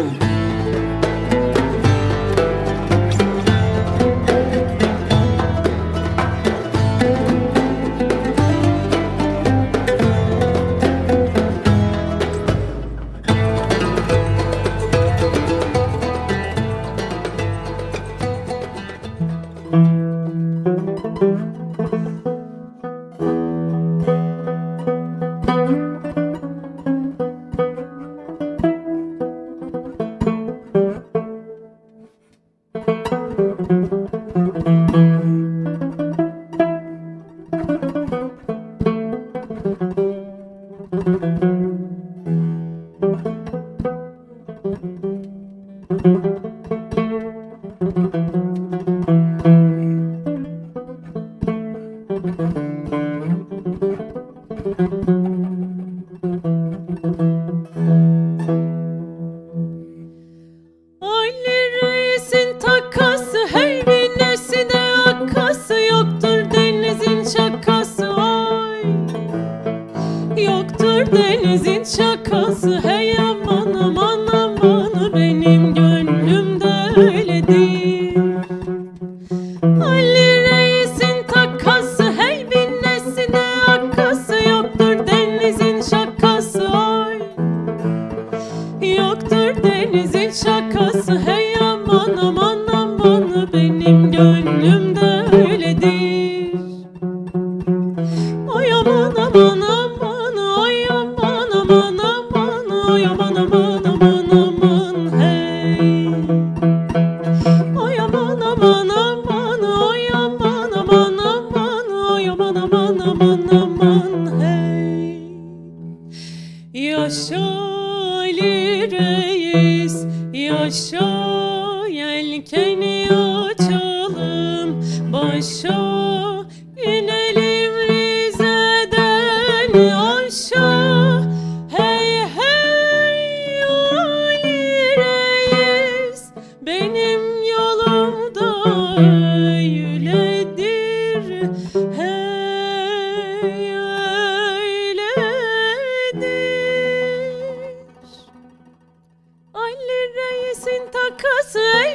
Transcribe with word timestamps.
Claro. 0.00 0.39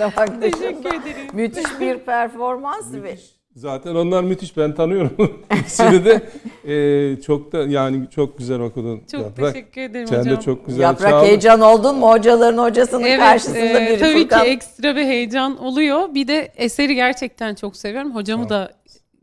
başlamak 0.00 0.40
Teşekkür 0.42 0.86
ederim. 0.88 1.16
Müthiş 1.32 1.80
bir 1.80 1.98
performans. 1.98 2.92
Müthiş. 2.92 3.36
Zaten 3.54 3.94
onlar 3.94 4.24
müthiş 4.24 4.56
ben 4.56 4.74
tanıyorum. 4.74 5.10
İkisini 5.60 6.04
de 6.04 6.22
e, 6.72 7.20
çok 7.20 7.52
da 7.52 7.58
yani 7.58 8.10
çok 8.10 8.38
güzel 8.38 8.60
okudun. 8.60 9.02
Çok 9.12 9.20
Yaprak. 9.22 9.54
teşekkür 9.54 9.80
ederim 9.80 10.06
Sen 10.08 10.20
hocam. 10.20 10.36
de 10.36 10.40
çok 10.40 10.66
güzel 10.66 10.82
Yaprak 10.82 11.10
çaldın. 11.10 11.26
heyecan 11.26 11.60
oldun 11.60 11.96
mu 11.96 12.10
hocaların 12.12 12.58
hocasının 12.62 13.16
karşısında 13.18 13.58
e, 13.80 13.88
biri 13.92 13.98
tabii 13.98 14.22
Furkan? 14.22 14.44
ki 14.44 14.50
ekstra 14.50 14.96
bir 14.96 15.04
heyecan 15.04 15.56
oluyor. 15.64 16.14
Bir 16.14 16.28
de 16.28 16.52
eseri 16.56 16.94
gerçekten 16.94 17.54
çok 17.54 17.76
seviyorum. 17.76 18.14
Hocamı 18.14 18.44
ol. 18.44 18.48
da 18.48 18.72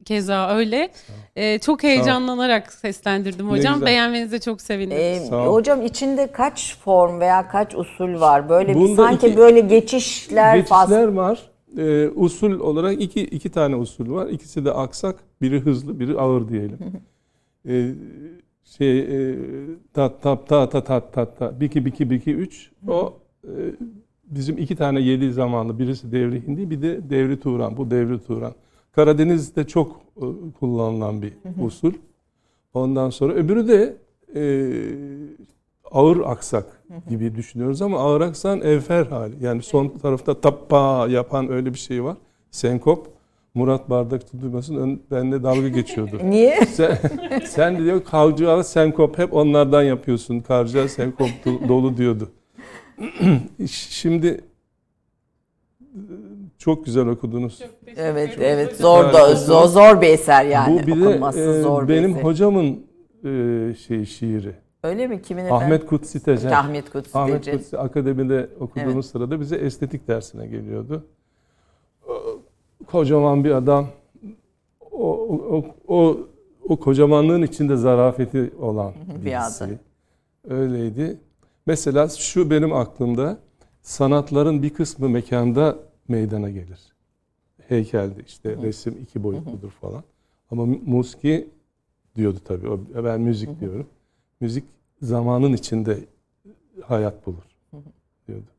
keza 0.05 0.55
öyle. 0.57 0.89
E, 1.35 1.59
çok 1.59 1.83
heyecanlanarak 1.83 2.73
seslendirdim 2.73 3.49
hocam. 3.49 3.73
güzel. 3.73 3.87
Beğenmenize 3.87 4.39
çok 4.39 4.61
sevindim. 4.61 4.97
Ee, 5.01 5.19
Sağ 5.29 5.49
ol. 5.49 5.53
hocam 5.53 5.85
içinde 5.85 6.31
kaç 6.31 6.77
form 6.77 7.19
veya 7.19 7.47
kaç 7.47 7.75
usul 7.75 8.19
var? 8.21 8.49
Böyle 8.49 8.69
bir 8.69 8.75
Bunda 8.79 8.95
sanki 9.03 9.27
iki- 9.27 9.37
böyle 9.37 9.59
geçişler, 9.59 10.65
fazla. 10.65 10.95
Geçişler 10.95 11.13
var. 11.13 11.39
E, 11.77 12.09
usul 12.15 12.59
olarak 12.59 13.01
iki 13.01 13.21
iki 13.21 13.49
tane 13.49 13.75
usul 13.75 14.13
var. 14.13 14.27
İkisi 14.27 14.65
de 14.65 14.71
aksak. 14.71 15.15
Biri 15.41 15.59
hızlı, 15.59 15.99
biri 15.99 16.19
ağır 16.19 16.49
diyelim. 16.49 16.77
e, 17.69 17.91
şey 18.77 18.99
e, 18.99 19.35
tat 19.93 20.21
tat 20.21 20.47
ta 20.47 20.69
ta 20.69 20.83
ta 20.83 20.99
ta 21.11 21.25
ta 21.35 21.59
biki 21.59 21.85
biki 21.85 22.09
biki 22.09 22.33
üç. 22.33 22.71
O 22.87 23.13
e, 23.43 23.51
bizim 24.25 24.57
iki 24.57 24.75
tane 24.75 25.01
yedi 25.01 25.31
zamanlı. 25.33 25.79
Birisi 25.79 26.11
devri 26.11 26.47
hindi, 26.47 26.69
bir 26.69 26.81
de 26.81 27.09
devri 27.09 27.39
Turan. 27.39 27.77
Bu 27.77 27.91
devri 27.91 28.19
Turan. 28.23 28.53
Karadeniz'de 28.95 29.67
çok 29.67 30.01
e, 30.17 30.25
kullanılan 30.59 31.21
bir 31.21 31.33
usul. 31.61 31.93
Ondan 32.73 33.09
sonra 33.09 33.33
öbürü 33.33 33.67
de 33.67 33.97
e, 34.35 34.43
ağır 35.91 36.19
aksak 36.25 36.83
gibi 37.09 37.35
düşünüyoruz 37.35 37.81
ama 37.81 37.99
ağır 37.99 38.21
aksan 38.21 38.61
evfer 38.61 39.05
hali. 39.05 39.35
Yani 39.45 39.61
son 39.63 39.89
tarafta 39.89 40.41
tappa 40.41 41.07
yapan 41.09 41.51
öyle 41.51 41.73
bir 41.73 41.79
şey 41.79 42.03
var. 42.03 42.17
Senkop. 42.51 43.13
Murat 43.55 43.89
Bardakçı 43.89 44.41
duymasın 44.41 45.01
benimle 45.11 45.43
dalga 45.43 45.67
geçiyordu. 45.67 46.19
Niye? 46.23 46.65
sen, 46.65 46.97
sen 47.45 47.77
de 47.79 47.83
diyor 47.83 48.03
kavcığa 48.03 48.63
senkop 48.63 49.17
hep 49.17 49.33
onlardan 49.33 49.83
yapıyorsun. 49.83 50.39
Kavcığa 50.39 50.87
senkop 50.87 51.29
do- 51.45 51.67
dolu 51.67 51.97
diyordu. 51.97 52.31
Şimdi 53.69 54.41
çok 56.63 56.85
güzel 56.85 57.07
okudunuz. 57.07 57.61
Evet, 57.95 58.37
evet. 58.41 58.75
Zor 58.77 59.13
da 59.13 59.35
zor, 59.35 59.65
zor 59.65 60.01
bir 60.01 60.07
eser 60.07 60.45
yani. 60.45 60.73
Bu 60.83 60.87
bir 60.87 61.01
de 61.01 61.07
Okunması 61.07 61.39
e, 61.39 61.61
zor 61.61 61.83
bir 61.87 61.93
benim 61.93 62.11
eser. 62.11 62.23
hocamın 62.23 62.85
e, 63.25 63.73
şey 63.87 64.05
şiiri. 64.05 64.55
Öyle 64.83 65.07
mi? 65.07 65.21
Kimin 65.21 65.45
efendim? 65.45 65.65
Ahmet 65.65 65.85
Kutsi 65.85 66.23
Tecer. 66.23 66.51
Ahmet 66.51 66.89
Kutsi 66.91 67.17
Ahmet 67.17 67.43
Tecer. 67.43 67.57
Kutsi 67.59 67.77
akademide 67.77 68.49
okuduğumuz 68.59 68.93
Evet. 68.95 69.05
sırada 69.05 69.39
bize 69.39 69.55
estetik 69.55 70.07
dersine 70.07 70.47
geliyordu. 70.47 71.05
Kocaman 72.87 73.43
bir 73.43 73.51
adam. 73.51 73.87
O, 74.91 75.11
o, 75.29 75.65
o, 75.87 76.17
o 76.69 76.75
kocamanlığın 76.79 77.41
içinde 77.41 77.75
zarafeti 77.75 78.53
olan 78.61 78.93
Bir 79.21 79.25
birisi. 79.25 79.63
adam. 79.63 79.75
Öyleydi. 80.49 81.17
Mesela 81.65 82.09
şu 82.09 82.49
benim 82.49 82.73
aklımda 82.73 83.37
sanatların 83.81 84.63
bir 84.63 84.69
kısmı 84.69 85.09
mekanda 85.09 85.75
meydana 86.07 86.49
gelir. 86.49 86.93
Heykelde 87.67 88.23
işte 88.27 88.57
resim 88.61 88.97
iki 89.01 89.23
boyutludur 89.23 89.71
falan. 89.71 90.03
Ama 90.51 90.65
muski 90.65 91.49
diyordu 92.15 92.39
tabii. 92.45 92.67
Ben 93.03 93.21
müzik 93.21 93.59
diyorum. 93.59 93.87
Müzik 94.39 94.63
zamanın 95.01 95.53
içinde 95.53 95.99
hayat 96.83 97.25
bulur 97.27 97.43
diyordu. 98.27 98.52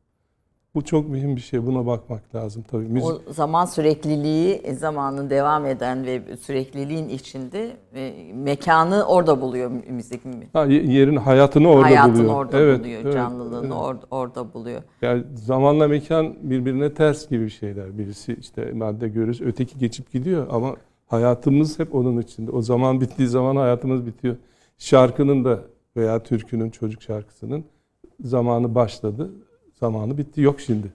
Bu 0.75 0.83
çok 0.83 1.09
mühim 1.09 1.35
bir 1.35 1.41
şey. 1.41 1.65
Buna 1.65 1.85
bakmak 1.85 2.35
lazım 2.35 2.63
tabii. 2.71 2.85
Müzik 2.87 3.09
O 3.29 3.33
zaman 3.33 3.65
sürekliliği, 3.65 4.53
e, 4.55 4.73
zamanın 4.73 5.29
devam 5.29 5.65
eden 5.65 6.05
ve 6.05 6.37
sürekliliğin 6.37 7.09
içinde 7.09 7.77
e, 7.95 8.13
mekanı 8.33 9.03
orada 9.03 9.41
buluyor 9.41 9.69
mü- 9.71 9.83
müzik. 9.89 10.25
mi? 10.25 10.47
ha, 10.53 10.65
ye- 10.65 10.83
yerin 10.83 11.15
hayatını 11.15 11.69
orada 11.69 11.83
Hayatını 11.85 12.15
buluyor. 12.17 12.33
orada 12.35 12.59
Evet, 12.59 12.79
buluyor, 12.79 13.01
evet, 13.01 13.13
canlılığını 13.13 13.65
evet. 13.65 13.75
orada, 13.75 14.05
orada 14.11 14.53
buluyor. 14.53 14.81
Yani 15.01 15.23
zamanla 15.35 15.87
mekan 15.87 16.35
birbirine 16.41 16.93
ters 16.93 17.29
gibi 17.29 17.49
şeyler. 17.49 17.97
Birisi 17.97 18.37
işte 18.39 18.71
madde 18.73 19.07
görürüz, 19.09 19.41
öteki 19.41 19.77
geçip 19.79 20.11
gidiyor 20.11 20.47
ama 20.51 20.75
hayatımız 21.07 21.79
hep 21.79 21.95
onun 21.95 22.21
içinde. 22.21 22.51
O 22.51 22.61
zaman 22.61 23.01
bittiği 23.01 23.27
zaman 23.27 23.55
hayatımız 23.55 24.05
bitiyor. 24.05 24.35
Şarkının 24.77 25.45
da 25.45 25.59
veya 25.97 26.23
türkünün, 26.23 26.69
çocuk 26.69 27.01
şarkısının 27.01 27.63
zamanı 28.23 28.75
başladı, 28.75 29.31
zamanı 29.79 30.17
bitti. 30.17 30.41
Yok 30.41 30.61
şimdi. 30.61 30.87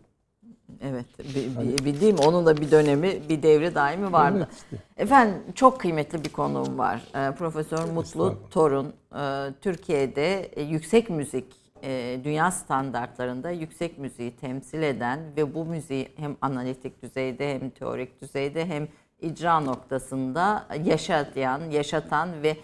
Evet, 0.83 1.07
bi- 1.19 1.79
bi- 1.79 1.85
bildiğim 1.85 2.17
onun 2.19 2.47
da 2.47 2.57
bir 2.57 2.71
dönemi, 2.71 3.29
bir 3.29 3.43
devri 3.43 3.75
daimi 3.75 4.13
vardı. 4.13 4.39
Evet 4.39 4.49
işte. 4.57 4.77
Efendim 4.97 5.37
çok 5.55 5.81
kıymetli 5.81 6.25
bir 6.25 6.29
konuğum 6.29 6.79
var. 6.79 7.03
Ee, 7.15 7.35
Profesör 7.35 7.85
Mutlu. 7.85 8.39
Torun. 8.51 8.93
Ee, 9.17 9.47
Türkiye'de 9.61 10.41
e, 10.43 10.63
yüksek 10.63 11.11
müzik, 11.11 11.45
e, 11.83 12.21
dünya 12.25 12.51
standartlarında 12.51 13.51
yüksek 13.51 13.99
müziği 13.99 14.31
temsil 14.37 14.83
eden 14.83 15.21
ve 15.37 15.55
bu 15.55 15.65
müziği 15.65 16.09
hem 16.17 16.37
analitik 16.41 17.03
düzeyde 17.03 17.55
hem 17.55 17.71
teorik 17.71 18.23
düzeyde 18.23 18.67
hem 18.67 18.89
icra 19.21 19.61
noktasında 19.61 20.67
yaşatan, 20.85 21.61
yaşatan 21.71 22.43
ve 22.43 22.49
e, 22.49 22.57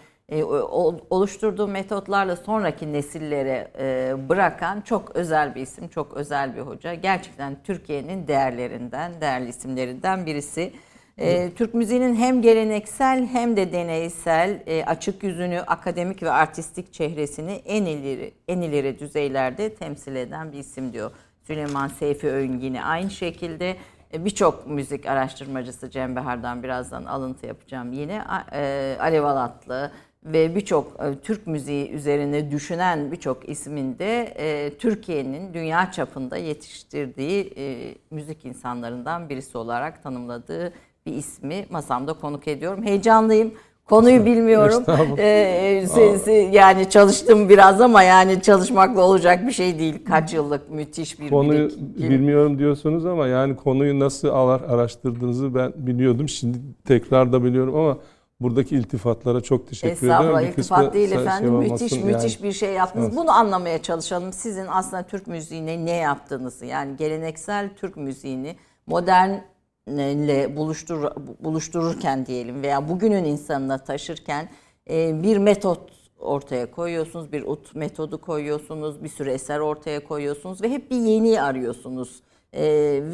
oluşturduğu 1.09 1.67
metotlarla 1.67 2.35
sonraki 2.35 2.93
nesillere 2.93 3.71
e, 3.79 4.15
bırakan 4.29 4.81
çok 4.81 5.15
özel 5.15 5.55
bir 5.55 5.61
isim, 5.61 5.87
çok 5.87 6.13
özel 6.13 6.55
bir 6.55 6.61
hoca. 6.61 6.93
Gerçekten 6.93 7.57
Türkiye'nin 7.63 8.27
değerlerinden, 8.27 9.21
değerli 9.21 9.49
isimlerinden 9.49 10.25
birisi. 10.25 10.73
E, 11.17 11.51
Türk 11.53 11.73
müziğinin 11.73 12.15
hem 12.15 12.41
geleneksel 12.41 13.27
hem 13.27 13.57
de 13.57 13.71
deneysel 13.71 14.63
e, 14.67 14.85
açık 14.85 15.23
yüzünü, 15.23 15.59
akademik 15.59 16.23
ve 16.23 16.31
artistik 16.31 16.93
çehresini 16.93 17.51
en 17.51 17.85
ileri 17.85 18.33
en 18.47 18.61
ileri 18.61 18.99
düzeylerde 18.99 19.75
temsil 19.75 20.15
eden 20.15 20.51
bir 20.51 20.57
isim 20.57 20.93
diyor. 20.93 21.11
Süleyman 21.43 21.87
Seyfi 21.87 22.29
Öğün 22.31 22.59
yine 22.59 22.83
aynı 22.83 23.09
şekilde 23.09 23.75
e, 24.13 24.25
birçok 24.25 24.67
müzik 24.67 25.05
araştırmacısı 25.05 25.89
Cem 25.89 26.15
Behar'dan 26.15 26.63
birazdan 26.63 27.05
alıntı 27.05 27.45
yapacağım 27.45 27.93
yine 27.93 28.23
e, 28.53 28.97
Alev 28.99 29.23
Alatlı 29.23 29.91
ve 30.25 30.55
birçok 30.55 30.87
e, 30.99 31.15
Türk 31.23 31.47
müziği 31.47 31.91
üzerine 31.91 32.51
düşünen 32.51 33.11
birçok 33.11 33.49
ismin 33.49 33.99
de 33.99 34.23
e, 34.37 34.77
Türkiye'nin 34.77 35.53
dünya 35.53 35.91
çapında 35.91 36.37
yetiştirdiği 36.37 37.53
e, 37.57 37.95
müzik 38.11 38.45
insanlarından 38.45 39.29
birisi 39.29 39.57
olarak 39.57 40.03
tanımladığı 40.03 40.73
bir 41.05 41.13
ismi 41.13 41.65
masamda 41.69 42.13
konuk 42.13 42.47
ediyorum. 42.47 42.83
Heyecanlıyım. 42.83 43.51
Konuyu 43.85 44.25
bilmiyorum. 44.25 44.83
Ee, 45.17 46.31
yani 46.53 46.89
çalıştım 46.89 47.49
biraz 47.49 47.81
ama 47.81 48.03
yani 48.03 48.41
çalışmakla 48.41 49.01
olacak 49.01 49.47
bir 49.47 49.51
şey 49.51 49.79
değil. 49.79 50.05
Kaç 50.05 50.33
yıllık 50.33 50.71
müthiş 50.71 51.19
bir 51.19 51.29
Konuyu 51.29 51.67
bilik- 51.69 52.09
bilmiyorum 52.09 52.59
diyorsunuz 52.59 53.05
ama 53.05 53.27
yani 53.27 53.55
konuyu 53.55 53.99
nasıl 53.99 54.27
araştırdığınızı 54.67 55.55
ben 55.55 55.73
biliyordum. 55.77 56.29
Şimdi 56.29 56.57
tekrar 56.85 57.33
da 57.33 57.43
biliyorum 57.43 57.75
ama 57.75 57.97
buradaki 58.39 58.75
iltifatlara 58.75 59.41
çok 59.41 59.67
teşekkür 59.67 59.97
ederim. 59.97 60.11
Estağfurullah 60.11 60.41
iltifat 60.41 60.93
değil 60.93 61.09
şey 61.09 61.21
efendim. 61.21 61.55
olmasın 61.55 61.73
müthiş 61.73 61.91
yani. 61.91 62.05
müthiş 62.05 62.43
bir 62.43 62.51
şey 62.51 62.73
yaptınız. 62.73 63.07
Evet. 63.07 63.17
Bunu 63.17 63.31
anlamaya 63.31 63.81
çalışalım. 63.81 64.33
Sizin 64.33 64.65
aslında 64.69 65.03
Türk 65.03 65.27
müziğine 65.27 65.85
ne 65.85 65.95
yaptığınızı 65.95 66.65
yani 66.65 66.95
geleneksel 66.97 67.69
Türk 67.75 67.97
müziğini 67.97 68.55
modernle 68.87 70.57
buluştur, 70.57 71.03
buluştururken 71.39 72.25
diyelim 72.25 72.63
veya 72.63 72.89
bugünün 72.89 73.25
insanına 73.25 73.77
taşırken 73.77 74.49
e, 74.89 75.23
bir 75.23 75.37
metot 75.37 75.79
ortaya 76.19 76.71
koyuyorsunuz. 76.71 77.31
Bir 77.31 77.43
ut 77.43 77.75
metodu 77.75 78.21
koyuyorsunuz. 78.21 79.03
Bir 79.03 79.09
sürü 79.09 79.29
eser 79.29 79.59
ortaya 79.59 80.03
koyuyorsunuz 80.03 80.61
ve 80.61 80.69
hep 80.69 80.91
bir 80.91 80.97
yeni 80.97 81.41
arıyorsunuz. 81.41 82.21
Ee, 82.53 82.63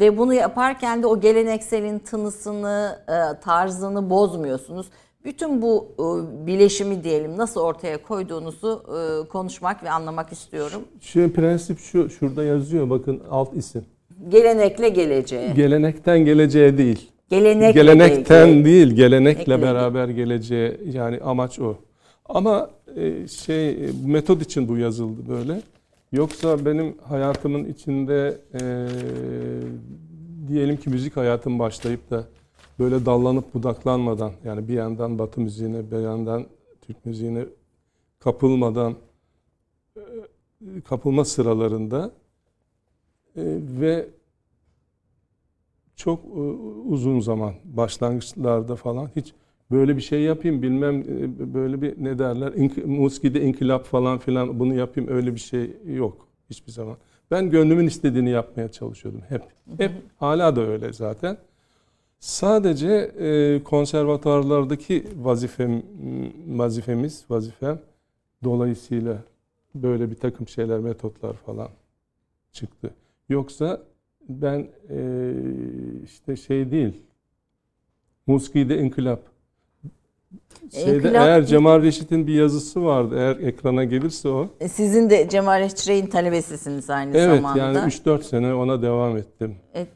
ve 0.00 0.18
bunu 0.18 0.34
yaparken 0.34 1.02
de 1.02 1.06
o 1.06 1.20
gelenekselin 1.20 1.98
tınısını, 1.98 2.98
e, 3.08 3.40
tarzını 3.40 4.10
bozmuyorsunuz. 4.10 4.86
Bütün 5.24 5.62
bu 5.62 5.88
e, 5.98 6.46
bileşimi 6.46 7.04
diyelim 7.04 7.36
nasıl 7.36 7.60
ortaya 7.60 8.02
koyduğunuzu 8.02 8.82
e, 8.88 9.28
konuşmak 9.28 9.84
ve 9.84 9.90
anlamak 9.90 10.32
istiyorum. 10.32 10.82
Şu 11.00 11.32
prensip 11.32 11.78
şu, 11.78 12.10
şurada 12.10 12.44
yazıyor 12.44 12.90
bakın 12.90 13.22
alt 13.30 13.56
isim. 13.56 13.84
Gelenekle 14.28 14.88
geleceğe. 14.88 15.52
Gelenekten 15.52 16.18
geleceğe 16.18 16.78
değil. 16.78 17.10
Gelenekle 17.30 17.80
Gelenekten 17.80 18.46
geleceğe. 18.46 18.64
değil, 18.64 18.94
gelenekle 18.94 19.44
Gelenekle 19.44 19.62
beraber 19.62 20.08
geleceğe 20.08 20.80
yani 20.92 21.20
amaç 21.20 21.60
o. 21.60 21.76
Ama 22.26 22.70
e, 22.96 23.28
şey 23.28 23.78
metod 24.06 24.40
için 24.40 24.68
bu 24.68 24.76
yazıldı 24.76 25.20
böyle. 25.28 25.60
Yoksa 26.12 26.66
benim 26.66 26.96
hayatımın 27.08 27.64
içinde 27.64 28.38
e, 28.54 28.60
diyelim 30.48 30.76
ki 30.76 30.90
müzik 30.90 31.16
hayatım 31.16 31.58
başlayıp 31.58 32.10
da 32.10 32.24
böyle 32.78 33.06
dallanıp 33.06 33.54
budaklanmadan 33.54 34.32
yani 34.44 34.68
bir 34.68 34.74
yandan 34.74 35.18
Batı 35.18 35.40
müziğine 35.40 35.90
bir 35.90 35.98
yandan 35.98 36.46
Türk 36.80 37.06
müziğine 37.06 37.44
kapılmadan 38.18 38.94
e, 39.96 40.00
kapılma 40.84 41.24
sıralarında 41.24 42.12
e, 43.36 43.42
ve 43.80 44.08
çok 45.96 46.24
e, 46.24 46.40
uzun 46.88 47.20
zaman 47.20 47.54
başlangıçlarda 47.64 48.76
falan 48.76 49.10
hiç 49.16 49.32
böyle 49.70 49.96
bir 49.96 50.02
şey 50.02 50.20
yapayım 50.20 50.62
bilmem 50.62 51.04
böyle 51.54 51.82
bir 51.82 52.04
ne 52.04 52.18
derler 52.18 52.52
ink, 52.52 52.86
muskide 52.86 53.42
inkılap 53.42 53.84
falan 53.84 54.18
filan 54.18 54.60
bunu 54.60 54.74
yapayım 54.74 55.10
öyle 55.10 55.34
bir 55.34 55.40
şey 55.40 55.76
yok 55.86 56.28
hiçbir 56.50 56.72
zaman. 56.72 56.96
Ben 57.30 57.50
gönlümün 57.50 57.86
istediğini 57.86 58.30
yapmaya 58.30 58.68
çalışıyordum 58.68 59.20
hep. 59.28 59.42
Hep 59.78 59.92
hala 60.16 60.56
da 60.56 60.60
öyle 60.60 60.92
zaten. 60.92 61.38
Sadece 62.24 62.88
e, 63.18 63.62
konservatuarlardaki 63.64 65.04
vazifem 65.16 65.82
vazifemiz 66.46 67.24
vazifem 67.30 67.80
dolayısıyla 68.44 69.24
böyle 69.74 70.10
bir 70.10 70.14
takım 70.14 70.48
şeyler 70.48 70.78
metotlar 70.78 71.32
falan 71.34 71.68
çıktı. 72.52 72.94
Yoksa 73.28 73.82
ben 74.28 74.68
e, 74.90 75.32
işte 76.04 76.36
şey 76.36 76.70
değil 76.70 77.02
Muski'de 78.26 78.78
inkılap 78.78 79.20
Şeyde, 80.74 80.96
İnkılap- 80.96 81.26
eğer 81.26 81.44
Cemal 81.46 81.82
Reşit'in 81.82 82.26
bir 82.26 82.34
yazısı 82.34 82.84
vardı. 82.84 83.14
Eğer 83.18 83.36
ekrana 83.48 83.84
gelirse 83.84 84.28
o. 84.28 84.48
E, 84.60 84.68
Sizin 84.68 85.10
de 85.10 85.28
Cemal 85.28 85.60
Reşit'in 85.60 86.06
talebesisiniz 86.06 86.90
aynı 86.90 87.16
Evet 87.16 87.36
zamanda. 87.36 87.58
yani 87.58 87.78
3-4 87.78 88.22
sene 88.24 88.54
ona 88.54 88.82
devam 88.82 89.16
ettim. 89.16 89.54
Evet. 89.74 89.88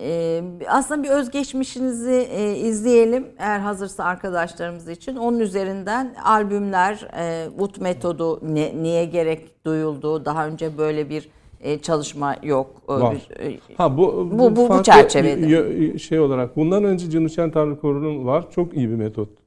Ee, 0.00 0.42
aslında 0.68 1.02
bir 1.02 1.08
özgeçmişinizi 1.10 2.28
e, 2.32 2.56
izleyelim 2.56 3.26
eğer 3.38 3.58
hazırsa 3.58 4.04
arkadaşlarımız 4.04 4.88
için. 4.88 5.16
Onun 5.16 5.38
üzerinden 5.40 6.14
albümler, 6.24 7.08
e, 7.18 7.48
ut 7.58 7.80
metodu 7.80 8.40
ne- 8.54 8.82
niye 8.82 9.04
gerek 9.04 9.64
duyuldu? 9.66 10.24
Daha 10.24 10.46
önce 10.46 10.78
böyle 10.78 11.10
bir 11.10 11.28
e, 11.60 11.78
çalışma 11.78 12.36
yok. 12.42 12.70
Ee, 12.88 12.92
Var. 12.92 13.14
bir- 13.30 13.44
e, 13.52 13.58
Ha 13.76 13.96
bu 13.96 14.28
Bu- 14.32 14.56
bu- 14.56 14.68
bu 14.68 14.82
çerçevede. 14.82 15.98
şey 15.98 16.20
olarak 16.20 16.56
bundan 16.56 16.84
önce 16.84 17.10
Cınışen 17.10 17.50
Tanrı 17.50 17.80
Koru'nun 17.80 18.26
var. 18.26 18.50
Çok 18.50 18.76
iyi 18.76 18.90
bir 18.90 18.94
metottu. 18.94 19.43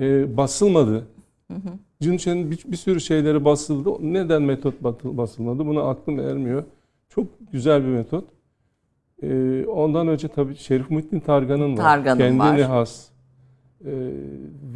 Ee, 0.00 0.36
basılmadı. 0.36 1.06
Cınışen'in 2.02 2.50
bir, 2.50 2.64
bir 2.66 2.76
sürü 2.76 3.00
şeyleri 3.00 3.44
basıldı. 3.44 3.90
Neden 4.00 4.42
metot 4.42 4.82
basılmadı? 5.04 5.66
Buna 5.66 5.82
aklım 5.82 6.20
ermiyor. 6.20 6.64
Çok 7.08 7.26
güzel 7.52 7.82
bir 7.82 7.88
metot. 7.88 8.24
Ee, 9.22 9.64
ondan 9.66 10.08
önce 10.08 10.28
tabii 10.28 10.56
Şerif 10.56 10.90
Muhittin 10.90 11.20
Targan'ın 11.20 11.72
var. 11.72 11.76
Targan'ın 11.82 12.18
Kendine 12.18 12.38
var. 12.42 12.60
has. 12.60 13.08
Ee, 13.84 13.90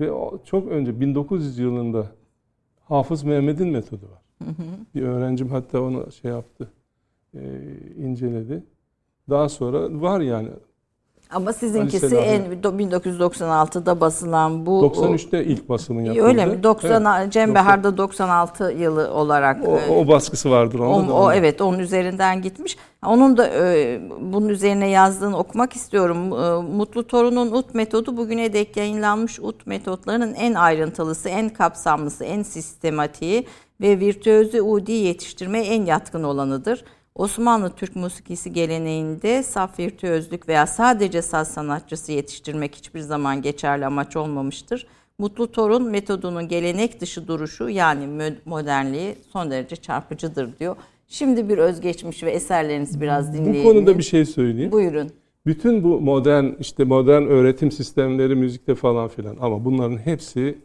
ve 0.01 0.13
o- 0.13 0.39
çok 0.45 0.69
önce 0.69 1.01
1900 1.01 1.59
yılında 1.59 2.07
Hafız 2.89 3.23
Mehmet'in 3.25 3.69
metodu 3.69 4.07
var. 4.11 4.23
Bir 4.95 5.03
öğrencim 5.03 5.49
hatta 5.49 5.81
onu 5.83 6.13
şey 6.13 6.31
yaptı, 6.31 6.71
e, 7.35 7.41
inceledi. 7.97 8.63
Daha 9.31 9.49
sonra 9.49 10.01
var 10.03 10.21
yani. 10.21 10.49
Ama 11.35 11.53
sizinkisi 11.53 12.07
Ali 12.07 12.15
en 12.17 12.43
Selahattin. 12.43 12.79
1996'da 12.79 14.01
basılan 14.01 14.67
bu 14.67 14.71
93'te 14.71 15.45
ilk 15.45 15.69
basımı 15.69 16.03
yapıldı. 16.03 16.25
Öyle 16.25 16.47
mi? 16.47 16.63
90 16.63 17.21
Evet. 17.21 17.33
Cem 17.33 17.55
Behar'da 17.55 17.97
96 17.99 18.75
yılı 18.79 19.11
olarak 19.15 19.69
O, 19.69 19.79
e, 19.79 19.99
o 19.99 20.09
baskısı 20.09 20.51
vardır 20.51 20.79
O, 20.79 20.87
onda 20.89 21.09
da. 21.09 21.13
o 21.13 21.25
onun. 21.25 21.35
evet 21.35 21.61
onun 21.61 21.79
üzerinden 21.79 22.43
gitmiş. 22.43 22.77
Onun 23.07 23.37
da 23.37 23.49
e, 23.49 24.01
bunun 24.21 24.49
üzerine 24.49 24.89
yazdığını 24.89 25.39
okumak 25.39 25.77
istiyorum. 25.77 26.19
E, 26.33 26.77
Mutlu 26.77 27.07
Torun'un 27.07 27.53
UT 27.53 27.75
metodu 27.75 28.17
bugüne 28.17 28.53
dek 28.53 28.77
yayınlanmış 28.77 29.39
UT 29.41 29.67
metotlarının 29.67 30.35
en 30.35 30.55
ayrıntılısı, 30.55 31.29
en 31.29 31.49
kapsamlısı, 31.49 32.25
en 32.25 32.43
sistematiği 32.43 33.47
ve 33.81 34.01
virtüözü 34.01 34.61
udi 34.61 34.93
yetiştirmeye 34.93 35.65
en 35.65 35.85
yatkın 35.85 36.23
olanıdır. 36.23 36.85
Osmanlı 37.15 37.71
Türk 37.71 37.97
musikisi 37.97 38.53
geleneğinde 38.53 39.43
saf 39.43 39.79
virtüözlük 39.79 40.49
veya 40.49 40.67
sadece 40.67 41.23
saz 41.23 41.49
sanatçısı 41.49 42.13
yetiştirmek 42.13 42.77
hiçbir 42.77 43.01
zaman 43.01 43.43
geçerli 43.43 43.87
amaç 43.87 44.17
olmamıştır. 44.17 44.87
Mutlu 45.19 45.53
Torun 45.53 45.91
metodunun 45.91 46.49
gelenek 46.49 47.01
dışı 47.01 47.29
duruşu 47.29 47.69
yani 47.69 48.33
modernliği 48.45 49.15
son 49.33 49.51
derece 49.51 49.77
çarpıcıdır 49.77 50.59
diyor. 50.59 50.77
Şimdi 51.09 51.49
bir 51.49 51.59
özgeçmiş 51.59 52.23
ve 52.23 52.31
eserlerinizi 52.31 53.01
biraz 53.01 53.35
dinleyelim. 53.35 53.65
Bu 53.65 53.69
konuda 53.73 53.99
bir 53.99 54.03
şey 54.03 54.25
söyleyeyim. 54.25 54.73
Buyurun. 54.73 55.11
Bütün 55.47 55.85
bu 55.85 56.01
modern 56.01 56.47
işte 56.61 56.85
modern 56.85 57.23
öğretim 57.23 57.73
sistemleri 57.73 58.35
müzikte 58.35 58.75
falan 58.75 59.09
filan 59.09 59.37
ama 59.41 59.65
bunların 59.65 59.97
hepsi 59.97 60.59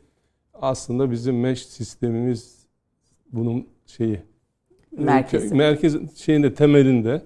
aslında 0.53 1.11
bizim 1.11 1.39
meş 1.39 1.65
sistemimiz 1.65 2.57
bunun 3.33 3.67
şeyi 3.85 4.21
Merkezi. 4.97 5.55
merkez 5.55 6.17
şeyinde 6.17 6.53
temelinde 6.53 7.21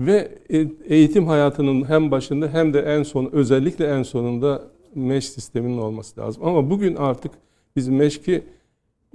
ve 0.00 0.38
e- 0.50 0.94
eğitim 0.94 1.26
hayatının 1.26 1.88
hem 1.88 2.10
başında 2.10 2.48
hem 2.48 2.74
de 2.74 2.80
en 2.80 3.02
son 3.02 3.28
özellikle 3.32 3.86
en 3.86 4.02
sonunda 4.02 4.62
meş 4.94 5.28
sisteminin 5.28 5.78
olması 5.78 6.20
lazım. 6.20 6.44
Ama 6.46 6.70
bugün 6.70 6.96
artık 6.96 7.32
biz 7.76 7.88
meşki 7.88 8.44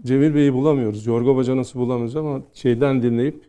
Cemil 0.04 0.36
Bey'i 0.36 0.54
bulamıyoruz. 0.54 1.06
Yorgo 1.08 1.38
Bacanas'ı 1.38 1.80
bulamıyoruz 1.80 2.16
ama 2.16 2.42
şeyden 2.54 3.02
dinleyip 3.02 3.44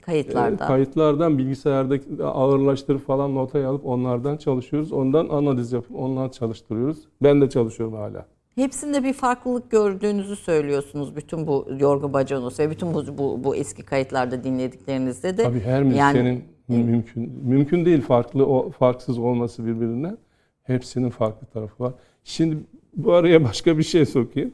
Kayıtlarda. 0.00 0.64
e, 0.64 0.66
kayıtlardan 0.66 1.38
bilgisayardaki 1.38 2.24
ağırlaştırıp 2.24 3.06
falan 3.06 3.34
notayı 3.34 3.68
alıp 3.68 3.86
onlardan 3.86 4.36
çalışıyoruz. 4.36 4.92
Ondan 4.92 5.28
analiz 5.28 5.72
yapıp 5.72 5.96
ondan 5.96 6.28
çalıştırıyoruz. 6.28 6.98
Ben 7.22 7.40
de 7.40 7.50
çalışıyorum 7.50 7.94
hala. 7.94 8.26
Hepsinde 8.58 9.04
bir 9.04 9.12
farklılık 9.12 9.70
gördüğünüzü 9.70 10.36
söylüyorsunuz 10.36 11.16
bütün 11.16 11.46
bu 11.46 11.68
Yorgo 11.78 12.12
Bacanos 12.12 12.60
ve 12.60 12.70
bütün 12.70 12.94
bu, 12.94 13.18
bu, 13.18 13.44
bu 13.44 13.56
eski 13.56 13.82
kayıtlarda 13.82 14.44
dinlediklerinizde 14.44 15.36
de. 15.36 15.42
Tabii 15.42 15.60
her 15.60 15.82
müzisyenin 15.82 16.44
mümkün 16.68 17.32
mümkün 17.44 17.84
değil 17.84 18.00
farklı 18.00 18.46
o 18.46 18.70
farksız 18.70 19.18
olması 19.18 19.66
birbirinden. 19.66 20.18
Hepsinin 20.62 21.10
farklı 21.10 21.46
tarafı 21.46 21.84
var. 21.84 21.92
Şimdi 22.24 22.56
bu 22.96 23.12
araya 23.12 23.44
başka 23.44 23.78
bir 23.78 23.82
şey 23.82 24.06
sokayım. 24.06 24.52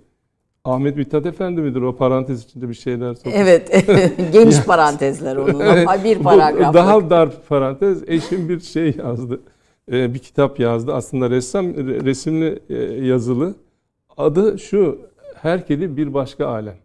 Ahmet 0.64 0.96
Mithat 0.96 1.26
Efendi 1.26 1.60
midir 1.60 1.80
o 1.80 1.96
parantez 1.96 2.44
içinde 2.44 2.68
bir 2.68 2.74
şeyler 2.74 3.14
sokuyor. 3.14 3.36
Evet. 3.38 3.86
Geniş 4.32 4.60
parantezler 4.60 5.36
onun 5.36 5.60
ama 5.60 6.04
bir 6.04 6.18
paragraf. 6.18 6.74
Daha 6.74 7.10
dar 7.10 7.30
parantez. 7.48 8.02
Eşim 8.06 8.48
bir 8.48 8.60
şey 8.60 8.96
yazdı. 8.96 9.40
Ee, 9.92 10.14
bir 10.14 10.18
kitap 10.18 10.60
yazdı. 10.60 10.94
Aslında 10.94 11.30
ressam 11.30 11.66
resimli 11.76 12.58
e, 12.68 12.74
yazılı. 13.06 13.63
Adı 14.16 14.58
şu. 14.58 14.98
Her 15.34 15.66
kedi 15.66 15.96
bir 15.96 16.14
başka 16.14 16.46
alem. 16.46 16.76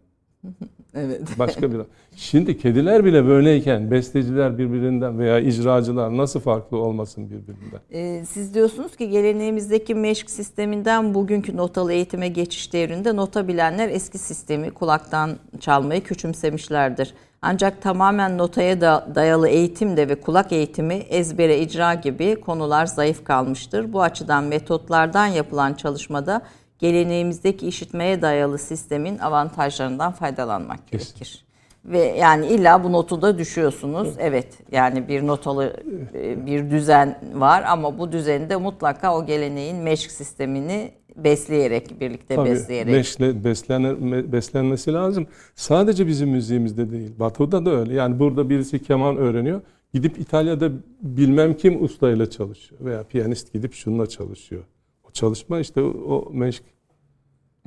Evet. 0.94 1.20
Başka 1.38 1.72
bir. 1.72 1.80
Şimdi 2.16 2.58
kediler 2.58 3.04
bile 3.04 3.26
böyleyken 3.26 3.90
besteciler 3.90 4.58
birbirinden 4.58 5.18
veya 5.18 5.40
icracılar 5.40 6.16
nasıl 6.16 6.40
farklı 6.40 6.76
olmasın 6.78 7.30
birbirinden? 7.30 7.80
Ee, 7.92 8.24
Siz 8.24 8.54
diyorsunuz 8.54 8.96
ki 8.96 9.10
geleneğimizdeki 9.10 9.94
meşk 9.94 10.30
sisteminden 10.30 11.14
bugünkü 11.14 11.56
notalı 11.56 11.92
eğitime 11.92 12.28
geçiş 12.28 12.72
devrinde 12.72 13.16
nota 13.16 13.48
bilenler 13.48 13.88
eski 13.88 14.18
sistemi 14.18 14.70
kulaktan 14.70 15.30
çalmayı 15.60 16.02
küçümsemişlerdir. 16.02 17.14
Ancak 17.42 17.82
tamamen 17.82 18.38
notaya 18.38 18.80
da 18.80 19.08
dayalı 19.14 19.48
eğitimde 19.48 20.08
ve 20.08 20.14
kulak 20.20 20.52
eğitimi 20.52 20.94
ezbere 20.94 21.60
icra 21.60 21.94
gibi 21.94 22.36
konular 22.40 22.86
zayıf 22.86 23.24
kalmıştır. 23.24 23.92
Bu 23.92 24.02
açıdan 24.02 24.44
metotlardan 24.44 25.26
yapılan 25.26 25.74
çalışmada 25.74 26.42
geleneğimizdeki 26.80 27.66
işitmeye 27.68 28.22
dayalı 28.22 28.58
sistemin 28.58 29.18
avantajlarından 29.18 30.12
faydalanmak 30.12 30.88
Kesin. 30.88 31.06
gerekir. 31.14 31.44
Ve 31.84 31.98
yani 31.98 32.46
illa 32.46 32.84
bu 32.84 32.92
notu 32.92 33.22
da 33.22 33.38
düşüyorsunuz. 33.38 34.08
Evet 34.18 34.46
yani 34.72 35.08
bir 35.08 35.26
notalı 35.26 35.76
e, 36.14 36.46
bir 36.46 36.70
düzen 36.70 37.18
var 37.34 37.62
ama 37.66 37.98
bu 37.98 38.12
düzende 38.12 38.56
mutlaka 38.56 39.16
o 39.16 39.26
geleneğin 39.26 39.76
meşk 39.76 40.10
sistemini 40.10 40.90
besleyerek, 41.16 42.00
birlikte 42.00 42.34
Tabii 42.34 42.50
besleyerek. 42.50 42.92
meşle, 42.92 43.44
beslenir, 43.44 43.92
me- 43.96 44.32
beslenmesi 44.32 44.92
lazım. 44.92 45.26
Sadece 45.54 46.06
bizim 46.06 46.28
müziğimizde 46.30 46.90
değil. 46.90 47.10
Batı'da 47.18 47.66
da 47.66 47.70
öyle. 47.70 47.94
Yani 47.94 48.18
burada 48.18 48.50
birisi 48.50 48.82
keman 48.82 49.16
öğreniyor. 49.16 49.60
Gidip 49.94 50.18
İtalya'da 50.18 50.70
bilmem 51.02 51.54
kim 51.54 51.84
ustayla 51.84 52.30
çalışıyor. 52.30 52.80
Veya 52.84 53.02
piyanist 53.02 53.52
gidip 53.52 53.74
şununla 53.74 54.06
çalışıyor. 54.06 54.62
Çalışma 55.12 55.60
işte 55.60 55.82
o 55.82 56.28
meşk 56.32 56.62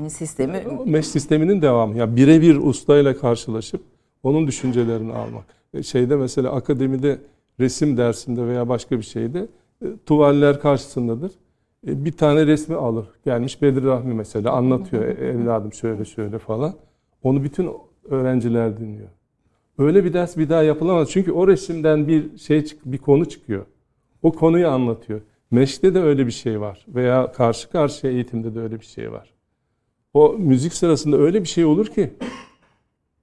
sistemi 0.08 0.64
O 0.80 0.86
mesh 0.86 1.08
sisteminin 1.08 1.62
devamı. 1.62 1.98
Yani 1.98 2.16
birebir 2.16 2.56
ustayla 2.56 3.18
karşılaşıp 3.18 3.82
onun 4.24 4.48
düşüncelerini 4.48 5.14
almak. 5.14 5.46
E, 5.74 5.84
Şeyde 5.84 6.16
mesela 6.16 6.52
akademide 6.52 7.18
resim 7.60 7.98
dersinde 7.98 8.48
veya 8.48 8.70
başka 8.70 8.98
bir 8.98 9.04
şeyde 9.04 9.48
e, 9.82 9.86
tuvaller 10.06 10.60
karşısındadır. 10.60 11.32
E, 11.88 12.06
Bir 12.06 12.12
tane 12.12 12.46
resmi 12.48 12.76
alır. 12.76 13.06
Gelmiş 13.26 13.62
Bedri 13.62 13.86
Rahmi 13.86 14.14
mesela 14.14 14.52
anlatıyor. 14.52 15.04
"E, 15.04 15.12
Evladım 15.28 15.74
şöyle 15.74 16.06
şöyle 16.06 16.40
falan. 16.40 16.74
Onu 17.24 17.44
bütün 17.44 17.70
öğrenciler 18.10 18.78
dinliyor. 18.80 19.10
Öyle 19.78 20.06
bir 20.06 20.14
ders 20.14 20.38
bir 20.38 20.50
daha 20.50 20.64
yapılamaz. 20.64 21.10
Çünkü 21.12 21.32
o 21.32 21.48
resimden 21.48 22.08
bir 22.08 22.38
şey 22.38 22.66
bir 22.86 22.98
konu 22.98 23.26
çıkıyor. 23.26 23.66
O 24.24 24.32
konuyu 24.32 24.68
anlatıyor. 24.68 25.22
Meşte 25.54 25.96
de 25.96 26.00
öyle 26.02 26.26
bir 26.28 26.32
şey 26.32 26.62
var. 26.62 26.86
Veya 26.88 27.32
karşı 27.32 27.70
karşıya 27.70 28.14
eğitimde 28.14 28.56
de 28.56 28.60
öyle 28.60 28.80
bir 28.80 28.86
şey 28.86 29.12
var. 29.12 29.34
O 30.14 30.36
müzik 30.38 30.74
sırasında 30.74 31.18
öyle 31.18 31.42
bir 31.42 31.48
şey 31.48 31.66
olur 31.66 31.86
ki 31.88 32.14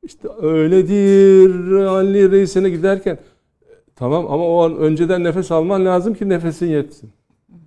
işte 0.03 0.29
öyledir 0.43 1.71
Ali 1.85 2.31
Reis'ine 2.31 2.71
giderken 2.71 3.19
Tamam 3.97 4.27
ama 4.31 4.45
o 4.49 4.63
an 4.65 4.77
önceden 4.77 5.25
nefes 5.25 5.51
alman 5.51 5.85
lazım 5.87 6.15
ki 6.15 6.29
nefesin 6.29 6.67
yetsin. 6.67 7.13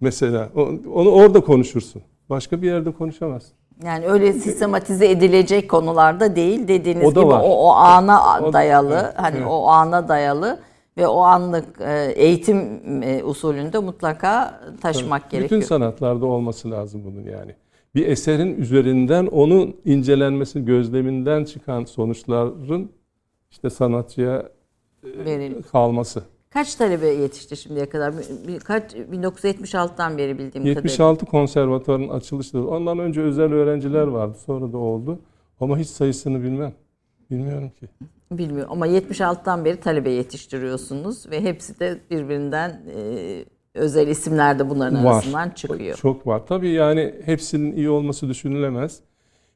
Mesela 0.02 0.50
onu 0.94 1.10
orada 1.10 1.42
konuşursun. 1.42 2.02
Başka 2.30 2.62
bir 2.62 2.68
yerde 2.68 2.92
konuşamazsın. 2.92 3.54
Yani 3.86 4.06
öyle 4.08 4.34
sistematize 4.34 5.10
edilecek 5.10 5.70
konularda 5.70 6.36
değil 6.36 6.68
dediğiniz 6.68 7.06
O 7.06 7.10
gibi 7.10 7.26
var. 7.28 7.42
o, 7.44 7.48
o 7.48 7.70
ana 7.72 8.42
O 8.42 8.48
da- 8.48 8.54
dayalı 8.54 9.02
evet, 9.04 9.14
hani 9.18 9.38
evet. 9.38 9.48
o 9.50 9.68
ana 9.68 10.08
dayalı 10.08 10.60
ve 10.98 11.08
o 11.08 11.20
anlık 11.20 11.82
e, 11.82 12.14
eğitim 12.16 12.82
e, 13.04 13.24
usulünde 13.24 13.80
mutlaka 13.80 14.62
taşımak 14.82 15.26
Bütün 15.26 15.38
gerekiyor. 15.38 15.62
sanatlarda 15.62 16.26
olması 16.26 16.72
lazım 16.72 17.02
bunun 17.06 17.24
yani. 17.24 17.56
Bir 17.96 18.08
eserin 18.08 18.58
üzerinden 18.58 19.26
onun 19.28 19.76
incelenmesi, 19.86 20.66
gözleminden 20.66 21.44
çıkan 21.44 21.86
sonuçların 21.86 22.92
işte 23.52 23.70
sanatçıya 23.70 24.50
e, 25.04 25.26
Verilmiş. 25.26 25.68
kalması. 25.68 26.24
Kaç 26.50 26.76
talebe 26.76 27.08
yetişti 27.08 27.58
şimdiye 27.58 27.90
kadar? 27.90 28.14
Kaç 28.64 28.94
1976'dan 28.94 30.18
beri 30.18 30.34
bildiğim 30.34 30.52
kadarıyla. 30.52 30.80
76 30.82 31.26
konservatuarın 31.26 32.10
açılışları. 32.10 32.68
Ondan 32.68 33.00
önce 33.00 33.22
özel 33.22 33.54
öğrenciler 33.54 34.08
vardı. 34.08 34.38
Sonra 34.46 34.74
da 34.74 34.78
oldu. 34.78 35.20
Ama 35.60 35.78
hiç 35.78 35.88
sayısını 35.88 36.44
bilmem. 36.44 36.74
Bilmiyorum 37.34 37.72
ki. 37.80 37.88
Bilmiyorum 38.32 38.72
ama 38.72 38.88
76'dan 38.88 39.66
beri 39.66 39.80
talebe 39.80 40.12
yetiştiriyorsunuz 40.12 41.32
ve 41.32 41.42
hepsi 41.42 41.80
de 41.80 42.00
birbirinden 42.12 42.82
e, 42.96 43.46
özel 43.74 44.08
isimler 44.08 44.60
de 44.60 44.70
bunların 44.70 45.06
Var. 45.06 45.14
arasından 45.14 45.50
çıkıyor. 45.50 45.98
Çok 45.98 46.28
var. 46.28 46.42
Tabii 46.48 46.70
yani 46.70 47.16
hepsinin 47.26 47.76
iyi 47.76 47.90
olması 47.90 48.30
düşünülemez. 48.30 49.00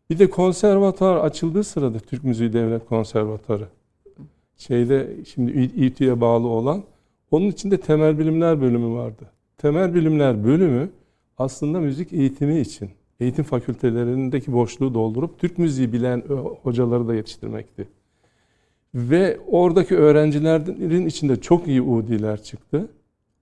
Bir 0.10 0.20
de 0.20 0.30
konservatuar 0.30 1.18
açıldığı 1.18 1.64
sırada 1.64 2.00
Türk 2.00 2.24
Müziği 2.24 2.54
Devlet 2.54 2.86
Konservatuarı 2.86 3.68
şeyde 4.58 5.16
şimdi 5.26 5.52
İTÜ'ye 5.62 6.22
bağlı 6.22 6.48
olan 6.48 6.84
onun 7.32 7.48
içinde 7.48 7.80
temel 7.80 8.20
bilimler 8.20 8.62
bölümü 8.62 8.96
vardı. 8.96 9.32
Temel 9.58 9.94
bilimler 9.94 10.44
bölümü 10.44 10.90
aslında 11.38 11.80
müzik 11.80 12.14
eğitimi 12.14 12.60
için 12.60 12.90
eğitim 13.20 13.44
fakültelerindeki 13.44 14.54
boşluğu 14.54 14.94
doldurup 14.94 15.40
Türk 15.40 15.58
müziği 15.58 15.94
bilen 15.94 16.32
ö- 16.32 16.36
hocaları 16.64 17.08
da 17.08 17.16
yetiştirmekti. 17.16 17.88
Ve 18.96 19.38
oradaki 19.48 19.98
öğrencilerin 19.98 21.06
içinde 21.06 21.42
çok 21.42 21.68
iyi 21.68 21.82
Udi'ler 21.82 22.44
çıktı. 22.44 22.90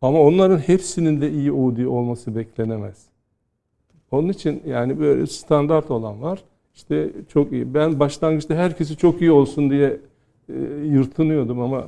Ama 0.02 0.20
onların 0.22 0.58
hepsinin 0.58 1.22
de 1.22 1.32
iyi 1.32 1.52
Udi 1.52 1.88
olması 1.88 2.36
beklenemez. 2.36 3.06
Onun 4.12 4.30
için 4.30 4.62
yani 4.68 5.00
böyle 5.00 5.28
standart 5.28 5.92
olan 5.92 6.22
var. 6.22 6.44
İşte 6.76 7.12
çok 7.30 7.52
iyi. 7.52 7.74
Ben 7.74 8.00
başlangıçta 8.00 8.56
herkesi 8.56 8.98
çok 8.98 9.22
iyi 9.22 9.32
olsun 9.32 9.70
diye 9.70 9.98
e, 10.50 10.54
yırtınıyordum 10.86 11.62
ama 11.62 11.88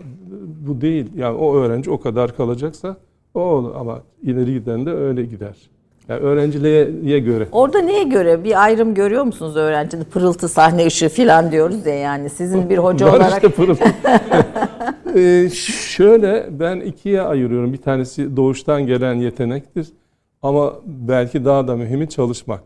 bu 0.67 0.81
değil. 0.81 1.05
Yani 1.15 1.37
o 1.37 1.55
öğrenci 1.55 1.91
o 1.91 1.99
kadar 1.99 2.35
kalacaksa 2.35 2.97
o 3.33 3.39
olur 3.39 3.75
ama 3.75 4.01
ileri 4.23 4.53
giden 4.53 4.85
de 4.85 4.91
öyle 4.91 5.25
gider. 5.25 5.57
Yani 6.09 6.19
öğrenciliğe 6.19 7.19
göre. 7.19 7.47
Orada 7.51 7.81
neye 7.81 8.03
göre 8.03 8.43
bir 8.43 8.63
ayrım 8.63 8.93
görüyor 8.93 9.23
musunuz 9.23 9.55
öğrencinin 9.55 10.03
pırıltı 10.03 10.47
sahne 10.47 10.85
ışığı 10.85 11.09
falan 11.09 11.51
diyoruz 11.51 11.85
ya 11.85 11.95
yani 11.95 12.29
sizin 12.29 12.69
bir 12.69 12.77
hoca 12.77 13.09
olarak 13.09 13.31
işte 13.33 13.49
pırıl. 13.49 13.75
Ee, 15.15 15.49
şöyle 15.49 16.47
ben 16.51 16.79
ikiye 16.79 17.21
ayırıyorum. 17.21 17.73
Bir 17.73 17.77
tanesi 17.77 18.37
doğuştan 18.37 18.87
gelen 18.87 19.13
yetenektir. 19.13 19.87
Ama 20.41 20.73
belki 20.85 21.45
daha 21.45 21.67
da 21.67 21.75
mühimi 21.75 22.09
çalışmak. 22.09 22.63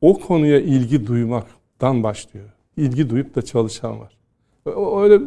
O 0.00 0.20
konuya 0.20 0.60
ilgi 0.60 1.06
duymaktan 1.06 2.02
başlıyor. 2.02 2.46
İlgi 2.76 3.10
duyup 3.10 3.34
da 3.34 3.42
çalışan 3.42 4.00
var. 4.00 4.16
Öyle 5.02 5.14
e, 5.14 5.20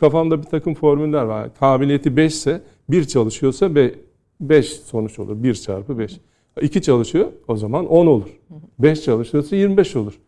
kafamda 0.00 0.38
bir 0.38 0.46
takım 0.46 0.74
formüller 0.74 1.22
var. 1.22 1.48
Kabiliyeti 1.60 2.16
5 2.16 2.32
ise 2.32 2.60
1 2.88 3.04
çalışıyorsa 3.04 3.74
5 3.74 3.92
sonuç 4.64 5.18
olur. 5.18 5.42
1 5.42 5.54
çarpı 5.54 5.98
5. 5.98 6.20
2 6.60 6.82
çalışıyor 6.82 7.32
o 7.48 7.56
zaman 7.56 7.86
10 7.86 8.06
olur. 8.06 8.28
5 8.78 9.02
çalışıyorsa 9.02 9.56
25 9.56 9.96
olur. 9.96 10.20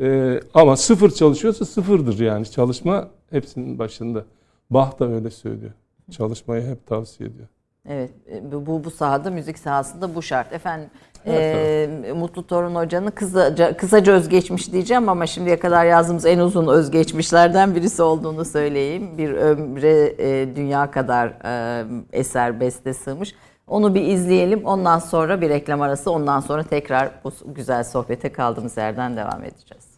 Ee, 0.00 0.40
ama 0.54 0.76
sıfır 0.76 1.10
çalışıyorsa 1.10 1.64
sıfırdır 1.64 2.18
yani. 2.20 2.50
Çalışma 2.50 3.10
hepsinin 3.30 3.78
başında. 3.78 4.24
Bach 4.70 4.98
da 4.98 5.08
öyle 5.08 5.30
söylüyor. 5.30 5.72
Çalışmayı 6.10 6.66
hep 6.66 6.86
tavsiye 6.86 7.28
ediyor. 7.28 7.48
Evet, 7.88 8.10
e, 8.32 8.52
bu 8.52 8.84
bu 8.84 8.90
sahada 8.90 9.30
müzik 9.30 9.58
sahasında 9.58 10.14
bu 10.14 10.22
şart. 10.22 10.52
Efendim 10.52 10.90
Evet, 11.26 12.06
e, 12.06 12.12
Mutlu 12.12 12.46
Torun 12.46 12.74
Hoca'nın 12.74 13.10
kısaca, 13.10 13.76
kısaca 13.76 14.12
özgeçmiş 14.12 14.72
diyeceğim 14.72 15.08
ama 15.08 15.26
şimdiye 15.26 15.58
kadar 15.58 15.84
yazdığımız 15.84 16.26
en 16.26 16.38
uzun 16.38 16.66
özgeçmişlerden 16.66 17.74
birisi 17.74 18.02
olduğunu 18.02 18.44
söyleyeyim. 18.44 19.18
Bir 19.18 19.32
ömre 19.32 20.14
e, 20.18 20.56
dünya 20.56 20.90
kadar 20.90 21.28
e, 21.44 21.84
eser 22.12 22.60
beste 22.60 22.94
sığmış. 22.94 23.34
Onu 23.66 23.94
bir 23.94 24.02
izleyelim. 24.02 24.64
Ondan 24.64 24.98
sonra 24.98 25.40
bir 25.40 25.48
reklam 25.48 25.80
arası. 25.80 26.10
Ondan 26.10 26.40
sonra 26.40 26.62
tekrar 26.62 27.10
bu 27.24 27.32
güzel 27.46 27.84
sohbete 27.84 28.32
kaldığımız 28.32 28.76
yerden 28.76 29.16
devam 29.16 29.44
edeceğiz. 29.44 29.88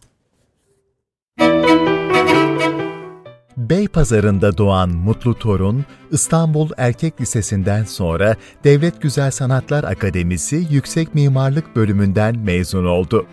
Beypazarı'nda 3.57 4.57
doğan 4.57 4.89
Mutlu 4.89 5.39
Torun, 5.39 5.85
İstanbul 6.11 6.69
Erkek 6.77 7.21
Lisesi'nden 7.21 7.83
sonra 7.83 8.35
Devlet 8.63 9.01
Güzel 9.01 9.31
Sanatlar 9.31 9.83
Akademisi 9.83 10.67
Yüksek 10.69 11.15
Mimarlık 11.15 11.75
bölümünden 11.75 12.39
mezun 12.39 12.85
oldu. 12.85 13.25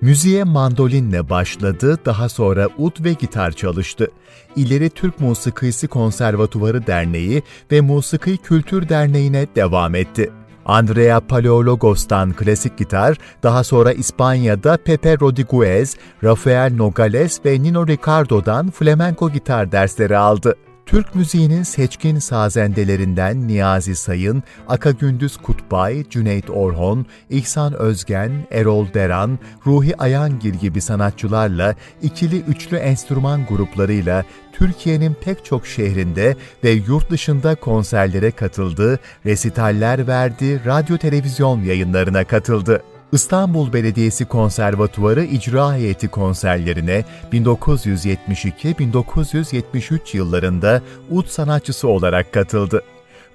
Müziğe 0.00 0.44
mandolinle 0.44 1.30
başladı, 1.30 1.98
daha 2.06 2.28
sonra 2.28 2.68
ud 2.78 3.04
ve 3.04 3.12
gitar 3.12 3.52
çalıştı. 3.52 4.10
İleri 4.56 4.90
Türk 4.90 5.20
Musikisi 5.20 5.88
Konservatuvarı 5.88 6.86
Derneği 6.86 7.42
ve 7.72 7.80
Musiki 7.80 8.36
Kültür 8.36 8.88
Derneği'ne 8.88 9.46
devam 9.56 9.94
etti. 9.94 10.30
Andrea 10.66 11.20
Paleologos'tan 11.20 12.32
klasik 12.32 12.78
gitar, 12.78 13.16
daha 13.42 13.64
sonra 13.64 13.92
İspanya'da 13.92 14.76
Pepe 14.76 15.16
Rodriguez, 15.20 15.96
Rafael 16.24 16.74
Nogales 16.76 17.40
ve 17.44 17.62
Nino 17.62 17.86
Ricardo'dan 17.86 18.70
flamenco 18.70 19.30
gitar 19.30 19.72
dersleri 19.72 20.16
aldı. 20.16 20.56
Türk 20.86 21.14
müziğinin 21.14 21.62
seçkin 21.62 22.18
sazendelerinden 22.18 23.48
Niyazi 23.48 23.96
Sayın, 23.96 24.42
Aka 24.68 24.90
Gündüz 24.90 25.36
Kutbay, 25.36 26.04
Cüneyt 26.10 26.50
Orhon, 26.50 27.06
İhsan 27.30 27.74
Özgen, 27.74 28.32
Erol 28.50 28.86
Deran, 28.94 29.38
Ruhi 29.66 29.96
Ayangil 29.96 30.54
gibi 30.54 30.80
sanatçılarla 30.80 31.74
ikili 32.02 32.40
üçlü 32.40 32.76
enstrüman 32.76 33.46
gruplarıyla 33.46 34.24
Türkiye'nin 34.52 35.14
pek 35.14 35.44
çok 35.44 35.66
şehrinde 35.66 36.36
ve 36.64 36.70
yurt 36.70 37.10
dışında 37.10 37.54
konserlere 37.54 38.30
katıldı, 38.30 39.00
resitaller 39.26 40.06
verdi, 40.06 40.60
radyo 40.66 40.98
televizyon 40.98 41.62
yayınlarına 41.62 42.24
katıldı. 42.24 42.82
İstanbul 43.12 43.72
Belediyesi 43.72 44.24
Konservatuvarı 44.24 45.24
İcra 45.24 45.74
Heyeti 45.74 46.08
konserlerine 46.08 47.04
1972-1973 47.32 50.16
yıllarında 50.16 50.82
ud 51.10 51.26
sanatçısı 51.26 51.88
olarak 51.88 52.32
katıldı. 52.32 52.82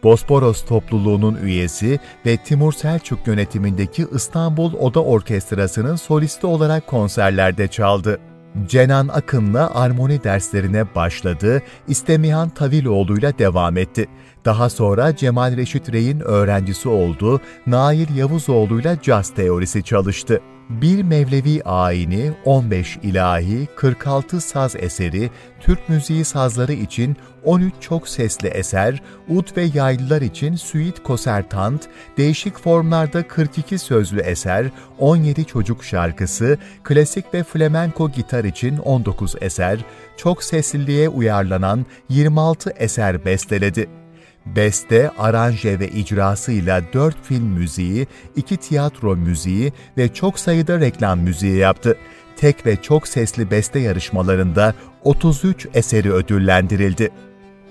Bosporos 0.03 0.65
topluluğunun 0.65 1.35
üyesi 1.35 1.99
ve 2.25 2.37
Timur 2.37 2.73
Selçuk 2.73 3.27
yönetimindeki 3.27 4.07
İstanbul 4.15 4.73
Oda 4.73 5.03
Orkestrası'nın 5.03 5.95
solisti 5.95 6.47
olarak 6.47 6.87
konserlerde 6.87 7.67
çaldı. 7.67 8.19
Cenan 8.67 9.07
Akın'la 9.07 9.75
armoni 9.75 10.23
derslerine 10.23 10.95
başladı, 10.95 11.61
İstemihan 11.87 12.49
Taviloğlu'yla 12.49 13.37
devam 13.37 13.77
etti. 13.77 14.07
Daha 14.45 14.69
sonra 14.69 15.15
Cemal 15.15 15.57
Reşit 15.57 15.93
Rey'in 15.93 16.19
öğrencisi 16.19 16.89
oldu, 16.89 17.41
Nail 17.67 18.15
Yavuzoğlu'yla 18.15 19.01
caz 19.01 19.29
teorisi 19.29 19.83
çalıştı. 19.83 20.41
Bir 20.69 21.03
Mevlevi 21.03 21.63
ayini, 21.63 22.31
15 22.45 22.97
ilahi, 23.03 23.67
46 23.75 24.41
saz 24.41 24.75
eseri, 24.75 25.29
Türk 25.59 25.89
müziği 25.89 26.25
sazları 26.25 26.73
için 26.73 27.17
13 27.43 27.73
çok 27.79 28.07
sesli 28.07 28.47
eser, 28.47 29.01
ud 29.29 29.57
ve 29.57 29.63
yaylılar 29.73 30.21
için 30.21 30.55
suite 30.55 31.03
konsertant, 31.03 31.87
değişik 32.17 32.59
formlarda 32.59 33.27
42 33.27 33.77
sözlü 33.77 34.19
eser, 34.19 34.65
17 34.99 35.45
çocuk 35.45 35.83
şarkısı, 35.83 36.57
klasik 36.83 37.33
ve 37.33 37.43
flamenko 37.43 38.11
gitar 38.11 38.43
için 38.43 38.77
19 38.77 39.35
eser, 39.41 39.79
çok 40.17 40.43
sesliliğe 40.43 41.09
uyarlanan 41.09 41.85
26 42.09 42.69
eser 42.69 43.25
besteledi. 43.25 44.00
Beste, 44.45 45.11
aranje 45.17 45.79
ve 45.79 45.87
icrasıyla 45.87 46.81
4 46.93 47.15
film 47.23 47.43
müziği, 47.43 48.07
2 48.35 48.57
tiyatro 48.57 49.15
müziği 49.15 49.73
ve 49.97 50.13
çok 50.13 50.39
sayıda 50.39 50.79
reklam 50.79 51.19
müziği 51.19 51.57
yaptı. 51.57 51.97
Tek 52.35 52.65
ve 52.65 52.81
çok 52.81 53.07
sesli 53.07 53.51
beste 53.51 53.79
yarışmalarında 53.79 54.73
33 55.03 55.67
eseri 55.73 56.11
ödüllendirildi. 56.13 57.11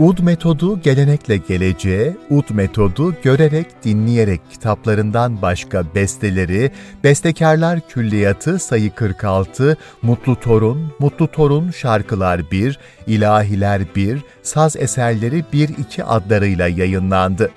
Ud 0.01 0.19
metodu 0.19 0.81
gelenekle 0.81 1.37
geleceğe, 1.37 2.17
Ud 2.31 2.51
metodu 2.51 3.15
görerek 3.23 3.67
dinleyerek 3.85 4.41
kitaplarından 4.51 5.43
başka 5.43 5.95
besteleri, 5.95 6.71
Bestekarlar 7.05 7.81
Külliyatı 7.89 8.59
sayı 8.59 8.95
46, 8.95 9.77
Mutlu 10.03 10.41
Torun, 10.41 10.93
Mutlu 10.99 11.29
Torun 11.29 11.71
Şarkılar 11.71 12.51
1, 12.51 12.79
İlahiler 13.07 13.83
1, 13.97 14.21
Saz 14.43 14.77
Eserleri 14.77 15.45
1-2 15.53 16.03
adlarıyla 16.03 16.69
yayınlandı. 16.69 17.51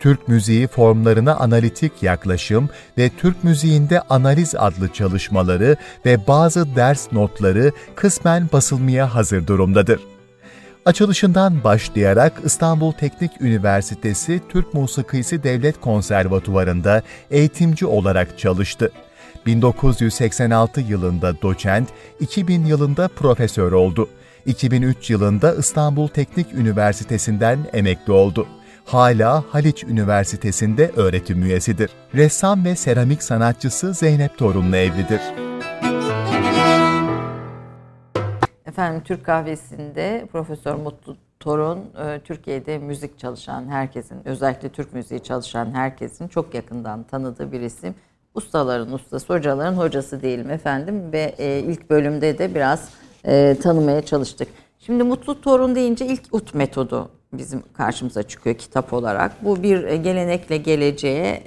Türk 0.00 0.28
müziği 0.28 0.66
formlarına 0.66 1.34
analitik 1.34 2.02
yaklaşım 2.02 2.68
ve 2.98 3.08
Türk 3.08 3.44
müziğinde 3.44 4.00
analiz 4.00 4.54
adlı 4.54 4.92
çalışmaları 4.92 5.76
ve 6.06 6.26
bazı 6.26 6.76
ders 6.76 7.12
notları 7.12 7.72
kısmen 7.94 8.48
basılmaya 8.52 9.14
hazır 9.14 9.46
durumdadır. 9.46 10.17
Açılışından 10.88 11.64
başlayarak 11.64 12.32
İstanbul 12.44 12.92
Teknik 12.92 13.40
Üniversitesi 13.40 14.40
Türk 14.48 14.74
Musikisi 14.74 15.42
Devlet 15.42 15.80
Konservatuvarı'nda 15.80 17.02
eğitimci 17.30 17.86
olarak 17.86 18.38
çalıştı. 18.38 18.92
1986 19.46 20.80
yılında 20.80 21.42
doçent, 21.42 21.88
2000 22.20 22.64
yılında 22.64 23.08
profesör 23.08 23.72
oldu. 23.72 24.08
2003 24.46 25.10
yılında 25.10 25.54
İstanbul 25.54 26.08
Teknik 26.08 26.54
Üniversitesi'nden 26.54 27.58
emekli 27.72 28.12
oldu. 28.12 28.46
Hala 28.84 29.44
Haliç 29.50 29.84
Üniversitesi'nde 29.84 30.92
öğretim 30.96 31.42
üyesidir. 31.42 31.90
Ressam 32.14 32.64
ve 32.64 32.76
seramik 32.76 33.22
sanatçısı 33.22 33.94
Zeynep 33.94 34.38
Torun'la 34.38 34.76
evlidir. 34.76 35.47
Efendim 38.68 39.02
Türk 39.04 39.24
kahvesinde 39.24 40.26
Profesör 40.32 40.74
Mutlu 40.74 41.16
Torun 41.40 41.78
e, 41.78 42.20
Türkiye'de 42.24 42.78
müzik 42.78 43.18
çalışan 43.18 43.68
herkesin 43.68 44.28
özellikle 44.28 44.68
Türk 44.68 44.94
müziği 44.94 45.20
çalışan 45.20 45.74
herkesin 45.74 46.28
çok 46.28 46.54
yakından 46.54 47.02
tanıdığı 47.02 47.52
bir 47.52 47.60
isim. 47.60 47.94
Ustaların 48.34 48.92
ustası, 48.92 49.34
hocaların 49.34 49.76
hocası 49.76 50.22
diyelim 50.22 50.50
efendim 50.50 51.12
ve 51.12 51.34
e, 51.38 51.58
ilk 51.58 51.90
bölümde 51.90 52.38
de 52.38 52.54
biraz 52.54 52.88
e, 53.24 53.56
tanımaya 53.62 54.02
çalıştık. 54.02 54.48
Şimdi 54.78 55.02
Mutlu 55.02 55.40
Torun 55.40 55.74
deyince 55.74 56.06
ilk 56.06 56.22
UT 56.32 56.54
metodu 56.54 57.08
bizim 57.32 57.62
karşımıza 57.72 58.22
çıkıyor 58.22 58.56
kitap 58.56 58.92
olarak. 58.92 59.44
Bu 59.44 59.62
bir 59.62 59.92
gelenekle 59.92 60.56
geleceğe 60.56 61.42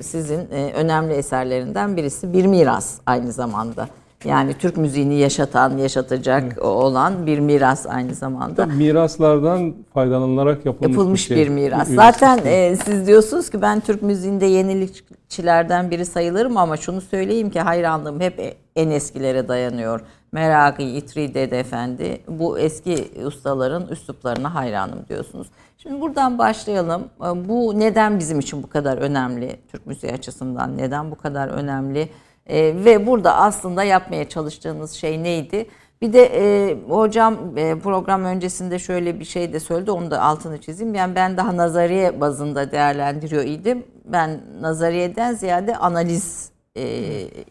sizin 0.00 0.50
önemli 0.50 1.14
eserlerinden 1.14 1.96
birisi. 1.96 2.32
Bir 2.32 2.46
miras 2.46 2.98
aynı 3.06 3.32
zamanda. 3.32 3.88
Yani 4.26 4.54
Türk 4.54 4.76
müziğini 4.76 5.14
yaşatan, 5.14 5.76
yaşatacak 5.78 6.42
evet. 6.46 6.58
olan 6.58 7.26
bir 7.26 7.38
miras 7.38 7.86
aynı 7.86 8.14
zamanda. 8.14 8.66
Miraslardan 8.66 9.74
faydalanılarak 9.94 10.66
yapılmış, 10.66 10.96
yapılmış 10.96 11.30
bir, 11.30 11.36
şey. 11.36 11.44
bir 11.44 11.50
miras. 11.50 11.88
Zaten 11.88 12.38
e, 12.44 12.76
siz 12.76 13.06
diyorsunuz 13.06 13.50
ki 13.50 13.62
ben 13.62 13.80
Türk 13.80 14.02
müziğinde 14.02 14.46
yenilikçilerden 14.46 15.90
biri 15.90 16.06
sayılırım 16.06 16.56
ama 16.56 16.76
şunu 16.76 17.00
söyleyeyim 17.00 17.50
ki 17.50 17.60
hayranlığım 17.60 18.20
hep 18.20 18.56
en 18.76 18.90
eskilere 18.90 19.48
dayanıyor. 19.48 20.00
Meragi, 20.32 20.84
İtri, 20.84 21.34
Dede 21.34 21.58
Efendi 21.58 22.20
bu 22.28 22.58
eski 22.58 23.10
ustaların 23.26 23.88
üsluplarına 23.88 24.54
hayranım 24.54 24.98
diyorsunuz. 25.08 25.46
Şimdi 25.78 26.00
buradan 26.00 26.38
başlayalım. 26.38 27.02
E, 27.20 27.48
bu 27.48 27.78
neden 27.78 28.18
bizim 28.18 28.38
için 28.40 28.62
bu 28.62 28.66
kadar 28.66 28.98
önemli? 28.98 29.56
Türk 29.72 29.86
müziği 29.86 30.12
açısından 30.12 30.76
neden 30.76 31.10
bu 31.10 31.14
kadar 31.14 31.48
önemli? 31.48 32.08
E, 32.46 32.84
ve 32.84 33.06
burada 33.06 33.34
aslında 33.36 33.84
yapmaya 33.84 34.28
çalıştığınız 34.28 34.92
şey 34.92 35.22
neydi? 35.22 35.66
Bir 36.02 36.12
de 36.12 36.30
e, 36.34 36.76
hocam 36.88 37.36
e, 37.56 37.78
program 37.78 38.24
öncesinde 38.24 38.78
şöyle 38.78 39.20
bir 39.20 39.24
şey 39.24 39.52
de 39.52 39.60
söyledi 39.60 39.90
onu 39.90 40.10
da 40.10 40.22
altını 40.22 40.60
çizeyim. 40.60 40.94
Yani 40.94 41.14
ben 41.14 41.36
daha 41.36 41.56
nazariye 41.56 42.20
bazında 42.20 42.72
değerlendiriyor 42.72 43.44
idim. 43.44 43.84
Ben 44.04 44.40
nazariyeden 44.60 45.34
ziyade 45.34 45.76
analiz 45.76 46.50
e, 46.76 46.84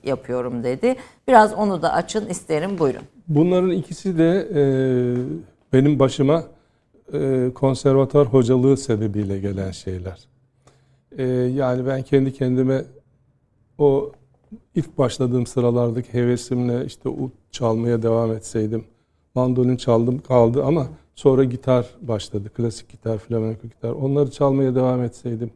yapıyorum 0.04 0.64
dedi. 0.64 0.96
Biraz 1.28 1.54
onu 1.54 1.82
da 1.82 1.94
açın 1.94 2.30
isterim 2.30 2.80
buyurun. 2.80 3.02
Bunların 3.28 3.72
ikisi 3.72 4.18
de 4.18 4.48
e, 4.56 4.64
benim 5.74 6.00
başıma 6.00 6.44
e, 7.14 7.50
konservatuar 7.56 8.28
hocalığı 8.28 8.78
sebebiyle 8.78 9.40
gelen 9.40 9.72
şeyler. 9.72 10.20
E, 11.18 11.24
yani 11.34 11.86
ben 11.86 12.02
kendi 12.02 12.34
kendime 12.34 12.84
o 13.78 14.12
ilk 14.76 14.98
başladığım 14.98 15.46
sıralardaki 15.46 16.14
hevesimle 16.14 16.86
işte 16.86 17.10
ut 17.10 17.32
çalmaya 17.52 18.04
devam 18.04 18.32
etseydim. 18.32 18.84
Mandolin 19.36 19.76
çaldım 19.78 20.20
kaldı 20.20 20.64
ama 20.64 20.88
sonra 21.16 21.44
gitar 21.44 21.86
başladı. 22.02 22.50
Klasik 22.50 22.90
gitar, 22.90 23.18
flamenco 23.18 23.62
gitar. 23.68 23.90
Onları 23.92 24.32
çalmaya 24.32 24.76
devam 24.76 25.04
etseydim. 25.04 25.50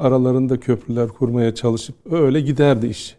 Aralarında 0.00 0.60
köprüler 0.60 1.08
kurmaya 1.08 1.54
çalışıp 1.54 2.12
öyle 2.12 2.40
giderdi 2.40 2.86
iş. 2.86 3.16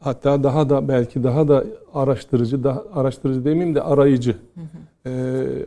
Hatta 0.00 0.42
daha 0.42 0.70
da 0.70 0.88
belki 0.88 1.24
daha 1.24 1.48
da 1.48 1.64
araştırıcı, 1.94 2.64
daha 2.64 2.84
araştırıcı 2.94 3.44
demeyeyim 3.44 3.74
de 3.74 3.82
arayıcı, 3.82 4.36
E, 5.06 5.10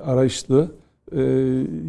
arayışlı 0.05 0.71
e, 1.11 1.21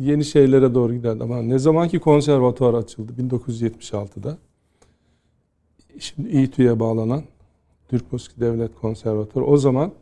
yeni 0.00 0.24
şeylere 0.24 0.74
doğru 0.74 0.94
giderdi. 0.94 1.24
Ama 1.24 1.42
ne 1.42 1.58
zamanki 1.58 1.98
konservatuvar 1.98 2.74
açıldı 2.74 3.12
1976'da 3.18 4.36
şimdi 5.98 6.28
İTÜ'ye 6.28 6.80
bağlanan 6.80 7.22
Türk 7.88 8.12
Müzik 8.12 8.40
Devlet 8.40 8.74
Konservatuarı 8.80 9.46
o 9.46 9.56
zaman 9.56 9.92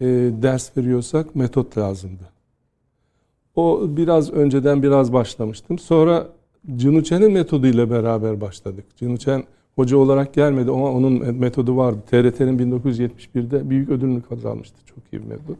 e, 0.00 0.06
ders 0.42 0.76
veriyorsak 0.76 1.34
metot 1.34 1.78
lazımdı. 1.78 2.32
O 3.56 3.82
biraz 3.88 4.30
önceden 4.30 4.82
biraz 4.82 5.12
başlamıştım. 5.12 5.78
Sonra 5.78 6.28
Cinuçen'in 6.76 7.32
metoduyla 7.32 7.90
beraber 7.90 8.40
başladık. 8.40 8.84
Cinuçen 8.96 9.44
hoca 9.76 9.96
olarak 9.96 10.34
gelmedi 10.34 10.70
ama 10.70 10.92
onun 10.92 11.36
metodu 11.36 11.76
vardı. 11.76 11.98
TRT'nin 12.10 12.58
1971'de 12.58 13.70
büyük 13.70 13.88
ödülünü 13.88 14.22
kazanmıştı. 14.22 14.76
Çok 14.86 14.98
iyi 15.12 15.22
bir 15.22 15.26
metod. 15.26 15.56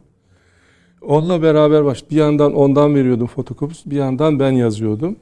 Onunla 1.01 1.41
beraber 1.41 1.85
baş. 1.85 2.11
Bir 2.11 2.15
yandan 2.15 2.53
ondan 2.53 2.95
veriyordum 2.95 3.27
fotokopisi, 3.27 3.91
bir 3.91 3.95
yandan 3.95 4.39
ben 4.39 4.51
yazıyordum. 4.51 5.15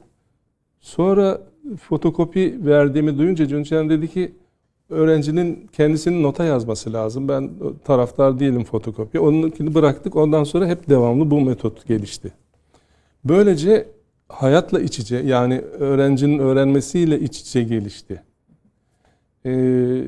Sonra 0.80 1.40
fotokopi 1.76 2.58
verdiğimi 2.66 3.18
duyunca 3.18 3.46
Cünçen 3.46 3.90
dedi 3.90 4.08
ki 4.08 4.32
öğrencinin 4.88 5.68
kendisinin 5.72 6.22
nota 6.22 6.44
yazması 6.44 6.92
lazım. 6.92 7.28
Ben 7.28 7.50
taraftar 7.84 8.40
değilim 8.40 8.64
fotokopi. 8.64 9.20
Onunkini 9.20 9.74
bıraktık. 9.74 10.16
Ondan 10.16 10.44
sonra 10.44 10.66
hep 10.66 10.88
devamlı 10.88 11.30
bu 11.30 11.40
metot 11.40 11.86
gelişti. 11.86 12.32
Böylece 13.24 13.88
hayatla 14.28 14.80
iç 14.80 14.98
içe 14.98 15.16
yani 15.16 15.60
öğrencinin 15.60 16.38
öğrenmesiyle 16.38 17.20
iç 17.20 17.40
içe 17.40 17.62
gelişti. 17.62 18.22
Ee, 19.46 20.04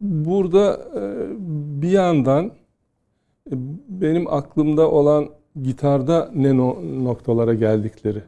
burada 0.00 0.80
e, 0.96 1.02
bir 1.82 1.90
yandan 1.90 2.46
e, 2.46 3.52
benim 3.88 4.32
aklımda 4.32 4.90
olan 4.90 5.28
gitarda 5.62 6.30
ne 6.34 6.56
noktalara 7.04 7.54
geldikleri 7.54 8.22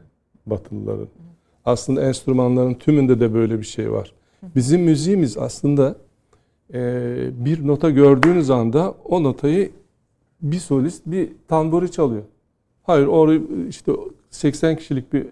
Batılıların. 0.45 1.07
Aslında 1.65 2.01
enstrümanların 2.01 2.73
tümünde 2.73 3.19
de 3.19 3.33
böyle 3.33 3.59
bir 3.59 3.65
şey 3.65 3.91
var. 3.91 4.13
Bizim 4.55 4.81
müziğimiz 4.81 5.37
aslında 5.37 5.95
e, 6.73 7.45
bir 7.45 7.67
nota 7.67 7.89
gördüğünüz 7.89 8.49
anda 8.49 8.95
o 9.05 9.23
notayı 9.23 9.71
bir 10.41 10.59
solist 10.59 11.01
bir 11.05 11.29
tamburi 11.47 11.91
çalıyor. 11.91 12.23
Hayır 12.83 13.07
orayı 13.07 13.41
işte 13.69 13.91
80 14.29 14.75
kişilik 14.75 15.13
bir 15.13 15.27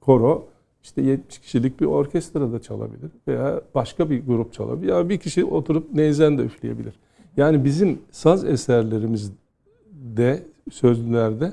koro 0.00 0.48
işte 0.82 1.02
70 1.02 1.38
kişilik 1.38 1.80
bir 1.80 1.86
orkestra 1.86 2.52
da 2.52 2.62
çalabilir 2.62 3.10
veya 3.28 3.60
başka 3.74 4.10
bir 4.10 4.26
grup 4.26 4.52
çalabilir. 4.52 4.92
Ya 4.92 5.08
bir 5.08 5.18
kişi 5.18 5.44
oturup 5.44 5.92
neyzen 5.92 6.38
de 6.38 6.42
üfleyebilir. 6.42 6.94
Yani 7.36 7.64
bizim 7.64 7.98
saz 8.10 8.44
eserlerimizde, 8.44 10.42
sözlülerde 10.70 11.52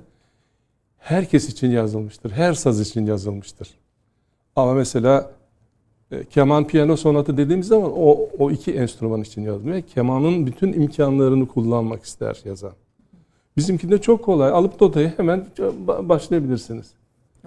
herkes 0.98 1.50
için 1.50 1.72
yazılmıştır. 1.72 2.32
Her 2.32 2.54
saz 2.54 2.82
için 2.82 3.06
yazılmıştır. 3.06 3.70
Ama 4.56 4.74
mesela 4.74 5.32
e, 6.12 6.24
keman 6.24 6.68
piyano 6.68 6.98
sonatı 6.98 7.38
dediğimiz 7.38 7.68
zaman 7.68 7.92
o, 7.96 8.30
o 8.40 8.52
iki 8.52 8.74
enstrüman 8.74 9.22
için 9.22 9.42
yazılıyor. 9.42 9.82
Kemanın 9.82 10.48
bütün 10.48 10.74
imkanlarını 10.74 11.48
kullanmak 11.48 12.04
ister 12.04 12.42
yazan. 12.46 12.72
Bizimkinde 13.58 14.02
çok 14.02 14.24
kolay. 14.24 14.52
Alıp 14.52 14.82
notayı 14.82 15.14
hemen 15.18 15.46
başlayabilirsiniz. 16.04 16.94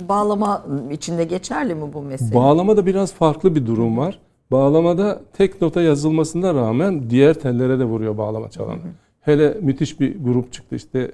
Bağlama 0.08 0.64
içinde 0.90 1.24
geçerli 1.24 1.74
mi 1.74 1.92
bu 1.92 2.02
mesele? 2.02 2.34
Bağlamada 2.34 2.86
biraz 2.86 3.12
farklı 3.12 3.54
bir 3.54 3.66
durum 3.66 3.98
var. 3.98 4.18
Bağlamada 4.50 5.20
tek 5.32 5.62
nota 5.62 5.82
yazılmasına 5.82 6.54
rağmen 6.54 7.10
diğer 7.10 7.34
tellere 7.34 7.78
de 7.78 7.84
vuruyor 7.84 8.18
bağlama 8.18 8.50
çalan. 8.50 8.78
Hele 9.20 9.58
müthiş 9.60 10.00
bir 10.00 10.24
grup 10.24 10.52
çıktı 10.52 10.76
işte 10.76 11.12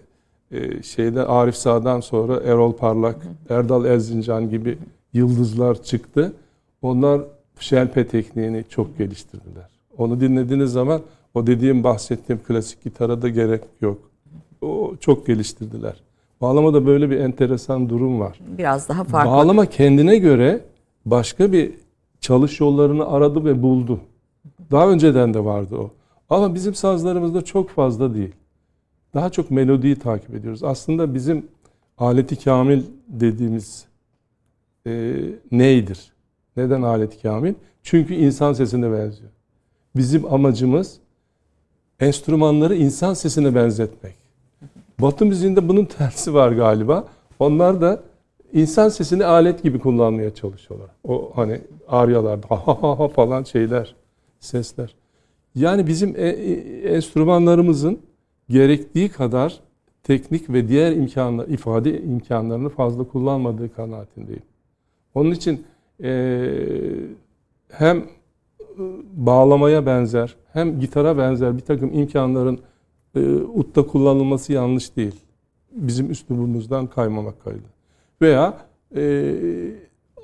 e, 0.53 0.83
şeyde 0.83 1.27
Arif 1.27 1.55
Sağ'dan 1.57 2.01
sonra 2.01 2.41
Erol 2.41 2.73
Parlak, 2.73 3.17
Erdal 3.51 3.85
Erzincan 3.85 4.51
gibi 4.51 4.79
yıldızlar 5.15 5.83
çıktı. 5.83 6.33
Onlar 6.83 7.21
şelpe 7.61 8.07
tekniğini 8.07 8.65
çok 8.69 8.99
geliştirdiler. 8.99 9.69
Onu 9.99 10.21
dinlediğiniz 10.21 10.73
zaman 10.73 11.01
o 11.35 11.47
dediğim 11.47 11.85
bahsettiğim 11.85 12.43
klasik 12.43 12.85
gitara 12.85 13.23
da 13.23 13.29
gerek 13.29 13.63
yok. 13.81 14.11
O 14.63 14.93
çok 15.01 15.27
geliştirdiler. 15.27 16.03
Bağlamada 16.41 16.87
böyle 16.87 17.11
bir 17.11 17.17
enteresan 17.17 17.89
durum 17.89 18.21
var. 18.21 18.41
Biraz 18.59 18.89
daha 18.89 19.05
farklı. 19.05 19.31
Bağlama 19.31 19.67
kendine 19.67 20.17
göre 20.17 20.61
başka 21.07 21.53
bir 21.53 21.75
çalış 22.21 22.61
yollarını 22.61 23.07
aradı 23.09 23.45
ve 23.45 23.63
buldu. 23.63 24.01
Daha 24.71 24.89
önceden 24.89 25.35
de 25.35 25.45
vardı 25.45 25.77
o. 25.77 25.91
Ama 26.31 26.55
bizim 26.55 26.75
sazlarımızda 26.75 27.43
çok 27.43 27.71
fazla 27.71 28.15
değil. 28.15 28.33
Daha 29.15 29.31
çok 29.31 29.51
melodiyi 29.51 29.97
takip 29.97 30.35
ediyoruz. 30.35 30.63
Aslında 30.63 31.15
bizim 31.15 31.47
aleti 31.99 32.45
kamil 32.45 32.83
dediğimiz 33.09 33.85
e, 34.87 35.21
neydir? 35.53 36.13
Neden 36.57 36.83
aleti 36.83 37.23
kamil? 37.23 37.55
Çünkü 37.83 38.15
insan 38.15 38.53
sesine 38.53 38.93
benziyor. 38.93 39.31
Bizim 39.97 40.33
amacımız 40.33 40.99
enstrümanları 42.01 42.77
insan 42.77 43.15
sesine 43.15 43.55
benzetmek. 43.55 44.15
Batı 45.01 45.27
müziğinde 45.27 45.69
bunun 45.69 45.85
tersi 45.85 46.35
var 46.35 46.53
galiba. 46.53 47.05
Onlar 47.39 47.81
da 47.81 48.03
insan 48.53 48.89
sesini 48.89 49.25
alet 49.25 49.63
gibi 49.63 49.79
kullanmaya 49.79 50.35
çalışıyorlar. 50.35 50.91
O 51.05 51.33
hani 51.35 51.61
aryalarda 51.89 52.47
ha 52.51 52.67
ha 52.67 52.99
ha 52.99 53.09
falan 53.09 53.43
şeyler, 53.43 53.95
sesler. 54.41 54.95
Yani 55.55 55.87
bizim 55.87 56.17
e, 56.17 56.29
e, 56.29 56.53
enstrümanlarımızın 56.95 57.99
gerektiği 58.49 59.09
kadar 59.09 59.61
teknik 60.03 60.51
ve 60.51 60.69
diğer 60.69 60.93
imkanlar, 60.93 61.49
ifade 61.49 62.03
imkanlarını 62.03 62.69
fazla 62.69 63.05
kullanmadığı 63.05 63.75
kanaatindeyim. 63.75 64.43
Onun 65.15 65.31
için 65.31 65.65
e, 66.03 66.11
hem 67.69 67.99
e, 67.99 68.05
bağlamaya 69.13 69.87
benzer 69.87 70.37
hem 70.53 70.81
gitara 70.81 71.19
benzer 71.19 71.57
bir 71.57 71.63
takım 71.63 71.93
imkanların 71.93 72.59
e, 73.15 73.21
utta 73.35 73.87
kullanılması 73.87 74.53
yanlış 74.53 74.97
değil. 74.97 75.21
Bizim 75.73 76.11
üslubumuzdan 76.11 76.87
kaymamak 76.87 77.45
kaydı. 77.45 77.75
Veya 78.23 78.59
e, 78.97 79.03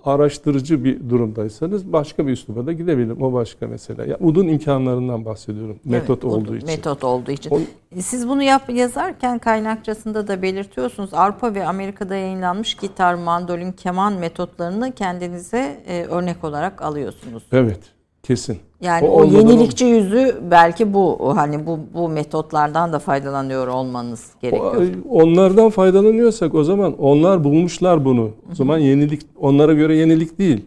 araştırıcı 0.04 0.84
bir 0.84 1.10
durumdaysanız 1.10 1.92
başka 1.92 2.26
bir 2.26 2.32
üsluba 2.32 2.66
da 2.66 2.72
gidebilirim. 2.72 3.22
O 3.22 3.32
başka 3.32 3.66
mesele. 3.66 4.10
Ya, 4.10 4.16
udun 4.20 4.48
imkanlarından 4.48 5.24
bahsediyorum. 5.24 5.78
Metot 5.84 6.24
Evet, 6.24 6.34
olduğu 6.34 6.56
için. 6.56 6.66
Metot 6.68 7.04
olduğu 7.04 7.30
için. 7.30 7.50
On- 7.50 7.64
Siz 8.00 8.28
bunu 8.28 8.42
yap, 8.42 8.62
yazarken 8.70 9.38
kaynakçasında 9.38 10.28
da 10.28 10.42
belirtiyorsunuz. 10.42 11.14
Avrupa 11.14 11.54
ve 11.54 11.66
Amerika'da 11.66 12.14
yayınlanmış 12.14 12.74
gitar, 12.74 13.14
mandolin, 13.14 13.72
keman 13.72 14.12
metotlarını 14.12 14.92
kendinize 14.92 15.82
e, 15.86 16.04
örnek 16.04 16.44
olarak 16.44 16.82
alıyorsunuz. 16.82 17.42
Evet. 17.52 17.80
Kesin. 18.22 18.59
Yani 18.80 19.06
O 19.09 19.11
o, 19.11 19.22
olmadan 19.22 19.38
yenilikçi 19.38 19.85
yüzü 19.85 20.40
belki 20.50 20.94
bu 20.94 21.33
hani 21.37 21.66
bu 21.66 21.78
bu 21.94 22.09
metotlardan 22.09 22.92
da 22.92 22.98
faydalanıyor 22.98 23.66
olmanız 23.66 24.30
gerekiyor. 24.42 24.87
O- 25.09 25.22
Onlardan 25.22 25.70
faydalanıyorsak 25.70 26.54
o 26.54 26.64
zaman 26.64 26.98
onlar 26.98 27.44
bulmuşlar 27.44 28.04
bunu. 28.04 28.30
O 28.52 28.54
zaman 28.54 28.78
yenilik 28.78 29.22
onlara 29.40 29.72
göre 29.74 29.96
yenilik 29.96 30.38
değil. 30.38 30.64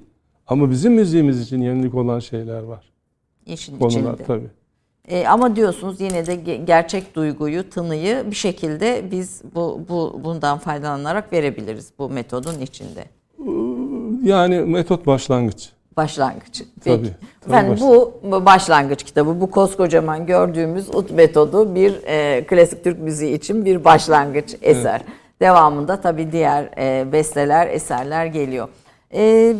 Ama 0.48 0.72
bizim 0.72 0.94
müziğimiz 0.94 1.42
için 1.42 1.62
yenilik 1.62 1.96
olan 1.96 2.20
şeyler 2.20 2.64
var. 2.64 2.92
İşin 3.46 3.80
Konular 3.80 4.00
içinde. 4.14 4.24
tabii. 4.28 4.48
E, 5.08 5.28
ama 5.28 5.56
diyorsunuz 5.56 6.02
yine 6.02 6.26
de 6.28 6.36
ge- 6.36 6.66
gerçek 6.66 7.16
duyguyu, 7.16 7.70
tınıyı 7.70 8.24
bir 8.32 8.36
şekilde 8.36 9.04
biz 9.12 9.42
bu, 9.56 9.80
bu 9.90 10.20
bundan 10.24 10.58
faydalanarak 10.58 11.34
verebiliriz 11.34 11.90
bu 12.00 12.10
metodun 12.10 12.60
içinde. 12.62 13.04
Yani 14.24 14.60
metot 14.60 15.08
başlangıç. 15.08 15.70
Başlangıç. 15.98 16.58
Tabii, 16.60 16.68
Peki. 16.84 17.14
tabii 17.42 17.52
Efendim 17.54 17.72
başlangıç. 17.74 17.82
bu 18.32 18.46
başlangıç 18.46 19.04
kitabı, 19.04 19.42
bu 19.42 19.52
koskocaman 19.52 20.26
gördüğümüz 20.26 20.96
ut 20.96 21.12
metodu 21.12 21.76
bir 21.76 21.96
e, 22.06 22.46
klasik 22.48 22.84
Türk 22.84 23.00
müziği 23.00 23.34
için 23.38 23.66
bir 23.66 23.84
başlangıç 23.84 24.56
eser. 24.62 25.02
Devamında 25.42 26.02
tabii 26.02 26.32
diğer 26.32 26.70
e, 26.78 27.12
besteler, 27.12 27.68
eserler 27.68 28.26
geliyor. 28.26 28.68
E, 29.14 29.54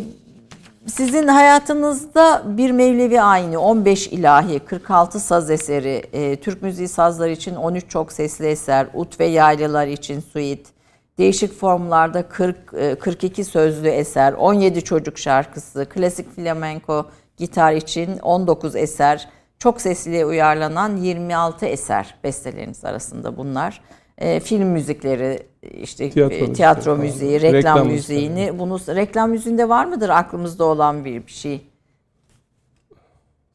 sizin 0.88 1.28
hayatınızda 1.28 2.44
bir 2.46 2.72
Mevlevi 2.72 3.22
ayini, 3.22 3.58
15 3.58 4.08
ilahi, 4.08 4.60
46 4.60 5.20
saz 5.20 5.50
eseri, 5.50 6.04
e, 6.14 6.36
Türk 6.36 6.62
müziği 6.62 6.88
sazları 6.88 7.32
için 7.32 7.56
13 7.56 7.90
çok 7.90 8.12
sesli 8.12 8.46
eser, 8.46 8.88
ut 8.94 9.20
ve 9.20 9.26
yaylılar 9.26 9.88
için 9.88 10.20
suite, 10.20 10.70
değişik 11.18 11.54
formlarda 11.54 12.28
40 12.28 12.58
e, 12.74 12.96
42 12.96 13.44
sözlü 13.44 13.88
eser, 13.88 14.34
17 14.34 14.84
çocuk 14.84 15.18
şarkısı, 15.18 15.86
klasik 15.90 16.36
flamenko 16.36 17.06
gitar 17.38 17.74
için 17.74 18.20
19 18.20 18.76
eser, 18.76 19.30
çok 19.60 19.82
sesliye 19.82 20.26
uyarlanan 20.26 20.98
26 20.98 21.66
eser 21.66 22.16
besteleriniz 22.24 22.86
arasında 22.86 23.38
bunlar. 23.38 23.82
E, 24.18 24.40
film 24.40 24.68
müzikleri, 24.68 25.48
işte 25.64 26.10
Tiyatro 26.10 26.36
e, 26.36 26.54
tiyatro 26.54 26.98
müziği, 26.98 27.42
reklam, 27.42 27.54
Reklam 27.54 27.88
müziğini, 27.88 28.34
müzikleri. 28.34 28.60
bunu 28.60 28.80
reklam 28.88 29.30
müziğinde 29.30 29.70
var 29.70 29.86
mıdır 29.86 30.10
aklımızda 30.10 30.64
olan 30.64 31.06
bir 31.06 31.28
bir 31.28 31.32
şey? 31.32 31.68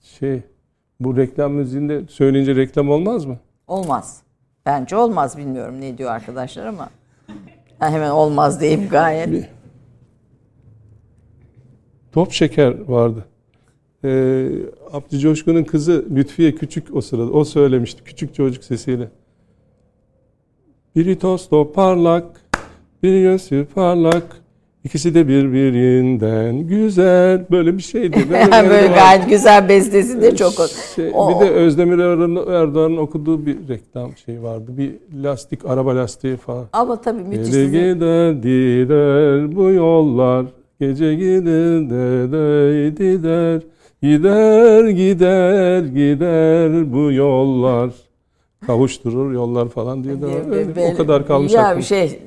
Şey 0.01 0.43
bu 1.01 1.17
reklam 1.17 1.53
müziğinde 1.53 2.03
söyleyince 2.09 2.57
reklam 2.57 2.91
olmaz 2.91 3.25
mı? 3.25 3.39
Olmaz. 3.67 4.23
Bence 4.67 4.97
olmaz 4.97 5.39
bilmiyorum 5.39 5.81
ne 5.81 5.99
diyor 5.99 6.11
arkadaşlar 6.11 6.67
ama. 6.67 6.89
Ben 7.81 7.91
hemen 7.91 8.11
olmaz 8.11 8.61
diyeyim 8.61 8.89
gayet. 8.89 9.51
Top 12.13 12.33
şeker 12.33 12.75
vardı. 12.89 13.25
Ee, 14.05 14.49
Abdü 14.93 15.19
Coşkun'un 15.19 15.65
kızı 15.65 16.07
Lütfiye 16.15 16.55
Küçük 16.55 16.97
o 16.97 17.01
sırada. 17.01 17.31
O 17.31 17.45
söylemişti 17.45 18.05
küçük 18.05 18.35
çocuk 18.35 18.65
sesiyle. 18.65 19.09
Biri 20.97 21.19
toz 21.19 21.49
parlak, 21.75 22.41
biri 23.03 23.23
gözü 23.23 23.67
parlak. 23.75 24.48
İkisi 24.89 25.15
de 25.15 25.29
birbirinden 25.29 26.67
güzel. 26.67 27.45
Böyle 27.51 27.77
bir 27.77 27.83
şeydi. 27.83 28.19
Yani 28.33 28.71
böyle 28.71 28.89
vardı. 28.91 28.95
gayet 28.95 29.29
güzel 29.31 29.69
bestesi 29.69 30.23
de 30.23 30.37
çok. 30.37 30.53
Şey, 30.97 31.11
O- 31.15 31.41
bir 31.41 31.47
de 31.47 31.51
Özdemir 31.51 31.99
Erdoğan- 31.99 32.53
Erdoğan'ın 32.63 32.97
okuduğu 32.97 33.47
bir 33.47 33.57
reklam 33.69 34.11
şeyi 34.27 34.43
vardı. 34.43 34.65
Bir 34.79 34.91
lastik, 35.25 35.65
araba 35.65 35.97
lastiği 35.97 36.37
falan. 36.37 36.65
Ama 36.73 37.01
tabii 37.01 37.23
müthiş. 37.23 37.47
Gece 37.55 37.65
gider 37.67 38.31
gider 38.33 39.57
bu 39.57 39.71
yollar 39.71 40.47
Gece 40.81 41.15
gider 41.15 41.91
de 41.91 42.91
gider 42.91 43.63
Gider 44.03 44.89
gider 44.89 45.81
gider 45.81 46.93
bu 46.93 47.13
yollar 47.13 47.91
Kavuşturur 48.67 49.33
yollar 49.33 49.69
falan 49.69 50.05
diye 50.05 50.23
de. 50.23 50.27
Öyle, 50.51 50.93
o 50.95 50.97
kadar 50.97 51.27
kalmış 51.27 51.53
Ya 51.53 51.63
aklımda. 51.63 51.79
bir 51.79 51.85
şey 51.85 52.23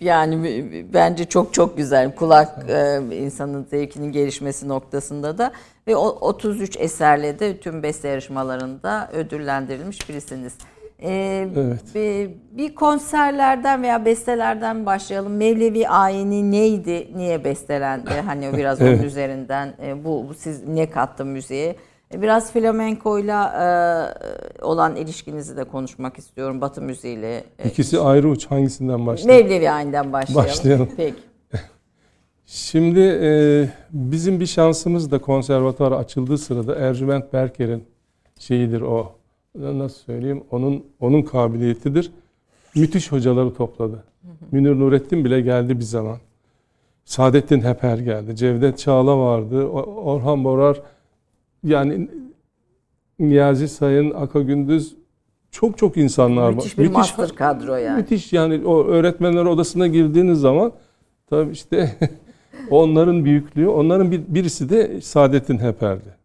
yani 0.00 0.64
bence 0.94 1.24
çok 1.24 1.54
çok 1.54 1.76
güzel. 1.76 2.14
Kulak 2.14 2.66
e, 2.70 3.00
insanın 3.16 3.64
zevkinin 3.64 4.12
gelişmesi 4.12 4.68
noktasında 4.68 5.38
da 5.38 5.52
ve 5.86 5.96
o 5.96 6.06
33 6.08 6.76
eserle 6.76 7.38
de 7.38 7.56
tüm 7.56 7.82
beste 7.82 8.08
yarışmalarında 8.08 9.10
ödüllendirilmiş 9.12 10.08
birisiniz. 10.08 10.52
E, 11.02 11.10
Evet. 11.56 11.80
bir, 11.94 12.30
bir 12.58 12.74
konserlerden 12.74 13.82
veya 13.82 14.04
bestelerden 14.04 14.86
başlayalım. 14.86 15.36
Mevlevi 15.36 15.88
ayini 15.88 16.50
neydi? 16.50 17.08
Niye 17.16 17.44
bestelendi? 17.44 18.10
Hani 18.26 18.56
biraz 18.56 18.80
onun 18.82 18.88
Evet. 18.88 19.04
üzerinden 19.04 19.74
e, 19.82 20.04
bu, 20.04 20.26
bu 20.28 20.34
siz 20.34 20.68
ne 20.68 20.90
kattı 20.90 21.24
müziğe? 21.24 21.76
Biraz 22.22 22.52
flamenkoyla 22.52 23.52
e, 24.60 24.62
olan 24.62 24.96
ilişkinizi 24.96 25.56
de 25.56 25.64
konuşmak 25.64 26.18
istiyorum 26.18 26.60
Batı 26.60 26.82
müziğiyle. 26.82 27.44
E, 27.58 27.68
İkisi 27.68 28.00
ayrı 28.00 28.28
uç 28.28 28.46
hangisinden 28.46 29.06
başlayalım? 29.06 29.44
Mevlevi 29.44 29.70
ayinden 29.70 30.12
başlayalım. 30.12 30.50
Başlayalım. 30.50 30.88
Peki. 30.96 31.16
Şimdi 32.46 33.00
e, 33.00 33.30
bizim 33.90 34.40
bir 34.40 34.46
şansımız 34.46 35.10
da 35.10 35.18
konservatuvar 35.18 35.92
açıldığı 35.92 36.38
sırada 36.38 36.74
Ercüment 36.76 37.32
Berker'in 37.32 37.84
şeyidir 38.38 38.80
o. 38.80 39.12
Nasıl 39.58 39.98
söyleyeyim? 39.98 40.44
Onun 40.50 40.84
onun 41.00 41.22
kabiliyetidir. 41.22 42.12
Müthiş 42.74 43.12
hocaları 43.12 43.54
topladı. 43.54 44.04
Münir 44.52 44.80
Nurettin 44.80 45.24
bile 45.24 45.40
geldi 45.40 45.78
bir 45.78 45.84
zaman. 45.84 46.16
Saadettin 47.04 47.60
Heper 47.60 47.98
geldi. 47.98 48.36
Cevdet 48.36 48.78
Çağla 48.78 49.18
vardı. 49.18 49.66
Orhan 49.68 50.44
Borar 50.44 50.80
yani 51.66 52.08
Niyazi 53.18 53.68
Sayın, 53.68 54.10
Aka 54.10 54.40
Gündüz 54.40 54.96
çok 55.50 55.78
çok 55.78 55.96
insanlar 55.96 56.52
Müthiş 56.52 56.78
var. 56.78 56.84
bir 56.84 56.90
master 56.90 57.28
kadro 57.28 57.76
yani. 57.76 57.96
Müthiş 57.96 58.32
yani 58.32 58.66
o 58.66 58.84
öğretmenler 58.84 59.44
odasına 59.44 59.86
girdiğiniz 59.86 60.40
zaman 60.40 60.72
tabii 61.30 61.52
işte 61.52 61.96
onların 62.70 63.24
büyüklüğü, 63.24 63.68
onların 63.68 64.10
bir, 64.10 64.22
birisi 64.28 64.70
de 64.70 65.00
Saadettin 65.00 65.58
Heper'di. 65.58 66.16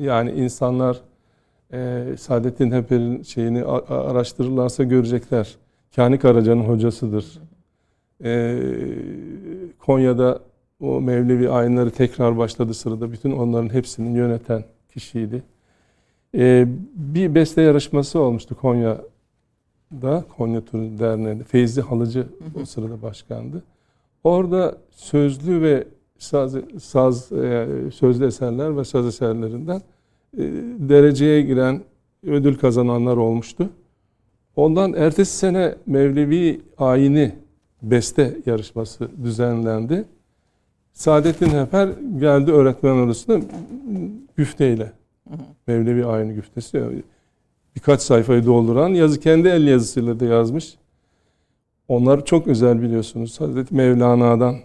Yani 0.00 0.30
insanlar 0.30 1.00
e, 1.72 2.04
Saadettin 2.18 2.72
Heper'in 2.72 3.22
şeyini 3.22 3.64
araştırırlarsa 3.88 4.84
görecekler. 4.84 5.56
Kani 5.96 6.18
Karaca'nın 6.18 6.64
hocasıdır. 6.64 7.38
E, 8.24 8.58
Konya'da 9.78 10.40
o 10.80 11.00
Mevlevi 11.00 11.50
ayinleri 11.50 11.90
tekrar 11.90 12.38
başladı 12.38 12.74
sırada 12.74 13.12
bütün 13.12 13.32
onların 13.32 13.74
hepsini 13.74 14.18
yöneten 14.18 14.64
kişiydi. 14.88 15.42
E, 16.34 16.66
bir 16.94 17.34
beste 17.34 17.62
yarışması 17.62 18.20
olmuştu 18.20 18.56
Konya 18.56 19.00
da 19.92 20.24
Konya 20.36 20.64
Turu 20.64 20.98
Derneği'nde 20.98 21.44
Feyzi 21.44 21.80
Halıcı 21.80 22.26
o 22.62 22.64
sırada 22.64 23.02
başkandı. 23.02 23.62
Orada 24.24 24.78
sözlü 24.90 25.62
ve 25.62 25.84
saz, 26.18 26.56
saz 26.80 27.32
e, 27.32 27.66
sözlü 27.94 28.26
eserler 28.26 28.76
ve 28.76 28.84
saz 28.84 29.06
eserlerinden 29.06 29.82
e, 30.38 30.42
dereceye 30.78 31.42
giren 31.42 31.82
ödül 32.22 32.58
kazananlar 32.58 33.16
olmuştu. 33.16 33.70
Ondan 34.56 34.92
ertesi 34.92 35.36
sene 35.36 35.74
Mevlevi 35.86 36.60
ayini 36.78 37.32
beste 37.82 38.36
yarışması 38.46 39.08
düzenlendi. 39.24 40.04
Saadettin 40.98 41.50
Heper 41.50 41.88
geldi 42.18 42.52
öğretmen 42.52 42.96
arasında 42.96 43.40
güfteyle. 44.36 44.92
Mevlevi 45.66 46.06
ayini 46.06 46.34
güftesi. 46.34 47.04
Birkaç 47.76 48.00
sayfayı 48.00 48.46
dolduran 48.46 48.88
yazı 48.88 49.20
kendi 49.20 49.48
el 49.48 49.66
yazısıyla 49.66 50.20
da 50.20 50.24
yazmış. 50.24 50.74
Onlar 51.88 52.24
çok 52.24 52.46
özel 52.46 52.82
biliyorsunuz. 52.82 53.40
Hazreti 53.40 53.74
Mevlana'dan 53.74 54.56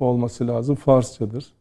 olması 0.00 0.46
lazım. 0.48 0.76
Farsçadır. 0.76 1.52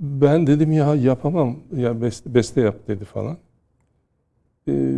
Ben 0.00 0.46
dedim 0.46 0.72
ya 0.72 0.94
yapamam. 0.94 1.56
Ya 1.76 2.02
beste, 2.02 2.34
beste 2.34 2.60
yap 2.60 2.76
dedi 2.88 3.04
falan. 3.04 3.36
Ee, 4.68 4.92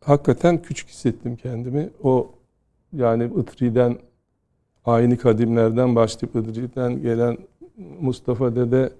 hakikaten 0.00 0.62
küçük 0.62 0.88
hissettim 0.88 1.36
kendimi. 1.36 1.90
O 2.02 2.30
yani 2.92 3.30
Itri'den 3.40 3.98
aynı 4.84 5.18
kadimlerden 5.18 5.96
başlayıp 5.96 6.36
Itri'den 6.36 7.02
gelen 7.02 7.38
Mustafa 8.00 8.56
Dede, 8.56 8.90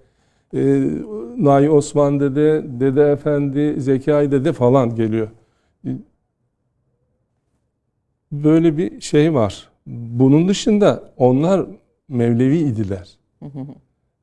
e, 0.53 0.59
Nahi 1.37 1.69
Osman 1.69 2.19
Dede, 2.19 2.63
Dede 2.79 3.11
Efendi, 3.11 3.81
Zekai 3.81 4.31
Dede 4.31 4.53
falan 4.53 4.95
geliyor. 4.95 5.27
Böyle 8.31 8.77
bir 8.77 9.01
şey 9.01 9.33
var. 9.33 9.69
Bunun 9.87 10.47
dışında 10.47 11.13
onlar 11.17 11.65
Mevlevi 12.09 12.57
idiler. 12.57 13.17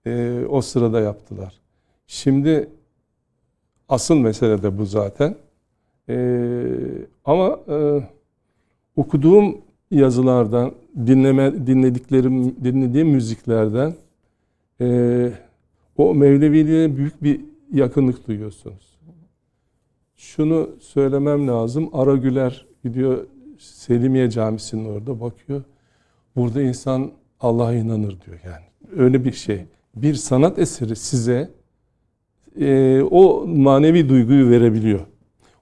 E, 0.06 0.44
o 0.48 0.60
sırada 0.60 1.00
yaptılar. 1.00 1.60
Şimdi 2.06 2.68
asıl 3.88 4.18
mesele 4.18 4.62
de 4.62 4.78
bu 4.78 4.86
zaten. 4.86 5.36
E, 6.08 6.16
ama 7.24 7.60
e, 7.68 8.00
okuduğum 8.96 9.61
yazılardan, 9.92 10.72
dinleme 11.06 11.66
dinlediklerim, 11.66 12.64
dinlediğim 12.64 13.08
müziklerden 13.08 13.94
e, 14.80 15.32
o 15.96 16.14
Mevleviliğe 16.14 16.96
büyük 16.96 17.22
bir 17.22 17.40
yakınlık 17.72 18.28
duyuyorsunuz. 18.28 18.98
Şunu 20.16 20.70
söylemem 20.80 21.48
lazım. 21.48 21.90
Ara 21.92 22.16
Güler 22.16 22.66
gidiyor 22.84 23.26
Selimiye 23.58 24.30
Camisi'nin 24.30 24.84
orada 24.84 25.20
bakıyor. 25.20 25.62
Burada 26.36 26.62
insan 26.62 27.10
Allah'a 27.40 27.74
inanır 27.74 28.18
diyor 28.26 28.38
yani. 28.44 28.64
Öyle 28.96 29.24
bir 29.24 29.32
şey. 29.32 29.64
Bir 29.96 30.14
sanat 30.14 30.58
eseri 30.58 30.96
size 30.96 31.50
e, 32.60 33.02
o 33.10 33.46
manevi 33.46 34.08
duyguyu 34.08 34.50
verebiliyor. 34.50 35.00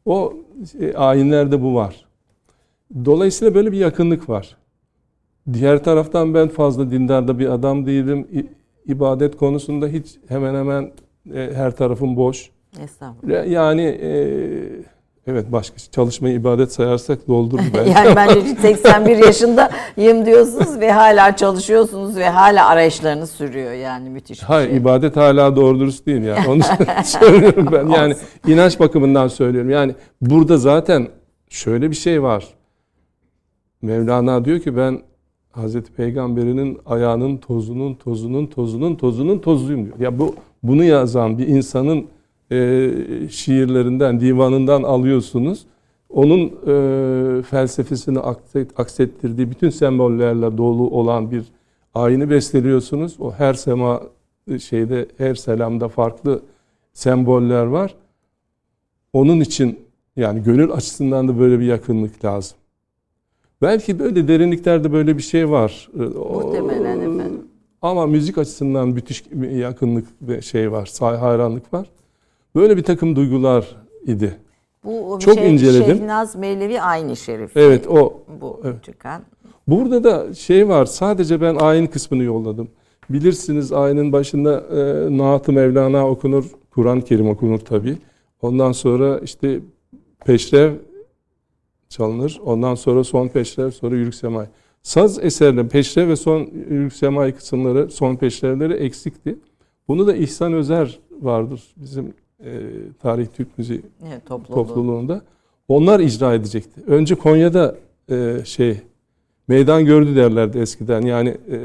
O 0.06 0.34
e, 0.80 0.94
ayinlerde 0.94 1.62
bu 1.62 1.74
var. 1.74 2.06
Dolayısıyla 3.04 3.54
böyle 3.54 3.72
bir 3.72 3.78
yakınlık 3.78 4.28
var. 4.28 4.56
Diğer 5.52 5.84
taraftan 5.84 6.34
ben 6.34 6.48
fazla 6.48 6.90
dindarda 6.90 7.38
bir 7.38 7.48
adam 7.52 7.86
değilim. 7.86 8.28
İbadet 8.86 9.36
konusunda 9.36 9.86
hiç 9.86 10.06
hemen 10.28 10.54
hemen 10.54 10.92
e, 11.34 11.50
her 11.54 11.70
tarafım 11.76 12.16
boş. 12.16 12.50
Estağfurullah. 12.84 13.46
Yani 13.46 13.82
e, 13.82 14.10
evet 15.26 15.52
başka 15.52 15.76
çalışmayı 15.92 16.34
ibadet 16.34 16.72
sayarsak 16.72 17.28
doldurur 17.28 17.62
belki. 17.74 17.90
yani 17.90 18.16
bence 18.16 18.40
81 18.40 19.16
yaşındayım 19.16 20.26
diyorsunuz 20.26 20.80
ve 20.80 20.92
hala 20.92 21.36
çalışıyorsunuz 21.36 22.16
ve 22.16 22.28
hala 22.28 22.66
arayışlarınız 22.68 23.30
sürüyor 23.30 23.72
yani 23.72 24.10
müthiş 24.10 24.42
Hayır 24.42 24.68
şey. 24.68 24.76
ibadet 24.78 25.16
hala 25.16 25.56
doğru 25.56 25.80
dürüst 25.80 26.06
değil 26.06 26.22
yani. 26.22 26.48
Onu 26.48 26.60
söylüyorum 27.04 27.68
ben. 27.72 27.86
Yani 27.88 28.14
inanç 28.46 28.80
bakımından 28.80 29.28
söylüyorum. 29.28 29.70
Yani 29.70 29.94
burada 30.20 30.58
zaten 30.58 31.08
şöyle 31.48 31.90
bir 31.90 31.96
şey 31.96 32.22
var. 32.22 32.44
Mevlana 33.82 34.44
diyor 34.44 34.60
ki 34.60 34.76
ben 34.76 35.02
Hazreti 35.50 35.92
Peygamberinin 35.92 36.78
ayağının 36.86 37.36
tozunun 37.36 37.94
tozunun 37.94 38.46
tozunun 38.46 38.94
tozunun 38.94 39.38
tozuyum 39.38 39.84
diyor. 39.86 39.98
Ya 39.98 40.18
bu 40.18 40.34
bunu 40.62 40.84
yazan 40.84 41.38
bir 41.38 41.46
insanın 41.46 42.06
e, 42.52 42.90
şiirlerinden, 43.30 44.20
divanından 44.20 44.82
alıyorsunuz. 44.82 45.66
Onun 46.10 46.40
e, 46.40 47.42
felsefesini 47.42 48.18
akset, 48.18 48.80
aksettirdiği 48.80 49.50
bütün 49.50 49.70
sembollerle 49.70 50.58
dolu 50.58 50.90
olan 50.90 51.30
bir 51.30 51.44
ayini 51.94 52.30
besteliyorsunuz. 52.30 53.16
O 53.20 53.32
her 53.32 53.54
sema 53.54 54.02
şeyde 54.60 55.06
her 55.18 55.34
selamda 55.34 55.88
farklı 55.88 56.42
semboller 56.92 57.64
var. 57.64 57.94
Onun 59.12 59.40
için 59.40 59.78
yani 60.16 60.42
gönül 60.42 60.72
açısından 60.72 61.28
da 61.28 61.38
böyle 61.38 61.60
bir 61.60 61.64
yakınlık 61.64 62.24
lazım. 62.24 62.58
Belki 63.62 63.98
böyle 63.98 64.28
derinliklerde 64.28 64.92
böyle 64.92 65.16
bir 65.16 65.22
şey 65.22 65.50
var. 65.50 65.90
Muhtemelen 65.94 66.98
efendim. 67.00 67.40
Ama 67.82 68.06
müzik 68.06 68.38
açısından 68.38 68.88
müthiş 68.88 69.24
yakınlık 69.52 70.06
ve 70.22 70.42
şey 70.42 70.72
var, 70.72 70.90
hayranlık 71.00 71.74
var. 71.74 71.90
Böyle 72.54 72.76
bir 72.76 72.82
takım 72.82 73.16
duygular 73.16 73.76
idi. 74.06 74.36
Bu 74.84 75.18
Çok 75.18 75.34
şey, 75.34 75.52
inceledim. 75.54 75.96
Şehnaz 75.96 76.36
Mevlevi 76.36 76.80
aynı 76.80 77.16
şerif. 77.16 77.56
Evet 77.56 77.88
o. 77.88 78.22
Bu 78.40 78.60
evet. 78.64 78.84
çıkan. 78.84 79.22
Burada 79.68 80.04
da 80.04 80.34
şey 80.34 80.68
var, 80.68 80.86
sadece 80.86 81.40
ben 81.40 81.54
ayin 81.54 81.86
kısmını 81.86 82.22
yolladım. 82.22 82.68
Bilirsiniz 83.10 83.72
ayinin 83.72 84.12
başında 84.12 84.60
e, 84.60 85.18
Naat-ı 85.18 85.52
Mevlana 85.52 86.08
okunur, 86.08 86.44
Kur'an-ı 86.70 87.02
Kerim 87.02 87.28
okunur 87.28 87.58
tabi. 87.58 87.96
Ondan 88.42 88.72
sonra 88.72 89.18
işte 89.18 89.60
peşrev 90.26 90.72
çalınır. 91.90 92.40
Ondan 92.44 92.74
sonra 92.74 93.04
son 93.04 93.28
peşrev, 93.28 93.70
sonra 93.70 93.96
yürük 93.96 94.14
semay. 94.14 94.46
Saz 94.82 95.24
eserleri, 95.24 95.68
peşrev 95.68 96.08
ve 96.08 96.16
son 96.16 96.48
yürük 96.70 96.92
semay 96.92 97.34
kısımları, 97.34 97.90
son 97.90 98.16
peşrevleri 98.16 98.72
eksikti. 98.72 99.38
Bunu 99.88 100.06
da 100.06 100.16
İhsan 100.16 100.52
Özer 100.52 100.98
vardır 101.20 101.62
bizim 101.76 102.14
e, 102.44 102.50
Tarih 103.02 103.26
Türk 103.36 103.58
Müziği 103.58 103.82
Evet, 104.08 104.26
topluluğu. 104.26 104.54
topluluğunda. 104.54 105.22
Onlar 105.68 106.00
icra 106.00 106.34
edecekti. 106.34 106.80
Önce 106.86 107.14
Konya'da 107.14 107.76
e, 108.10 108.36
şey 108.44 108.80
meydan 109.48 109.84
gördü 109.84 110.16
derlerdi 110.16 110.58
eskiden. 110.58 111.02
Yani 111.02 111.28
e, 111.28 111.58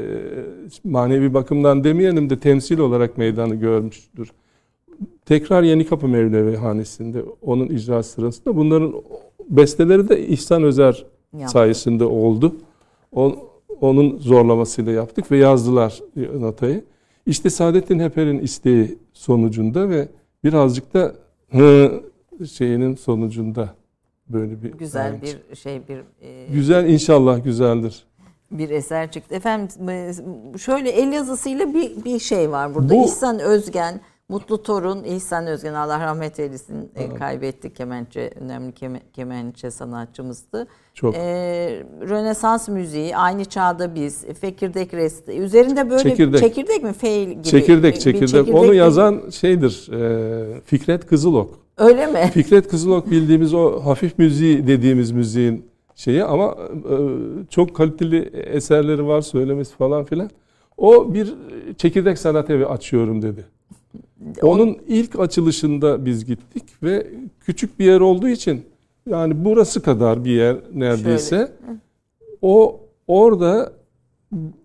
manevi 0.84 1.34
bakımdan 1.34 1.84
demeyelim 1.84 2.30
de 2.30 2.38
temsil 2.38 2.78
olarak 2.78 3.18
meydanı 3.18 3.54
görmüştür. 3.54 4.30
Tekrar 5.24 5.62
Yenikapı 5.62 6.08
Mevlevi 6.08 6.56
Hanesi'nde 6.56 7.22
onun 7.42 7.66
icra 7.66 8.02
sırasında 8.02 8.56
bunların 8.56 8.94
besteleri 9.48 10.08
de 10.08 10.26
İhsan 10.26 10.62
Özer 10.62 11.04
Yaptı. 11.32 11.52
sayesinde 11.52 12.04
oldu. 12.04 12.56
O, 13.12 13.34
onun 13.80 14.18
zorlamasıyla 14.18 14.92
yaptık 14.92 15.30
ve 15.30 15.36
yazdılar 15.36 16.00
notayı. 16.38 16.84
İşte 17.26 17.50
Saadettin 17.50 17.98
Heper'in 17.98 18.38
isteği 18.38 18.98
sonucunda 19.12 19.88
ve 19.88 20.08
birazcık 20.44 20.94
da 20.94 21.14
hı 21.50 22.00
şeyinin 22.52 22.94
sonucunda 22.96 23.74
böyle 24.28 24.62
bir 24.62 24.72
Güzel 24.72 25.04
yani 25.06 25.20
bir 25.50 25.56
şey 25.56 25.80
bir 25.88 25.96
e, 26.22 26.46
güzel 26.52 26.88
inşallah 26.88 27.44
güzeldir. 27.44 28.04
bir 28.50 28.70
eser 28.70 29.10
çıktı. 29.10 29.34
Efendim 29.34 29.88
e, 29.88 30.12
şöyle 30.58 30.90
el 30.90 31.12
yazısıyla 31.12 31.74
bir 31.74 32.04
bir 32.04 32.18
şey 32.18 32.50
var 32.50 32.74
burada. 32.74 32.94
Bu- 32.94 33.04
İhsan 33.04 33.38
Özgen 33.40 34.00
Mutlu 34.28 34.62
Torun 34.62 35.04
İhsan 35.04 35.46
Özgen 35.46 35.74
Allah 35.74 36.00
rahmet 36.00 36.40
eylesin 36.40 36.90
e, 36.96 37.14
kaybettik 37.14 37.76
kemençe 37.76 38.30
önemli 38.40 38.72
keme, 38.72 39.00
kemençe 39.12 39.70
sanatçımızdı. 39.70 40.66
Çok. 40.94 41.14
E, 41.14 41.20
Rönesans 42.08 42.68
müziği 42.68 43.16
aynı 43.16 43.44
çağda 43.44 43.94
biz 43.94 44.24
Fekirdek 44.40 44.94
resti 44.94 45.32
üzerinde 45.32 45.90
böyle 45.90 46.02
Çekirdek. 46.02 46.40
çekirdek 46.40 46.82
mi 46.82 46.92
fail 46.92 47.28
gibi 47.30 47.42
Çekirdek 47.42 47.94
bir 47.94 48.00
çekirdek. 48.00 48.54
Onu 48.54 48.74
yazan 48.74 49.30
şeydir. 49.30 49.88
e, 49.92 50.60
Fikret 50.64 51.06
Kızılok. 51.06 51.58
öyle 51.76 52.06
mi? 52.06 52.30
Fikret 52.34 52.68
Kızılok 52.68 53.10
bildiğimiz 53.10 53.54
o 53.54 53.80
hafif 53.80 54.18
müziği 54.18 54.66
dediğimiz 54.66 55.10
müziğin 55.10 55.66
şeyi 55.94 56.24
ama 56.24 56.56
e, 56.90 56.94
çok 57.50 57.76
kaliteli 57.76 58.18
eserleri 58.34 59.06
var 59.06 59.20
söylemesi 59.20 59.74
falan 59.76 60.04
filan. 60.04 60.30
O 60.76 61.14
bir 61.14 61.34
çekirdek 61.76 62.18
sanat 62.18 62.50
evi 62.50 62.66
açıyorum 62.66 63.22
dedi. 63.22 63.44
Onun 64.42 64.78
ilk 64.88 65.20
açılışında 65.20 66.04
biz 66.04 66.24
gittik 66.24 66.64
ve 66.82 67.06
küçük 67.40 67.78
bir 67.78 67.84
yer 67.84 68.00
olduğu 68.00 68.28
için 68.28 68.64
yani 69.10 69.44
burası 69.44 69.82
kadar 69.82 70.24
bir 70.24 70.30
yer 70.30 70.56
neredeyse. 70.74 71.52
O 72.42 72.80
orada 73.06 73.72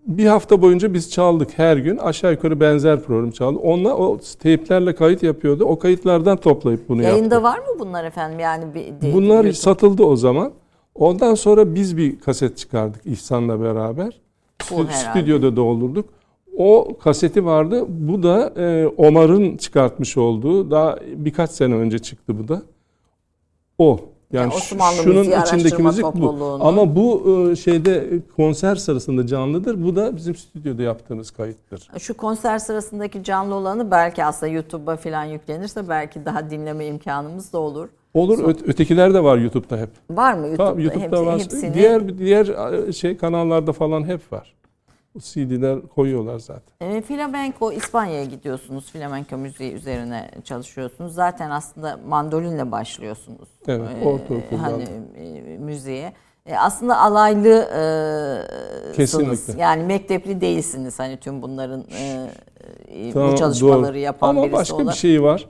bir 0.06 0.26
hafta 0.26 0.62
boyunca 0.62 0.94
biz 0.94 1.10
çaldık 1.10 1.58
her 1.58 1.76
gün 1.76 1.96
aşağı 1.96 2.32
yukarı 2.32 2.60
benzer 2.60 3.00
program 3.00 3.30
çaldı. 3.30 3.58
Onunla 3.58 3.96
o 3.96 4.18
teyplerle 4.40 4.94
kayıt 4.94 5.22
yapıyordu. 5.22 5.64
O 5.64 5.78
kayıtlardan 5.78 6.36
toplayıp 6.36 6.88
bunu 6.88 7.02
Yayında 7.02 7.34
yaptık. 7.34 7.42
var 7.42 7.58
mı 7.58 7.80
bunlar 7.80 8.04
efendim? 8.04 8.40
Yani 8.40 8.74
bir, 8.74 8.86
de- 8.86 9.12
Bunlar 9.12 9.44
YouTube- 9.44 9.52
satıldı 9.52 10.02
o 10.02 10.16
zaman. 10.16 10.52
Ondan 10.94 11.34
sonra 11.34 11.74
biz 11.74 11.96
bir 11.96 12.20
kaset 12.20 12.56
çıkardık 12.58 13.06
İhsan'la 13.06 13.60
beraber. 13.60 14.20
Bu 14.70 14.74
Stü- 14.74 14.86
herhalde. 14.88 15.18
Stüdyoda 15.20 15.56
doldurduk. 15.56 16.08
O 16.56 16.96
kaseti 17.02 17.44
vardı. 17.44 17.84
Bu 17.88 18.22
da 18.22 18.52
e, 18.56 18.86
Omar'ın 18.96 19.56
çıkartmış 19.56 20.16
olduğu 20.16 20.70
daha 20.70 20.98
birkaç 21.16 21.50
sene 21.50 21.74
önce 21.74 21.98
çıktı 21.98 22.38
bu 22.38 22.48
da. 22.48 22.62
O. 23.78 24.00
Yani 24.32 24.42
Yani 24.42 24.54
Osmanlı 24.54 24.96
şunun 25.02 25.40
içindeki 25.42 25.82
müzik 25.82 26.04
bu. 26.04 26.58
Ama 26.60 26.96
bu 26.96 27.22
e, 27.52 27.56
şeyde 27.56 27.96
e, 27.96 28.20
konser 28.36 28.76
sırasında 28.76 29.26
canlıdır. 29.26 29.84
Bu 29.84 29.96
da 29.96 30.16
bizim 30.16 30.34
stüdyoda 30.34 30.82
yaptığımız 30.82 31.30
kayıttır. 31.30 31.88
Şu 31.98 32.14
konser 32.16 32.58
sırasındaki 32.58 33.24
canlı 33.24 33.54
olanı 33.54 33.90
belki 33.90 34.24
aslında 34.24 34.52
YouTube'a 34.52 34.96
falan 34.96 35.24
yüklenirse 35.24 35.88
belki 35.88 36.24
daha 36.24 36.50
dinleme 36.50 36.86
imkanımız 36.86 37.52
da 37.52 37.58
olur. 37.58 37.88
Olur. 38.14 38.38
Ö- 38.44 38.66
ötekiler 38.70 39.14
de 39.14 39.22
var 39.24 39.38
YouTube'da 39.38 39.76
hep. 39.78 39.90
Var 40.10 40.34
mı 40.34 40.46
YouTube'da? 40.46 40.70
Tabii 40.70 40.82
YouTube'da 40.82 41.16
Hepsi- 41.16 41.26
var. 41.26 41.38
hepsini- 41.40 41.74
Diğer 41.74 42.18
diğer 42.18 42.46
şey 42.92 43.16
kanallarda 43.16 43.72
falan 43.72 44.04
hep 44.08 44.32
var. 44.32 44.54
CD'ler 45.18 45.82
koyuyorlar 45.94 46.38
zaten. 46.38 46.90
E, 46.90 47.00
flamenco 47.02 47.72
İspanya'ya 47.72 48.24
gidiyorsunuz. 48.24 48.90
Flamenco 48.92 49.36
müziği 49.36 49.72
üzerine 49.72 50.30
çalışıyorsunuz. 50.44 51.14
Zaten 51.14 51.50
aslında 51.50 51.98
mandolinle 52.08 52.70
başlıyorsunuz. 52.72 53.48
Evet, 53.68 53.88
E, 54.02 54.04
ortaokuldan. 54.04 54.58
Hani 54.58 54.84
e, 55.16 55.58
müziğe. 55.58 56.12
E, 56.46 56.56
aslında 56.56 56.98
alaylı 56.98 57.48
e, 57.48 58.92
Kesinlikle. 58.96 59.36
sınız. 59.36 59.58
Yani 59.58 59.82
mektepli 59.82 60.40
değilsiniz 60.40 60.98
hani 60.98 61.16
tüm 61.16 61.42
bunların 61.42 61.84
e, 61.98 62.26
e, 62.88 63.12
Tamam, 63.12 63.32
bu 63.32 63.36
çalışmaları 63.36 63.92
doğru. 63.92 63.98
yapan 63.98 64.28
Ama 64.28 64.42
birisi 64.42 64.52
başka 64.52 64.76
olarak. 64.76 64.92
bir 64.92 64.98
şey 64.98 65.22
var. 65.22 65.48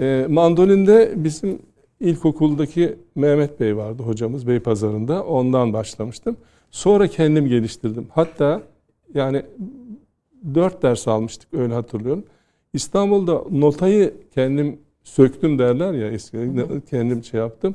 E, 0.00 0.26
mandolinde 0.28 1.12
bizim 1.16 1.62
ilkokuldaki 2.00 2.98
Mehmet 3.14 3.60
Bey 3.60 3.76
vardı 3.76 4.02
hocamız 4.02 4.46
Beypazarı'nda. 4.46 5.22
Ondan 5.24 5.72
başlamıştım. 5.72 6.36
Sonra 6.70 7.06
kendim 7.08 7.46
geliştirdim. 7.48 8.08
Hatta 8.14 8.62
yani 9.14 9.42
dört 10.54 10.82
ders 10.82 11.08
almıştık 11.08 11.54
öyle 11.54 11.74
hatırlıyorum. 11.74 12.24
İstanbul'da 12.72 13.44
notayı 13.50 14.14
kendim 14.34 14.78
söktüm 15.04 15.58
derler 15.58 15.92
ya 15.92 16.10
eskiden 16.10 16.80
kendim 16.90 17.24
şey 17.24 17.40
yaptım. 17.40 17.74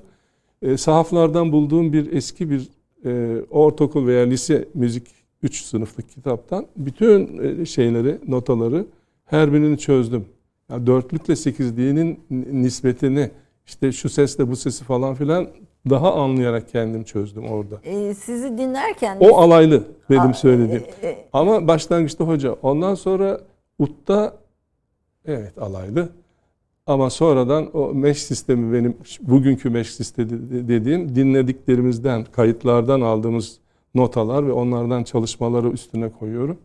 E, 0.62 0.78
sahaflardan 0.78 1.52
bulduğum 1.52 1.94
bir 1.94 2.14
eski 2.14 2.50
bir 2.50 2.68
e, 3.06 3.42
ortaokul 3.50 4.08
veya 4.08 4.26
lise 4.26 4.68
müzik 4.74 5.08
3 5.44 5.64
sınıflık 5.64 6.10
kitaptan 6.10 6.68
bütün 6.78 7.44
e, 7.62 7.66
şeyleri, 7.66 8.20
notaları 8.28 8.86
her 9.26 9.54
birini 9.54 9.78
çözdüm. 9.78 10.26
Yani 10.70 10.88
dörtlükle 10.88 11.36
sekizliğinin 11.36 12.20
nispetini 12.52 13.32
işte 13.66 13.92
şu 13.92 14.10
sesle 14.10 14.48
bu 14.48 14.56
sesi 14.56 14.84
falan 14.84 15.16
filan 15.16 15.48
daha 15.90 16.14
anlayarak 16.14 16.70
kendim 16.70 17.04
çözdüm 17.04 17.46
orada. 17.46 17.80
E, 17.84 18.14
sizi 18.14 18.58
dinlerken 18.58 19.18
O 19.20 19.38
alaylı 19.38 19.84
benim 20.10 20.30
Aa, 20.30 20.34
söylediğim. 20.34 20.84
e, 21.02 21.08
e, 21.08 21.26
Ama 21.34 21.68
başlangıçta 21.68 22.24
hoca. 22.24 22.54
Ondan 22.62 22.96
sonra 22.96 23.42
UT'ta 23.80 24.34
evet 25.26 25.58
alaylı. 25.58 26.10
Ama 26.88 27.10
sonradan 27.10 27.78
o 27.78 27.94
mesh 27.94 28.18
sistemi 28.24 28.74
benim 28.74 28.98
bugünkü 29.22 29.70
mesh 29.70 29.90
sistemi 29.90 30.30
dediğim 30.68 31.16
dinlediklerimizden, 31.16 32.24
kayıtlardan 32.24 33.02
aldığımız 33.02 33.60
notalar 33.96 34.48
ve 34.48 34.52
onlardan 34.52 35.04
çalışmaları 35.04 35.70
üstüne 35.70 36.10
koyuyorum. 36.10 36.58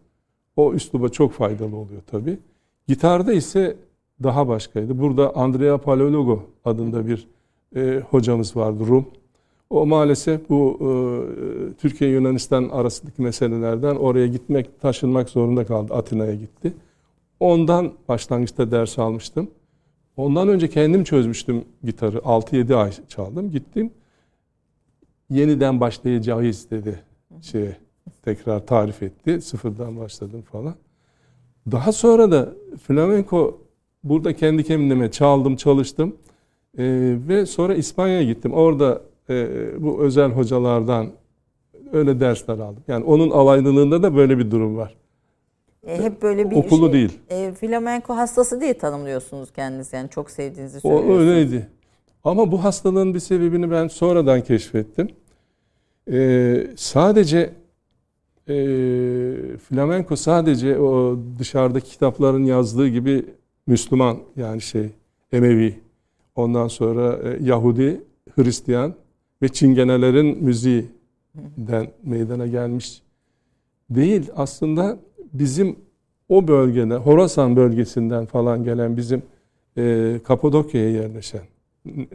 O 0.56 0.72
üsluba 0.72 1.08
çok 1.08 1.32
faydalı 1.32 1.76
oluyor 1.76 2.02
tabii. 2.10 2.38
Gitarda 2.88 3.32
ise 3.32 3.76
daha 4.22 4.48
başkaydı. 4.48 4.98
Burada 5.00 5.36
Andrea 5.36 5.78
Palologo 5.78 6.42
adında 6.64 7.06
bir 7.06 7.26
e, 7.76 8.02
hocamız 8.10 8.56
vardı 8.56 8.86
Rum. 8.86 9.06
O 9.70 9.86
maalesef 9.86 10.48
bu 10.48 10.78
e, 10.80 10.86
Türkiye 11.74 12.10
Yunanistan 12.10 12.68
arasındaki 12.68 13.22
meselelerden 13.22 13.96
oraya 13.96 14.26
gitmek, 14.26 14.80
taşınmak 14.80 15.28
zorunda 15.28 15.66
kaldı. 15.66 15.94
Atina'ya 15.94 16.34
gitti. 16.34 16.74
Ondan 17.40 17.92
başlangıçta 18.08 18.70
ders 18.70 18.98
almıştım. 18.98 19.50
Ondan 20.16 20.48
önce 20.48 20.68
kendim 20.68 21.04
çözmüştüm 21.04 21.64
gitarı. 21.84 22.18
6-7 22.18 22.74
ay 22.74 22.92
çaldım. 23.08 23.50
Gittim. 23.50 23.90
Yeniden 25.30 25.80
başlayacağız 25.80 26.70
dedi. 26.70 27.02
Şey, 27.42 27.70
tekrar 28.22 28.66
tarif 28.66 29.02
etti. 29.02 29.40
Sıfırdan 29.40 29.98
başladım 29.98 30.42
falan. 30.52 30.74
Daha 31.70 31.92
sonra 31.92 32.30
da 32.30 32.52
flamenko 32.82 33.60
burada 34.04 34.36
kendi 34.36 34.64
kendime 34.64 35.10
çaldım, 35.10 35.56
çalıştım. 35.56 36.16
Ee, 36.78 37.16
ve 37.28 37.46
sonra 37.46 37.74
İspanya'ya 37.74 38.22
gittim. 38.22 38.52
Orada 38.52 39.02
e, 39.30 39.46
bu 39.82 40.02
özel 40.02 40.30
hocalardan 40.30 41.06
öyle 41.92 42.20
dersler 42.20 42.58
aldım. 42.58 42.82
Yani 42.88 43.04
onun 43.04 43.30
alaylılığında 43.30 44.02
da 44.02 44.16
böyle 44.16 44.38
bir 44.38 44.50
durum 44.50 44.76
var. 44.76 44.94
e, 45.86 46.02
hep 46.02 46.22
böyle 46.22 46.50
bir 46.50 46.56
Okulu 46.56 46.84
şey- 46.84 46.92
değil. 46.92 47.18
E, 47.30 47.52
flamenco 47.52 48.14
hastası 48.16 48.60
diye 48.60 48.74
tanımlıyorsunuz 48.78 49.52
kendinizi 49.52 49.96
yani 49.96 50.10
çok 50.10 50.30
sevdiğinizi 50.30 50.78
O 50.78 50.80
söylüyorsunuz. 50.80 51.18
öyleydi. 51.20 51.68
Ama 52.24 52.52
bu 52.52 52.64
hastalığın 52.64 53.14
bir 53.14 53.20
sebebini 53.20 53.70
ben 53.70 53.88
sonradan 53.88 54.40
keşfettim. 54.40 55.08
Ee, 56.12 56.66
sadece 56.76 57.38
e, 58.48 58.54
flamenko 59.68 60.16
sadece 60.16 60.78
o 60.78 61.18
dışarıdaki 61.38 61.90
kitapların 61.90 62.44
yazdığı 62.44 62.88
gibi 62.88 63.24
Müslüman 63.66 64.18
yani 64.36 64.60
şey 64.60 64.88
Emevi, 65.32 65.74
ondan 66.36 66.68
sonra 66.68 67.18
e, 67.28 67.44
Yahudi, 67.44 68.00
Hristiyan 68.34 68.94
ve 69.42 69.48
Çingenelerin 69.48 70.44
müziğinden 70.44 71.88
meydana 72.02 72.46
gelmiş 72.46 73.02
değil. 73.90 74.30
Aslında 74.36 74.98
bizim 75.32 75.76
o 76.28 76.48
bölgede, 76.48 76.96
Horasan 76.96 77.56
bölgesinden 77.56 78.26
falan 78.26 78.64
gelen 78.64 78.96
bizim 78.96 79.22
e, 79.78 80.20
Kapadokya'ya 80.24 80.90
yerleşen 80.90 81.42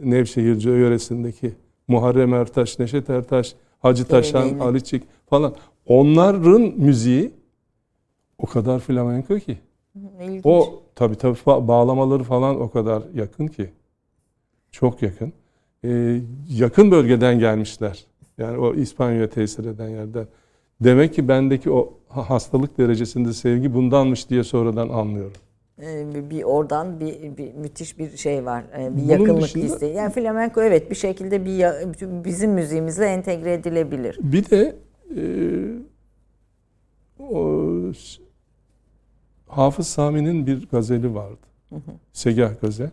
Nevşehir 0.02 0.62
yöresindeki 0.64 1.52
Muharrem 1.88 2.34
Ertaş, 2.34 2.78
Neşet 2.78 3.10
Ertaş, 3.10 3.54
Hacı 3.78 4.04
Taşan. 4.04 4.58
Ali 4.58 4.84
Çik 4.84 5.02
falan 5.26 5.54
onların 5.86 6.62
müziği 6.62 7.30
o 8.38 8.46
kadar 8.46 8.80
flamenko 8.80 9.38
ki. 9.38 9.58
İlginç. 10.22 10.46
O 10.46 10.82
tabii 10.94 11.14
fa- 11.14 11.68
bağlamaları 11.68 12.22
falan 12.22 12.60
o 12.60 12.70
kadar 12.70 13.02
yakın 13.14 13.46
ki. 13.46 13.70
Çok 14.72 15.02
yakın. 15.02 15.32
Ee, 15.84 16.20
yakın 16.48 16.90
bölgeden 16.90 17.38
gelmişler. 17.38 18.04
Yani 18.38 18.58
o 18.58 18.74
İspanya'ya 18.74 19.30
tesir 19.30 19.64
eden 19.64 19.88
yerden. 19.88 20.26
Demek 20.80 21.14
ki 21.14 21.28
bendeki 21.28 21.70
o 21.70 21.92
ha- 22.08 22.30
hastalık 22.30 22.78
derecesinde 22.78 23.32
sevgi 23.32 23.74
bundanmış 23.74 24.30
diye 24.30 24.44
sonradan 24.44 24.88
anlıyorum. 24.88 25.32
E, 25.82 26.30
bir- 26.30 26.42
oradan 26.42 27.00
bir, 27.00 27.36
bir 27.36 27.54
müthiş 27.54 27.98
bir 27.98 28.16
şey 28.16 28.44
var. 28.44 28.64
E, 28.78 28.96
bir 28.96 29.02
Bunun 29.02 29.08
yakınlık 29.08 29.42
dışında- 29.42 29.64
isteği. 29.66 29.94
Yani 29.94 30.12
flamenco 30.12 30.62
evet 30.62 30.90
bir 30.90 30.94
şekilde 30.96 31.44
bir 31.44 31.50
ya- 31.54 31.76
bizim 32.24 32.50
müziğimizle 32.50 33.06
entegre 33.06 33.52
edilebilir. 33.52 34.18
Bir 34.22 34.50
de 34.50 34.76
e, 35.16 35.22
o, 37.22 37.92
Hafız 39.46 39.86
Sami'nin 39.86 40.46
bir 40.46 40.68
gazeli 40.68 41.14
vardı. 41.14 41.36
Segah 42.12 42.60
gazel. 42.60 42.90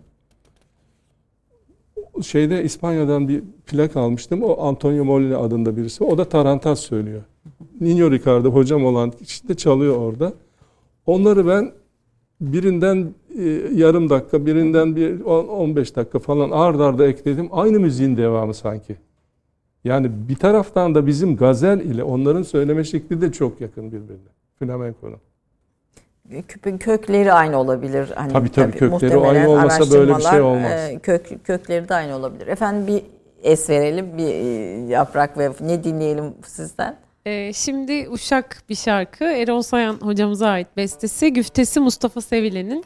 Şeyde 2.23 2.63
İspanya'dan 2.63 3.27
bir 3.27 3.43
plak 3.65 3.95
almıştım. 3.97 4.43
O 4.43 4.61
Antonio 4.61 5.05
Molina 5.05 5.37
adında 5.37 5.77
birisi. 5.77 6.03
O 6.03 6.17
da 6.17 6.25
Tarantas 6.25 6.79
söylüyor. 6.79 7.21
Nino 7.81 8.11
Ricardo 8.11 8.51
hocam 8.51 8.85
olan 8.85 9.11
kişi 9.11 9.47
de 9.47 9.55
çalıyor 9.55 9.97
orada. 9.97 10.33
Onları 11.05 11.47
ben 11.47 11.71
birinden 12.41 13.13
e, 13.39 13.43
yarım 13.73 14.09
dakika, 14.09 14.45
birinden 14.45 14.95
bir 14.95 15.21
on- 15.21 15.47
15 15.47 15.95
dakika 15.95 16.19
falan 16.19 16.51
ard 16.51 16.79
arda 16.79 17.07
ekledim. 17.07 17.49
Aynı 17.51 17.79
müziğin 17.79 18.17
devamı 18.17 18.53
sanki. 18.53 18.95
Yani 19.83 20.11
bir 20.29 20.35
taraftan 20.35 20.95
da 20.95 21.07
bizim 21.07 21.35
gazel 21.35 21.81
ile 21.81 22.03
onların 22.03 22.43
söyleme 22.43 22.83
şekli 22.83 23.21
de 23.21 23.31
çok 23.31 23.61
yakın 23.61 23.87
birbirine. 23.91 24.29
Flamenko'nun. 24.59 25.17
Küpün 26.47 26.77
kökleri 26.77 27.33
aynı 27.33 27.59
olabilir. 27.59 28.09
Hani 28.15 28.33
Tabii, 28.33 28.49
tabii, 28.51 28.71
kökleri 28.71 28.89
muhtemelen 28.91 29.35
aynı 29.35 29.49
olmasa 29.49 29.91
böyle 29.99 30.17
bir 30.17 30.21
şey 30.21 30.41
olmaz. 30.41 30.71
e, 30.71 30.99
Kök, 31.03 31.45
kökleri 31.45 31.89
de 31.89 31.93
aynı 31.95 32.15
olabilir. 32.15 32.47
Efendim 32.47 32.87
bir 32.87 33.03
es 33.43 33.69
verelim, 33.69 34.17
bir 34.17 34.27
e, 34.27 34.47
yaprak 34.91 35.37
ve 35.37 35.49
ne 35.61 35.83
dinleyelim 35.83 36.33
sizden? 36.45 36.95
Ee, 37.25 37.53
şimdi 37.53 38.07
Uşak 38.09 38.57
bir 38.69 38.75
şarkı. 38.75 39.23
Erol 39.23 39.61
Sayan 39.61 39.93
hocamıza 40.01 40.47
ait 40.47 40.67
bestesi. 40.77 41.33
Güftesi 41.33 41.79
Mustafa 41.79 42.21
Sevilen'in. 42.21 42.83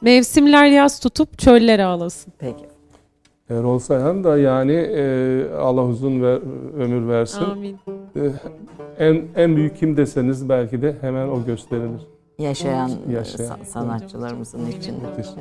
Mevsimler 0.00 0.66
yaz 0.66 1.00
tutup 1.00 1.38
çöller 1.38 1.78
ağlasın. 1.78 2.32
Peki. 2.38 2.64
Erol 3.50 3.78
Sayhan 3.78 4.24
da 4.24 4.38
yani 4.38 4.72
e, 4.72 5.44
Allah 5.54 5.84
uzun 5.84 6.22
ver, 6.22 6.40
ömür 6.78 7.08
versin. 7.08 7.40
Amin. 7.44 7.78
E, 8.16 8.20
en 8.98 9.22
en 9.36 9.56
büyük 9.56 9.76
kim 9.76 9.96
deseniz 9.96 10.48
belki 10.48 10.82
de 10.82 10.96
hemen 11.00 11.28
o 11.28 11.44
gösterilir. 11.44 12.00
Yaşayan, 12.40 12.90
Yaşayan. 13.10 13.46
sa- 13.48 13.64
sanatçılarımızın 13.64 14.66
için. 14.66 14.94
Müthiş. 14.94 15.32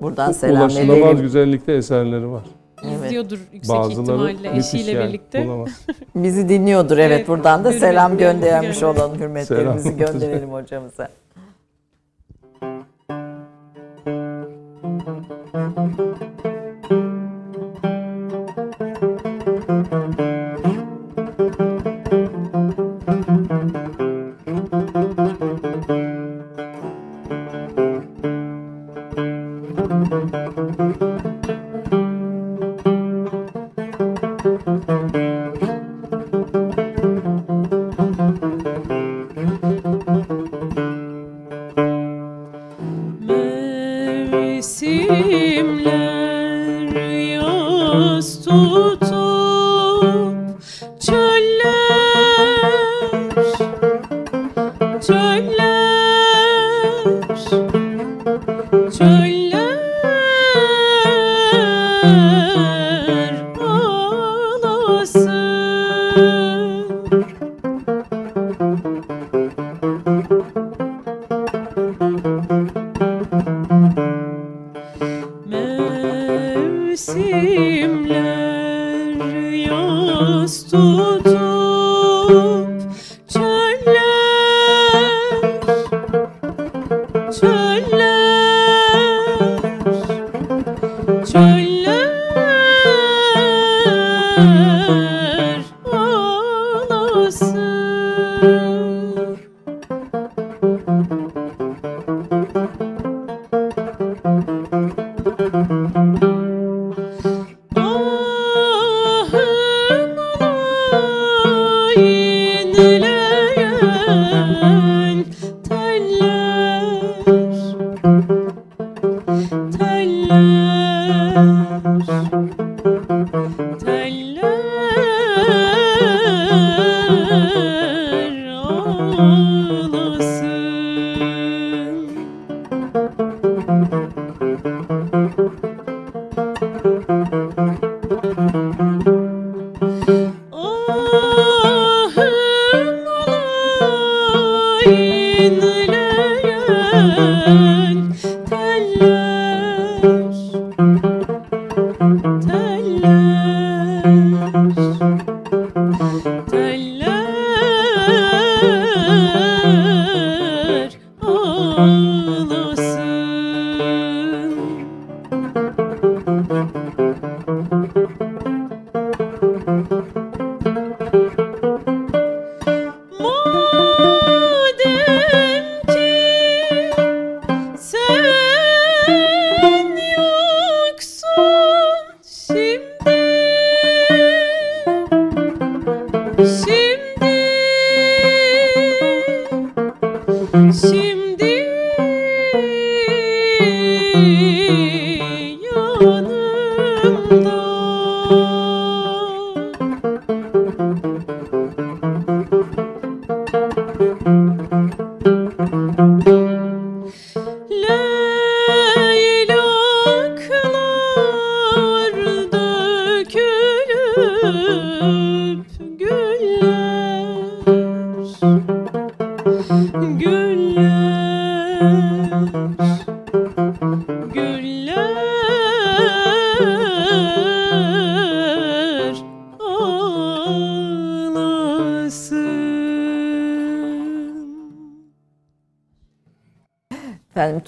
Buradan 0.00 0.32
selam 0.32 0.62
Ulaşılamaz 0.62 0.96
edelim. 0.98 1.22
güzellikte 1.22 1.72
eserleri 1.72 2.30
var. 2.30 2.42
Evet. 2.84 3.04
izliyordur 3.04 3.38
yüksek 3.52 3.76
Bazıları 3.76 4.32
ihtimalle 4.32 4.58
eşiyle 4.58 4.90
yani, 4.90 5.08
birlikte. 5.08 5.46
bulamaz. 5.46 5.68
Bizi 6.14 6.48
dinliyordur 6.48 6.98
evet, 6.98 7.12
Evet, 7.16 7.28
buradan 7.28 7.64
da 7.64 7.72
selam 7.72 8.18
göndermiş 8.18 8.82
olalım 8.82 9.18
hürmetlerimizi 9.18 9.82
Selam. 9.92 9.98
gönderelim 9.98 10.52
hocamıza. 10.52 11.08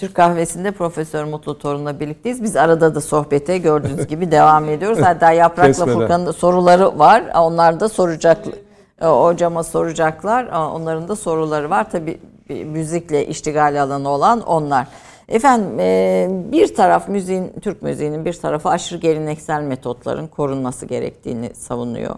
Türk 0.01 0.15
kahvesinde 0.15 0.71
Profesör 0.71 1.25
Mutlu 1.25 1.59
Torun'la 1.59 2.01
birlikteyiz. 2.01 2.43
Biz 2.43 2.57
arada 2.57 2.95
da 2.95 3.01
sohbete 3.01 3.59
gördüğünüz 3.59 4.07
gibi 4.07 4.31
devam 4.31 4.69
ediyoruz. 4.69 4.99
Hatta 5.03 5.33
Yaprak'la. 5.33 5.87
Furkan'ın 5.87 6.27
da 6.27 6.33
soruları 6.33 6.99
var. 6.99 7.23
Onlar 7.37 7.81
da 7.81 7.89
soracak. 7.89 8.39
e, 9.01 9.07
Hocama 9.07 9.63
soracaklar. 9.63 10.47
Onların 10.47 11.09
da 11.09 11.17
soruları 11.17 11.71
var. 11.71 11.91
Tabii 11.91 12.21
müzikle 12.49 13.27
iştigal 13.27 13.83
alanı 13.83 14.09
olan 14.09 14.41
onlar. 14.41 14.87
Efendim 15.29 15.81
e, 15.81 16.29
bir 16.53 16.75
taraf 16.75 17.09
müziğin, 17.09 17.53
Türk 17.63 17.83
müziğinin 17.83 18.25
bir 18.25 18.33
tarafı 18.33 18.69
aşırı 18.69 18.99
geleneksel 18.99 19.63
metotların 19.63 20.27
korunması 20.27 20.87
gerektiğini 20.87 21.55
savunuyor. 21.55 22.15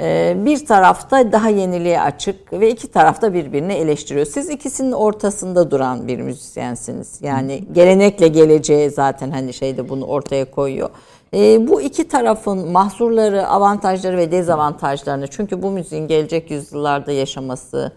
E, 0.00 0.36
Bir 0.44 0.66
tarafta 0.66 1.32
daha 1.32 1.48
yeniliğe 1.48 2.00
açık 2.00 2.52
ve 2.52 2.70
iki 2.70 2.88
tarafta 2.88 3.34
birbirini 3.34 3.72
eleştiriyor. 3.72 4.26
Siz 4.26 4.50
ikisinin 4.50 4.92
ortasında 4.92 5.70
duran 5.70 6.08
bir 6.08 6.20
müzisyensiniz. 6.20 7.18
Yani 7.22 7.64
gelenekle 7.72 8.28
geleceğe 8.28 8.90
zaten 8.90 9.30
hani 9.30 9.54
şeyde 9.54 9.88
bunu 9.88 10.04
ortaya 10.04 10.50
koyuyor. 10.50 10.90
E, 11.34 11.68
bu 11.68 11.82
iki 11.82 12.08
tarafın 12.08 12.72
mahsurları, 12.72 13.48
avantajları 13.48 14.16
ve 14.16 14.32
dezavantajlarını 14.32 15.26
çünkü 15.26 15.62
bu 15.62 15.70
müziğin 15.70 16.08
gelecek 16.08 16.50
yüzyıllarda 16.50 17.12
yaşaması, 17.12 17.92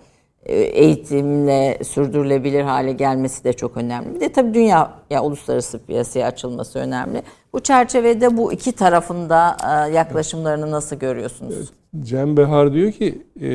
e, 0.45 0.55
eğitimle 0.55 1.77
sürdürülebilir 1.83 2.61
hale 2.61 2.91
gelmesi 2.91 3.43
de 3.43 3.53
çok 3.53 3.77
önemli. 3.77 4.15
Bir 4.15 4.19
de 4.19 4.31
tabii 4.31 4.53
dünya 4.53 4.91
ya 5.09 5.23
uluslararası 5.23 5.79
piyasaya 5.85 6.27
açılması 6.27 6.79
önemli. 6.79 7.23
Bu 7.53 7.59
çerçevede 7.59 8.37
bu 8.37 8.53
iki 8.53 8.71
tarafında 8.71 9.57
e, 9.63 9.93
yaklaşımlarını 9.93 10.71
nasıl 10.71 10.95
görüyorsunuz? 10.95 11.69
Cem 12.01 12.37
Behar 12.37 12.73
diyor 12.73 12.91
ki 12.91 13.21
e, 13.41 13.49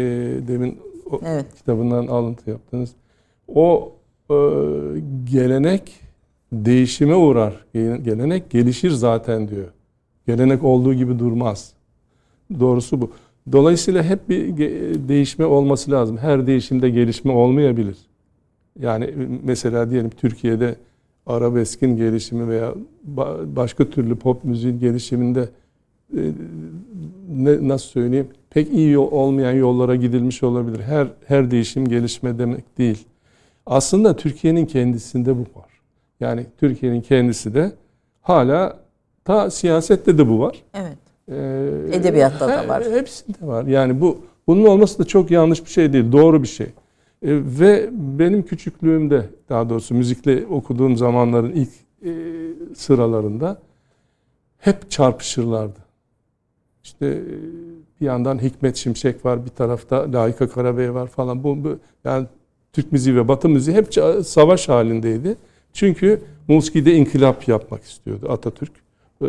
demin 0.48 0.78
o 1.10 1.20
Evet. 1.26 1.46
kitabından 1.56 2.06
alıntı 2.06 2.50
yaptınız. 2.50 2.90
O 3.48 3.92
e, 4.30 4.34
gelenek 5.32 5.92
değişime 6.52 7.14
uğrar. 7.14 7.64
Gele- 7.74 7.96
Gelenek 7.96 8.50
gelişir 8.50 8.90
zaten 8.90 9.48
diyor. 9.48 9.68
Gelenek 10.26 10.64
olduğu 10.64 10.94
gibi 10.94 11.18
durmaz. 11.18 11.72
Doğrusu 12.60 13.00
bu. 13.00 13.10
Dolayısıyla 13.52 14.02
hep 14.02 14.28
bir 14.28 14.56
değişme 15.08 15.44
olması 15.44 15.90
lazım. 15.90 16.16
Her 16.18 16.46
değişimde 16.46 16.90
gelişme 16.90 17.32
olmayabilir. 17.32 17.96
Yani 18.80 19.14
mesela 19.44 19.90
diyelim 19.90 20.10
Türkiye'de 20.10 20.76
arabeskin 21.26 21.96
gelişimi 21.96 22.48
veya 22.48 22.74
başka 23.56 23.90
türlü 23.90 24.16
pop 24.16 24.44
müziğin 24.44 24.78
gelişiminde 24.80 25.40
e, 25.40 25.48
ne, 27.28 27.68
nasıl 27.68 27.86
söyleyeyim 27.86 28.28
pek 28.50 28.72
iyi 28.72 28.98
olmayan 28.98 29.52
yollara 29.52 29.96
gidilmiş 29.96 30.42
olabilir. 30.42 30.80
Her 30.80 31.08
her 31.26 31.50
değişim 31.50 31.88
gelişme 31.88 32.38
demek 32.38 32.78
değil. 32.78 33.04
Aslında 33.66 34.16
Türkiye'nin 34.16 34.66
kendisinde 34.66 35.36
bu 35.36 35.40
var. 35.40 35.70
Yani 36.20 36.46
Türkiye'nin 36.58 37.00
kendisi 37.00 37.54
de 37.54 37.72
hala 38.20 38.78
ta 39.24 39.50
siyasette 39.50 40.18
de 40.18 40.28
bu 40.28 40.40
var. 40.40 40.62
Evet. 40.74 40.98
Ee, 41.28 41.96
Edebiyatta 41.96 42.48
da 42.48 42.68
var. 42.68 42.84
Hepsinde 42.90 43.46
var. 43.46 43.66
Yani 43.66 44.00
bu 44.00 44.18
bunun 44.46 44.64
olması 44.64 44.98
da 44.98 45.04
çok 45.04 45.30
yanlış 45.30 45.64
bir 45.64 45.70
şey 45.70 45.92
değil. 45.92 46.12
Doğru 46.12 46.42
bir 46.42 46.48
şey. 46.48 46.66
E, 46.66 46.72
ve 47.60 47.90
benim 47.92 48.42
küçüklüğümde 48.42 49.28
daha 49.48 49.68
doğrusu 49.70 49.94
müzikle 49.94 50.46
okuduğum 50.46 50.96
zamanların 50.96 51.52
ilk 51.52 51.70
e, 52.04 52.10
sıralarında 52.74 53.58
hep 54.58 54.90
çarpışırlardı. 54.90 55.83
İşte 56.84 57.06
e, 57.06 57.24
bir 58.00 58.06
yandan 58.06 58.42
Hikmet 58.42 58.76
Şimşek 58.76 59.24
var, 59.24 59.44
bir 59.44 59.50
tarafta 59.50 60.12
Layıka 60.12 60.48
Karabey 60.48 60.94
var 60.94 61.06
falan. 61.06 61.44
Bu, 61.44 61.64
bu 61.64 61.78
yani 62.04 62.26
Türk 62.72 62.92
müziği 62.92 63.16
ve 63.16 63.28
Batı 63.28 63.48
müziği 63.48 63.76
hep 63.76 63.94
savaş 64.26 64.68
halindeydi. 64.68 65.36
Çünkü 65.72 66.20
Muski'de 66.48 66.94
inkılap 66.94 67.48
yapmak 67.48 67.82
istiyordu 67.84 68.26
Atatürk. 68.30 68.72
E, 69.22 69.26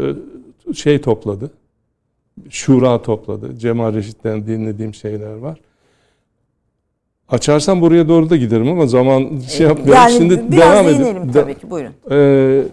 şey 0.73 1.01
topladı, 1.01 1.51
şura 2.49 3.01
topladı. 3.01 3.57
Cemal 3.57 3.93
Reşit'ten 3.93 4.47
dinlediğim 4.47 4.93
şeyler 4.93 5.35
var. 5.35 5.59
Açarsam 7.29 7.81
buraya 7.81 8.07
doğru 8.07 8.29
da 8.29 8.35
giderim 8.35 8.69
ama 8.69 8.87
zaman 8.87 9.39
şey 9.39 9.67
yapmıyorum. 9.67 9.93
Yani 9.93 10.13
Şimdi 10.13 10.51
biraz 10.51 10.73
devam 10.73 10.87
edelim 10.87 11.31
tabii 11.31 11.55
ki 11.55 11.69
buyurun. 11.69 11.93
Ee, 12.11 12.63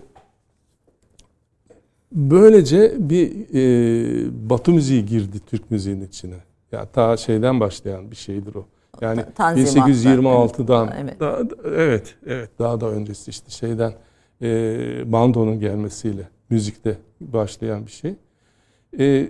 böylece 2.12 2.94
bir 2.98 3.32
e, 3.54 4.50
Batı 4.50 4.72
müziği 4.72 5.06
girdi 5.06 5.40
Türk 5.46 5.70
müziğinin 5.70 6.06
içine. 6.06 6.36
Ya 6.72 6.86
ta 6.86 7.16
şeyden 7.16 7.60
başlayan 7.60 8.10
bir 8.10 8.16
şeydir 8.16 8.54
o. 8.54 8.66
Yani 9.00 9.20
1826'dan 9.20 10.94
evet. 11.00 11.20
Daha, 11.20 11.38
evet 11.64 12.14
evet 12.26 12.50
daha 12.58 12.80
da 12.80 12.90
öncesi 12.90 13.30
işte 13.30 13.50
şeyden 13.50 13.92
e, 14.42 15.12
bandonun 15.12 15.60
gelmesiyle 15.60 16.28
müzikte 16.50 16.98
başlayan 17.20 17.86
bir 17.86 17.90
şey. 17.90 18.14
E, 18.98 19.28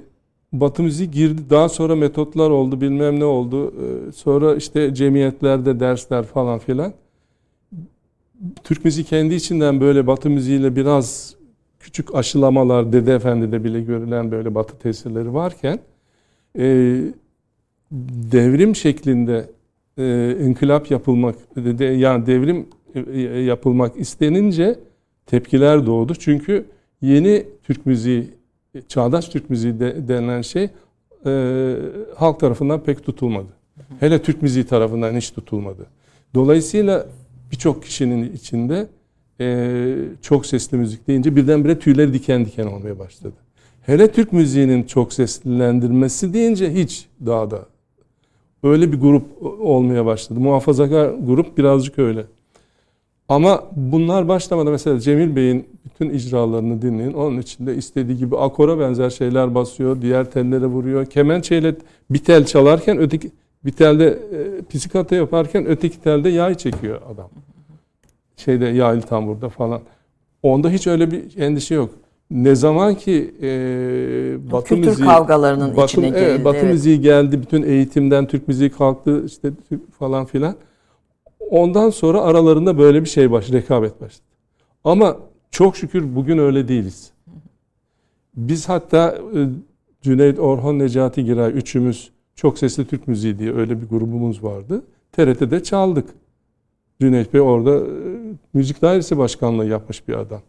Batı 0.53 0.83
müziği 0.83 1.11
girdi. 1.11 1.43
Daha 1.51 1.69
sonra 1.69 1.97
metotlar 1.97 2.51
oldu, 2.51 2.81
bilmem 2.81 3.21
ne 3.21 3.25
oldu. 3.25 3.71
Ee, 3.71 4.13
sonra 4.13 4.55
işte 4.55 4.95
cemiyetlerde 4.95 5.81
dersler 5.81 6.23
falan 6.23 6.59
filan. 6.59 6.93
Türk 8.65 8.85
müziği 8.85 9.05
kendi 9.05 9.35
içinden 9.35 9.81
böyle 9.81 10.07
Batı 10.07 10.31
müziğiyle 10.31 10.77
biraz 10.77 11.37
küçük 11.83 12.15
aşılamalar, 12.15 12.93
Dede 12.93 13.15
Efendi'de 13.15 13.65
bile 13.65 13.81
görülen 13.81 14.31
böyle 14.31 14.55
Batı 14.55 14.79
tesirleri 14.79 15.35
varken 15.35 15.79
e, 16.59 16.65
devrim 18.33 18.77
şeklinde 18.77 19.51
e, 19.99 20.37
inkılap 20.41 20.91
yapılmak, 20.91 21.37
de, 21.57 21.85
yani 21.85 22.27
devrim 22.27 22.67
e, 22.95 23.21
yapılmak 23.21 23.97
istenince 23.97 24.79
tepkiler 25.27 25.87
doğdu. 25.87 26.15
Çünkü 26.15 26.65
yeni 27.03 27.47
Türk 27.63 27.87
müziği 27.87 28.31
çağdaş 28.89 29.29
Türk 29.29 29.51
müziği 29.51 29.81
de, 29.81 30.09
denilen 30.09 30.43
şey 30.43 30.69
e, 31.27 31.75
halk 32.17 32.41
tarafından 32.41 32.81
pek 32.81 33.05
tutulmadı. 33.05 33.49
Hele 34.01 34.23
Türk 34.23 34.43
müziği 34.43 34.65
tarafından 34.65 35.17
hiç 35.17 35.31
tutulmadı. 35.31 35.87
Dolayısıyla 36.35 37.07
birçok 37.53 37.83
kişinin 37.83 38.33
içinde 38.33 38.87
e, 39.43 39.97
çok 40.23 40.47
sesli 40.47 40.77
müzik 40.77 41.09
deyince 41.09 41.37
birdenbire 41.37 41.79
tüyleri 41.79 42.13
diken 42.13 42.45
diken 42.45 42.67
olmaya 42.67 42.99
başladı. 42.99 43.35
Hele 43.83 44.13
Türk 44.13 44.33
müziğinin 44.33 44.83
çok 44.83 45.13
seslendirmesi 45.13 46.35
deyince 46.35 46.75
hiç 46.75 47.07
daha 47.27 47.51
da 47.51 47.67
öyle 48.63 48.93
bir 48.93 49.01
grup 49.01 49.25
olmaya 49.61 50.07
başladı. 50.07 50.41
Muhafazakar 50.41 51.11
grup 51.11 51.59
birazcık 51.59 51.99
öyle. 51.99 52.25
Ama 53.29 53.65
bunlar 53.77 54.29
başlamada 54.29 54.71
mesela 54.71 55.01
Cemil 55.01 55.37
Bey'in 55.37 55.67
bütün 55.85 56.11
icralarını 56.11 56.83
dinleyin. 56.83 57.13
Onun 57.13 57.39
içinde 57.39 57.77
istediği 57.77 58.19
gibi 58.19 58.37
akora 58.37 58.79
benzer 58.79 59.11
şeyler 59.11 59.55
basıyor. 59.55 60.03
Diğer 60.03 60.31
tellere 60.31 60.67
vuruyor. 60.67 61.07
Kemençeyle 61.07 61.75
bir 62.11 62.19
tel 62.19 62.47
çalarken 62.47 62.99
öteki 62.99 63.31
bir 63.65 63.73
telde 63.73 64.07
e, 64.07 64.65
psikata 64.71 65.17
yaparken 65.17 65.67
öteki 65.67 66.01
telde 66.01 66.29
yay 66.29 66.55
çekiyor 66.55 67.01
adam. 67.15 67.31
Şeyde 68.43 68.67
yaylı 68.67 69.03
tamburda 69.03 69.49
falan. 69.49 69.81
Onda 70.43 70.71
hiç 70.71 70.87
öyle 70.87 71.11
bir 71.11 71.39
endişe 71.39 71.75
yok. 71.75 71.91
Ne 72.31 72.55
zaman 72.55 72.95
ki 72.95 73.35
e, 73.43 73.49
Batı 74.53 74.69
Kültür 74.69 74.89
müziği 74.89 75.07
kavgalarının 75.07 75.77
Batı, 75.77 75.85
içine 75.85 76.19
evet, 76.19 76.45
Batı 76.45 76.59
evet. 76.59 76.73
müziği 76.73 77.01
geldi, 77.01 77.43
bütün 77.43 77.63
eğitimden 77.63 78.27
Türk 78.27 78.49
müziği 78.49 78.71
kalktı 78.71 79.23
işte 79.27 79.51
falan 79.99 80.25
filan. 80.25 80.55
Ondan 81.51 81.91
sonra 81.91 82.21
aralarında 82.21 82.79
böyle 82.79 83.05
bir 83.05 83.09
şey 83.09 83.31
baş, 83.31 83.53
rekabet 83.53 84.01
başladı. 84.01 84.27
Ama 84.85 85.17
çok 85.51 85.77
şükür 85.77 86.17
bugün 86.17 86.39
öyle 86.39 86.69
değiliz. 86.69 87.11
Biz 88.37 88.69
hatta 88.69 89.19
Cüneyt 90.03 90.39
Orhan 90.39 90.79
Necati 90.79 91.25
Giray 91.25 91.53
üçümüz 91.53 92.11
çok 92.35 92.59
sesli 92.59 92.87
Türk 92.87 93.09
müziği 93.09 93.39
diye 93.39 93.55
öyle 93.55 93.83
bir 93.83 93.89
grubumuz 93.89 94.45
vardı. 94.45 94.83
TRT'de 95.13 95.63
çaldık. 95.63 96.09
Cüneyt 97.03 97.35
Bey 97.35 97.41
orada 97.41 97.77
e, 97.77 97.91
müzik 98.55 98.83
dairesi 98.83 99.19
başkanlığı 99.19 99.67
yapmış 99.67 100.09
bir 100.09 100.15
adam. 100.15 100.41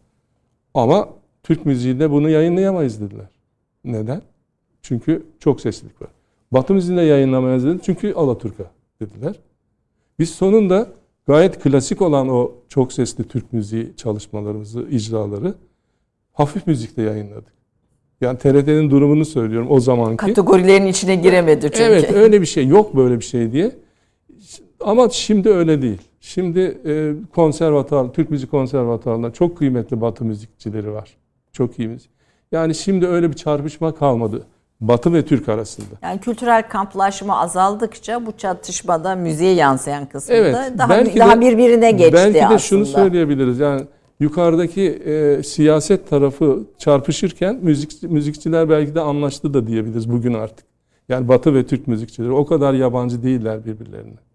Ama 0.74 1.10
Türk 1.44 1.66
müziğinde 1.66 2.12
bunu 2.12 2.30
yayınlayamayız 2.30 3.02
dediler. 3.02 3.26
Neden? 3.84 4.22
Çünkü 4.82 5.24
çok 5.40 5.62
seslilik 5.62 6.02
var. 6.02 6.10
Batı 6.52 6.74
müziğinde 6.74 7.02
yayınlamayız 7.02 7.64
dediler. 7.64 7.80
Çünkü 7.84 8.14
Alaturka 8.14 8.64
dediler. 9.02 9.36
Biz 10.20 10.30
sonunda 10.30 10.88
gayet 11.28 11.60
klasik 11.60 12.02
olan 12.02 12.30
o 12.30 12.52
çok 12.70 12.94
sesli 12.94 13.24
Türk 13.24 13.54
müziği 13.54 13.94
çalışmalarımızı, 13.98 14.82
icraları 14.92 15.54
hafif 16.34 16.68
müzikte 16.68 17.02
yayınladık. 17.02 17.54
Yani 18.22 18.38
TRT'nin 18.38 18.92
durumunu 18.92 19.26
söylüyorum 19.26 19.68
o 19.72 19.80
zamanki. 19.80 20.18
Kategorilerin 20.18 20.86
içine 20.86 21.16
giremedi 21.16 21.62
çünkü. 21.62 21.84
Evet 21.84 22.14
öyle 22.14 22.42
bir 22.42 22.46
şey 22.46 22.68
yok 22.68 22.96
böyle 22.96 23.20
bir 23.20 23.26
şey 23.26 23.52
diye. 23.52 23.72
Ama 24.80 25.10
şimdi 25.10 25.50
öyle 25.50 25.82
değil. 25.82 26.02
Şimdi 26.26 26.78
e, 26.86 27.14
konservatuar, 27.36 28.14
Türk 28.14 28.30
Müzik 28.30 28.52
Konservatuarı'nda 28.52 29.34
çok 29.34 29.58
kıymetli 29.58 30.02
batı 30.02 30.26
müzikçileri 30.26 30.94
var. 30.94 31.18
Çok 31.52 31.80
iyi 31.80 31.88
müzik. 31.88 32.12
Yani 32.52 32.76
şimdi 32.76 33.08
öyle 33.08 33.30
bir 33.30 33.36
çarpışma 33.36 33.96
kalmadı. 33.96 34.44
Batı 34.82 35.14
ve 35.14 35.26
Türk 35.26 35.50
arasında. 35.50 35.96
Yani 36.02 36.20
kültürel 36.20 36.70
kamplaşma 36.70 37.40
azaldıkça 37.40 38.26
bu 38.26 38.38
çatışmada 38.38 39.16
müziğe 39.16 39.54
yansıyan 39.54 40.06
kısmında 40.06 40.40
evet, 40.40 40.78
daha 40.78 40.90
belki 40.90 41.20
daha 41.20 41.36
de, 41.36 41.42
birbirine 41.42 41.92
geçti 41.92 42.14
belki 42.14 42.30
aslında. 42.30 42.50
Belki 42.50 42.54
de 42.54 42.60
şunu 42.60 42.86
söyleyebiliriz. 42.86 43.60
Yani 43.60 43.82
yukarıdaki 44.20 44.82
e, 44.82 45.44
siyaset 45.44 46.10
tarafı 46.10 46.64
çarpışırken 46.78 47.60
müzik 47.62 48.04
müzikçiler 48.04 48.70
belki 48.70 48.96
de 48.96 49.02
anlaştı 49.02 49.54
da 49.54 49.68
diyebiliriz 49.68 50.12
bugün 50.12 50.34
artık. 50.34 50.66
Yani 51.10 51.28
Batı 51.28 51.56
ve 51.56 51.66
Türk 51.66 51.88
müzikçileri 51.88 52.32
o 52.32 52.46
kadar 52.46 52.74
yabancı 52.74 53.24
değiller 53.24 53.66
birbirlerine. 53.66 54.33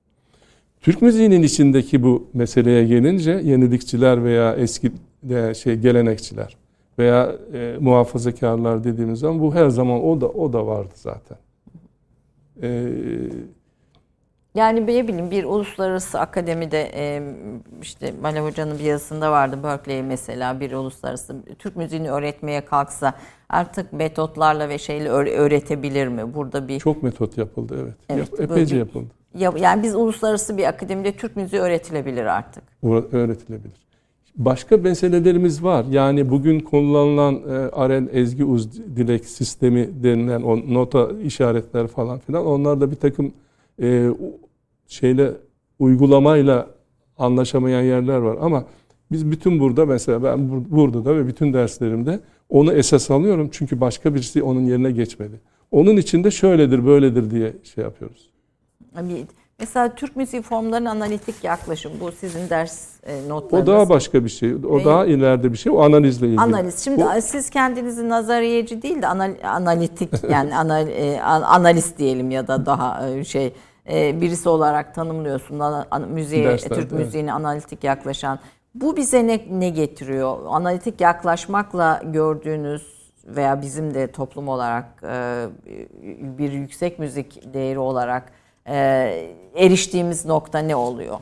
Türk 0.80 1.02
müziğinin 1.02 1.42
içindeki 1.42 2.02
bu 2.02 2.28
meseleye 2.34 2.84
gelince 2.84 3.30
yenilikçiler 3.30 4.24
veya 4.24 4.54
eski 4.54 4.92
de 5.22 5.54
şey 5.54 5.76
gelenekçiler 5.76 6.56
veya 6.98 7.32
e, 7.52 7.76
muhafazakarlar 7.80 8.84
dediğimiz 8.84 9.18
zaman 9.18 9.40
bu 9.40 9.54
her 9.54 9.68
zaman 9.68 10.04
o 10.04 10.20
da 10.20 10.28
o 10.28 10.52
da 10.52 10.66
vardı 10.66 10.92
zaten. 10.94 11.38
Ee, 12.62 12.88
yani 14.54 14.86
ne 14.86 15.08
bileyim 15.08 15.30
bir 15.30 15.44
uluslararası 15.44 16.20
akademide 16.20 16.90
e, 16.94 17.22
işte 17.82 18.14
Malev 18.22 18.44
Hoca'nın 18.44 18.78
bir 18.78 18.84
yazısında 18.84 19.32
vardı 19.32 19.58
Berkeley 19.62 20.02
mesela 20.02 20.60
bir 20.60 20.72
uluslararası 20.72 21.36
Türk 21.58 21.76
müziğini 21.76 22.10
öğretmeye 22.10 22.64
kalksa 22.64 23.14
artık 23.48 23.92
metotlarla 23.92 24.68
ve 24.68 24.78
şeyle 24.78 25.08
öğretebilir 25.08 26.08
mi? 26.08 26.34
Burada 26.34 26.68
bir 26.68 26.80
çok 26.80 27.02
metot 27.02 27.38
yapıldı 27.38 27.76
evet. 27.82 27.94
evet 28.08 28.32
Yap, 28.32 28.40
epeyce 28.40 28.74
bir, 28.74 28.80
yapıldı. 28.80 29.17
Yani 29.34 29.82
biz 29.82 29.94
uluslararası 29.94 30.56
bir 30.58 30.64
akademide 30.64 31.12
Türk 31.12 31.36
müziği 31.36 31.62
öğretilebilir 31.62 32.24
artık. 32.24 32.62
Öğretilebilir. 33.12 33.88
Başka 34.36 34.76
meselelerimiz 34.76 35.64
var. 35.64 35.84
Yani 35.90 36.30
bugün 36.30 36.60
kullanılan 36.60 37.34
e, 37.34 37.54
Aren 37.72 38.08
ezgi 38.12 38.44
uz 38.44 38.72
dilek 38.96 39.24
sistemi 39.24 39.88
denilen 40.02 40.42
o 40.42 40.74
nota 40.74 41.08
işaretler 41.24 41.86
falan 41.86 42.18
filan 42.18 42.46
onlar 42.46 42.80
da 42.80 42.90
bir 42.90 42.96
takım 42.96 43.32
e, 43.82 44.08
şeyle 44.88 45.30
uygulamayla 45.78 46.66
anlaşamayan 47.18 47.82
yerler 47.82 48.16
var 48.18 48.36
ama 48.40 48.64
Biz 49.12 49.30
bütün 49.30 49.60
burada 49.60 49.86
mesela 49.86 50.22
ben 50.22 50.38
bur- 50.38 50.70
burada 50.70 51.04
da 51.04 51.16
ve 51.16 51.26
bütün 51.26 51.52
derslerimde 51.52 52.20
onu 52.48 52.72
esas 52.72 53.10
alıyorum. 53.10 53.48
Çünkü 53.52 53.80
başka 53.80 54.14
birisi 54.14 54.42
onun 54.42 54.60
yerine 54.60 54.90
geçmedi. 54.90 55.40
Onun 55.70 55.96
içinde 55.96 56.30
şöyledir 56.30 56.86
böyledir 56.86 57.30
diye 57.30 57.52
şey 57.74 57.84
yapıyoruz. 57.84 58.30
Bir- 58.96 59.26
Mesela 59.60 59.94
Türk 59.94 60.16
müziği 60.16 60.42
formlarının 60.42 60.86
analitik 60.90 61.44
yaklaşım. 61.44 61.92
Bu 62.00 62.12
sizin 62.12 62.50
ders 62.50 62.88
e, 63.06 63.28
notlarınız. 63.28 63.68
O 63.68 63.72
daha 63.72 63.88
başka 63.88 64.24
bir 64.24 64.28
şey. 64.28 64.54
O 64.54 64.78
Ve- 64.78 64.84
daha 64.84 65.06
ileride 65.06 65.52
bir 65.52 65.58
şey. 65.58 65.72
O 65.72 65.80
analizle 65.82 66.26
ilgili. 66.26 66.40
Analiz. 66.40 66.84
Şimdi 66.84 67.02
Bu- 67.02 67.22
siz 67.22 67.50
kendinizi 67.50 68.08
nazariyeci 68.08 68.82
değil 68.82 69.02
de 69.02 69.06
anal- 69.06 69.36
analitik 69.44 70.10
yani 70.30 70.56
anal, 70.56 70.88
e, 70.88 71.20
an- 71.22 71.42
analist 71.42 71.98
diyelim 71.98 72.30
ya 72.30 72.48
da 72.48 72.66
daha 72.66 73.08
e, 73.10 73.24
şey 73.24 73.52
birisi 73.90 74.48
olarak 74.48 74.94
tanımlıyorsun. 74.94 75.60
Müziğe, 76.08 76.44
Derslerde, 76.44 76.74
Türk 76.74 76.92
evet. 76.92 77.04
müziğine 77.04 77.32
analitik 77.32 77.84
yaklaşan. 77.84 78.38
Bu 78.74 78.96
bize 78.96 79.26
ne, 79.26 79.40
ne 79.50 79.68
getiriyor? 79.70 80.38
Analitik 80.48 81.00
yaklaşmakla 81.00 82.02
gördüğünüz 82.04 82.82
veya 83.26 83.62
bizim 83.62 83.94
de 83.94 84.06
toplum 84.06 84.48
olarak 84.48 85.02
bir 86.38 86.52
yüksek 86.52 86.98
müzik 86.98 87.54
değeri 87.54 87.78
olarak 87.78 88.32
e, 88.68 88.78
eriştiğimiz 89.56 90.26
nokta 90.26 90.58
ne 90.58 90.76
oluyor? 90.76 91.18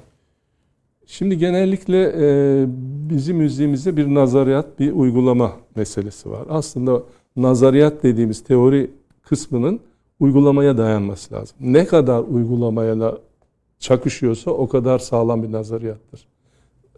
Şimdi 1.06 1.38
genellikle 1.38 2.12
e, 2.18 2.64
bizim 3.10 3.36
müziğimizde 3.36 3.96
bir 3.96 4.14
nazariyat, 4.14 4.78
bir 4.78 4.92
uygulama 4.92 5.52
meselesi 5.76 6.30
var. 6.30 6.46
Aslında 6.48 7.02
nazariyat 7.36 8.02
dediğimiz 8.02 8.44
teori 8.44 8.90
kısmının 9.22 9.80
uygulamaya 10.20 10.78
dayanması 10.78 11.34
lazım. 11.34 11.56
Ne 11.60 11.86
kadar 11.86 12.22
uygulamaya 12.22 13.00
da 13.00 13.18
çakışıyorsa 13.78 14.50
o 14.50 14.68
kadar 14.68 14.98
sağlam 14.98 15.42
bir 15.42 15.52
nazariyattır. 15.52 16.26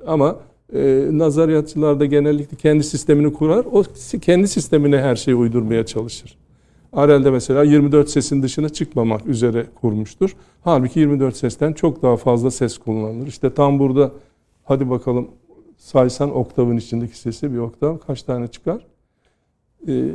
Ama 0.06 0.36
e, 0.74 1.08
nazariyatçılar 1.10 2.00
da 2.00 2.04
genellikle 2.04 2.56
kendi 2.56 2.84
sistemini 2.84 3.32
kurar. 3.32 3.64
O 3.72 3.84
kendi 4.20 4.48
sistemine 4.48 5.00
her 5.00 5.16
şeyi 5.16 5.34
uydurmaya 5.34 5.86
çalışır. 5.86 6.38
Arel'de 6.92 7.30
mesela 7.30 7.62
24 7.62 8.10
sesin 8.10 8.42
dışına 8.42 8.68
çıkmamak 8.68 9.26
üzere 9.26 9.66
kurmuştur. 9.80 10.36
Halbuki 10.64 11.00
24 11.00 11.36
sesten 11.36 11.72
çok 11.72 12.02
daha 12.02 12.16
fazla 12.16 12.50
ses 12.50 12.78
kullanılır. 12.78 13.26
İşte 13.26 13.54
tam 13.54 13.78
burada 13.78 14.12
hadi 14.64 14.90
bakalım 14.90 15.28
saysan 15.76 16.34
oktavın 16.36 16.76
içindeki 16.76 17.18
sesi 17.18 17.52
bir 17.52 17.58
oktav 17.58 17.98
kaç 17.98 18.22
tane 18.22 18.48
çıkar? 18.48 18.86
Ee, 19.88 20.10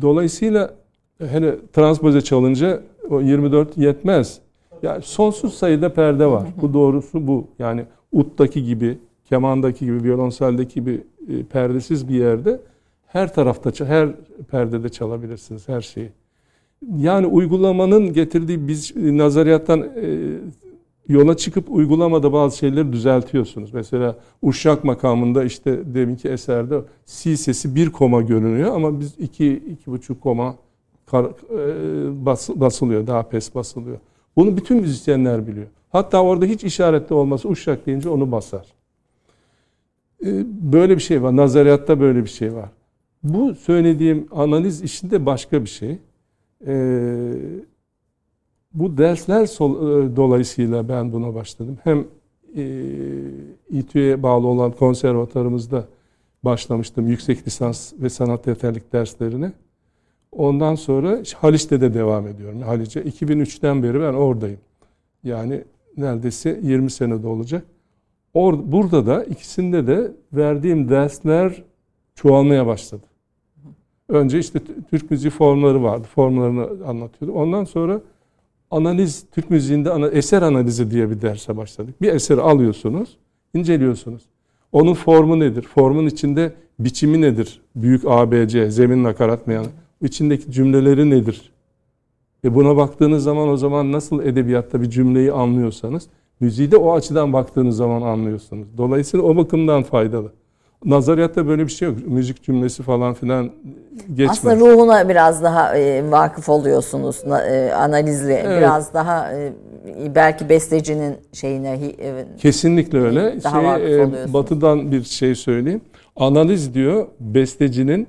dolayısıyla 0.00 0.74
hele 1.18 1.56
transpoze 1.72 2.20
çalınca 2.20 2.82
o 3.10 3.20
24 3.20 3.78
yetmez. 3.78 4.40
Yani 4.82 5.02
sonsuz 5.02 5.54
sayıda 5.54 5.92
perde 5.92 6.26
var. 6.26 6.48
Bu 6.62 6.74
doğrusu 6.74 7.26
bu. 7.26 7.46
Yani 7.58 7.84
uttaki 8.12 8.64
gibi, 8.64 8.98
kemandaki 9.24 9.84
gibi, 9.84 10.02
violonseldeki 10.04 10.74
gibi 10.74 11.04
e, 11.28 11.42
perdesiz 11.42 12.08
bir 12.08 12.14
yerde 12.14 12.60
her 13.08 13.34
tarafta, 13.34 13.86
her 13.86 14.08
perdede 14.50 14.88
çalabilirsiniz 14.88 15.68
her 15.68 15.80
şeyi. 15.80 16.10
Yani 16.96 17.26
uygulamanın 17.26 18.12
getirdiği 18.12 18.68
biz 18.68 18.96
nazariyattan 18.96 19.80
e, 19.80 20.38
yola 21.08 21.36
çıkıp 21.36 21.70
uygulamada 21.70 22.32
bazı 22.32 22.58
şeyleri 22.58 22.92
düzeltiyorsunuz. 22.92 23.74
Mesela 23.74 24.16
uşak 24.42 24.84
makamında 24.84 25.44
işte 25.44 25.94
deminki 25.94 26.28
eserde 26.28 26.80
si 27.04 27.36
sesi 27.36 27.74
bir 27.74 27.90
koma 27.90 28.20
görünüyor 28.20 28.74
ama 28.74 29.00
biz 29.00 29.14
iki, 29.18 29.52
iki 29.52 29.90
buçuk 29.90 30.20
koma 30.20 30.54
e, 31.12 31.16
bas, 32.26 32.48
basılıyor, 32.48 33.06
daha 33.06 33.22
pes 33.22 33.54
basılıyor. 33.54 33.98
Bunu 34.36 34.56
bütün 34.56 34.80
müzisyenler 34.80 35.46
biliyor. 35.46 35.66
Hatta 35.90 36.22
orada 36.22 36.44
hiç 36.44 36.64
işaretli 36.64 37.14
olması 37.14 37.48
uşak 37.48 37.86
deyince 37.86 38.08
onu 38.08 38.32
basar. 38.32 38.66
E, 40.26 40.44
böyle 40.72 40.96
bir 40.96 41.02
şey 41.02 41.22
var. 41.22 41.36
Nazariyatta 41.36 42.00
böyle 42.00 42.24
bir 42.24 42.30
şey 42.30 42.54
var. 42.54 42.68
Bu 43.22 43.54
söylediğim 43.54 44.28
analiz 44.30 44.82
işinde 44.82 45.26
başka 45.26 45.64
bir 45.64 45.68
şey. 45.68 45.98
Ee, 46.66 47.32
bu 48.74 48.98
dersler 48.98 49.46
sol- 49.46 50.02
e, 50.12 50.16
dolayısıyla 50.16 50.88
ben 50.88 51.12
buna 51.12 51.34
başladım. 51.34 51.78
Hem 51.84 52.06
e, 52.56 52.64
İTÜ'ye 53.70 54.22
bağlı 54.22 54.46
olan 54.46 54.72
konservatuarımızda 54.72 55.88
başlamıştım 56.44 57.06
yüksek 57.08 57.46
lisans 57.46 57.92
ve 57.98 58.08
sanat 58.08 58.46
yeterlik 58.46 58.92
derslerine. 58.92 59.52
Ondan 60.32 60.74
sonra 60.74 61.22
Haliç'te 61.36 61.80
de 61.80 61.94
devam 61.94 62.26
ediyorum. 62.26 62.62
Haliç'e 62.62 63.02
2003'ten 63.02 63.82
beri 63.82 64.00
ben 64.00 64.12
oradayım. 64.14 64.60
Yani 65.24 65.64
neredeyse 65.96 66.60
20 66.62 66.90
senede 66.90 67.26
olacak. 67.26 67.64
Or, 68.34 68.72
burada 68.72 69.06
da 69.06 69.24
ikisinde 69.24 69.86
de 69.86 70.12
verdiğim 70.32 70.88
dersler 70.88 71.62
çoğalmaya 72.14 72.66
başladı. 72.66 73.07
Önce 74.08 74.38
işte 74.38 74.60
Türk 74.90 75.10
müziği 75.10 75.30
formları 75.30 75.82
vardı. 75.82 76.06
Formlarını 76.14 76.86
anlatıyordum. 76.86 77.36
Ondan 77.36 77.64
sonra 77.64 78.00
analiz, 78.70 79.24
Türk 79.32 79.50
müziğinde 79.50 79.90
ana, 79.90 80.08
eser 80.08 80.42
analizi 80.42 80.90
diye 80.90 81.10
bir 81.10 81.22
derse 81.22 81.56
başladık. 81.56 82.02
Bir 82.02 82.12
eseri 82.12 82.40
alıyorsunuz, 82.40 83.16
inceliyorsunuz. 83.54 84.22
Onun 84.72 84.94
formu 84.94 85.40
nedir? 85.40 85.62
Formun 85.62 86.06
içinde 86.06 86.52
biçimi 86.78 87.20
nedir? 87.20 87.60
Büyük 87.76 88.02
ABC, 88.06 88.70
zemin 88.70 89.04
nakarat 89.04 89.46
mı 89.46 89.52
yani? 89.52 89.68
İçindeki 90.02 90.52
cümleleri 90.52 91.10
nedir? 91.10 91.52
E 92.44 92.54
buna 92.54 92.76
baktığınız 92.76 93.22
zaman 93.22 93.48
o 93.48 93.56
zaman 93.56 93.92
nasıl 93.92 94.22
edebiyatta 94.22 94.82
bir 94.82 94.90
cümleyi 94.90 95.32
anlıyorsanız, 95.32 96.06
müziği 96.40 96.70
de 96.70 96.76
o 96.76 96.94
açıdan 96.94 97.32
baktığınız 97.32 97.76
zaman 97.76 98.02
anlıyorsunuz. 98.02 98.68
Dolayısıyla 98.78 99.26
o 99.26 99.36
bakımdan 99.36 99.82
faydalı. 99.82 100.32
Nazariyatta 100.84 101.46
böyle 101.46 101.66
bir 101.66 101.72
şey 101.72 101.88
yok. 101.88 101.98
Müzik 102.06 102.42
cümlesi 102.42 102.82
falan 102.82 103.14
filan 103.14 103.50
geçmez. 104.08 104.30
Aslında 104.30 104.56
ruhuna 104.56 105.08
biraz 105.08 105.42
daha 105.42 105.78
e, 105.78 106.10
vakıf 106.10 106.48
oluyorsunuz 106.48 107.22
e, 107.50 107.72
analizle. 107.72 108.34
Evet. 108.34 108.58
Biraz 108.58 108.94
daha 108.94 109.32
e, 109.32 109.52
belki 110.14 110.48
bestecinin 110.48 111.16
şeyine 111.32 111.78
e, 111.98 112.26
Kesinlikle 112.38 112.98
öyle. 113.00 113.44
Daha 113.44 113.78
Şey, 113.78 113.98
vakıf 114.00 114.32
batıdan 114.32 114.92
bir 114.92 115.02
şey 115.02 115.34
söyleyeyim. 115.34 115.80
Analiz 116.16 116.74
diyor 116.74 117.06
bestecinin 117.20 118.08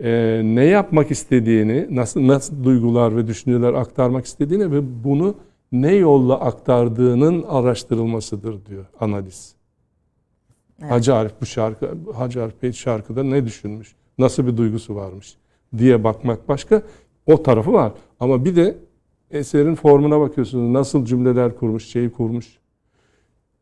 e, 0.00 0.40
ne 0.44 0.64
yapmak 0.64 1.10
istediğini, 1.10 1.86
nasıl 1.90 2.26
nasıl 2.26 2.64
duygular 2.64 3.16
ve 3.16 3.26
düşünceler 3.26 3.74
aktarmak 3.74 4.26
istediğini 4.26 4.72
ve 4.72 5.04
bunu 5.04 5.34
ne 5.72 5.94
yolla 5.94 6.40
aktardığının 6.40 7.42
araştırılmasıdır 7.48 8.66
diyor 8.66 8.84
analiz. 9.00 9.57
Evet. 10.82 10.90
Hacı 10.92 11.14
Arif 11.14 11.32
bu 11.40 11.46
şarkı, 11.46 11.94
Hacı 12.14 12.42
Arif 12.42 12.62
Bey 12.62 12.72
şarkıda 12.72 13.22
ne 13.22 13.46
düşünmüş, 13.46 13.94
nasıl 14.18 14.46
bir 14.46 14.56
duygusu 14.56 14.94
varmış 14.94 15.36
diye 15.78 16.04
bakmak 16.04 16.48
başka. 16.48 16.82
O 17.26 17.42
tarafı 17.42 17.72
var. 17.72 17.92
Ama 18.20 18.44
bir 18.44 18.56
de 18.56 18.76
eserin 19.30 19.74
formuna 19.74 20.20
bakıyorsunuz. 20.20 20.70
Nasıl 20.70 21.04
cümleler 21.04 21.56
kurmuş, 21.56 21.84
şeyi 21.86 22.10
kurmuş. 22.10 22.58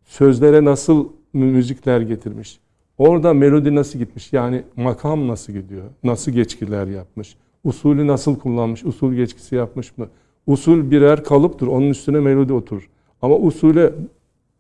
Sözlere 0.05 0.65
nasıl 0.65 1.09
mü- 1.33 1.45
müzikler 1.53 2.01
getirmiş. 2.01 2.59
Orada 2.99 3.35
melodi 3.35 3.75
nasıl 3.75 3.99
gitmiş? 3.99 4.33
Yani 4.33 4.63
makam 4.77 5.29
nasıl 5.29 5.53
gidiyor? 5.53 5.85
Nasıl 6.05 6.33
geçkiler 6.33 6.87
yapmış? 6.87 7.37
Usulü 7.65 8.07
nasıl 8.07 8.39
kullanmış? 8.39 8.85
Usul 8.85 9.15
geçkisi 9.15 9.55
yapmış 9.55 9.99
mı? 9.99 10.09
Usul 10.47 10.91
birer 10.91 11.25
kalıptır. 11.25 11.67
Onun 11.67 11.91
üstüne 11.91 12.21
melodi 12.21 12.53
oturur. 12.53 12.89
Ama 13.23 13.37
usule 13.37 13.93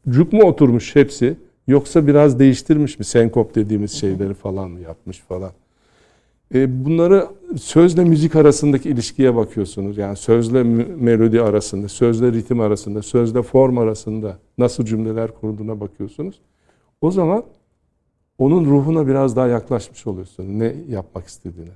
cuk 0.08 0.32
mu 0.32 0.42
oturmuş 0.42 0.96
hepsi? 0.96 1.36
Yoksa 1.66 2.06
biraz 2.06 2.38
değiştirmiş 2.38 2.98
mi? 2.98 3.04
Senkop 3.04 3.54
dediğimiz 3.54 3.92
şeyleri 3.92 4.34
falan 4.34 4.70
mı 4.70 4.80
yapmış 4.80 5.18
falan. 5.18 5.50
E, 6.54 6.84
bunları 6.84 7.26
sözle 7.58 8.04
müzik 8.04 8.36
arasındaki 8.36 8.88
ilişkiye 8.90 9.36
bakıyorsunuz. 9.36 9.98
Yani 9.98 10.16
sözle 10.16 10.62
melodi 10.62 11.42
arasında, 11.42 11.88
sözle 11.88 12.32
ritim 12.32 12.60
arasında, 12.60 13.02
sözle 13.02 13.42
form 13.42 13.78
arasında 13.78 14.38
nasıl 14.58 14.84
cümleler 14.84 15.34
kurduğuna 15.34 15.80
bakıyorsunuz. 15.80 16.40
O 17.00 17.10
zaman 17.10 17.44
onun 18.38 18.64
ruhuna 18.64 19.06
biraz 19.06 19.36
daha 19.36 19.46
yaklaşmış 19.46 20.06
oluyorsunuz. 20.06 20.48
Ne 20.48 20.74
yapmak 20.88 21.26
istediğine. 21.26 21.72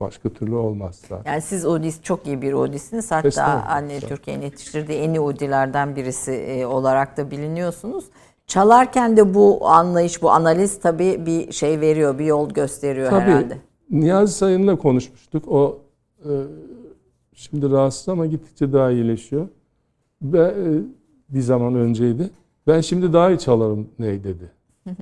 Başka 0.00 0.28
türlü 0.28 0.54
olmaz 0.54 1.00
zaten. 1.08 1.32
yani 1.32 1.42
siz 1.42 1.66
Odis 1.66 2.02
çok 2.02 2.26
iyi 2.26 2.42
bir 2.42 2.52
Odisiniz. 2.52 3.10
Hatta 3.10 3.44
anne 3.44 4.00
Türkiye'nin 4.00 4.42
yetiştirdiği 4.42 4.98
en 4.98 5.10
iyi 5.10 5.20
Odilerden 5.20 5.96
birisi 5.96 6.32
e, 6.32 6.66
olarak 6.66 7.16
da 7.16 7.30
biliniyorsunuz. 7.30 8.04
Çalarken 8.48 9.16
de 9.16 9.34
bu 9.34 9.68
anlayış, 9.68 10.22
bu 10.22 10.30
analiz 10.30 10.80
tabii 10.80 11.26
bir 11.26 11.52
şey 11.52 11.80
veriyor, 11.80 12.18
bir 12.18 12.24
yol 12.24 12.50
gösteriyor 12.50 13.10
Tabii 13.10 13.20
herhalde. 13.22 13.58
Niyazi 13.90 14.32
Sayın'la 14.32 14.76
konuşmuştuk. 14.76 15.48
O 15.48 15.78
e, 16.24 16.32
şimdi 17.34 17.70
rahatsız 17.70 18.08
ama 18.08 18.26
gittikçe 18.26 18.72
daha 18.72 18.90
iyileşiyor. 18.90 19.48
Ve 20.22 20.40
e, 20.40 20.66
bir 21.28 21.40
zaman 21.40 21.74
önceydi. 21.74 22.30
Ben 22.66 22.80
şimdi 22.80 23.12
daha 23.12 23.30
iyi 23.30 23.38
çalarım 23.38 23.88
ney 23.98 24.24
dedi. 24.24 24.50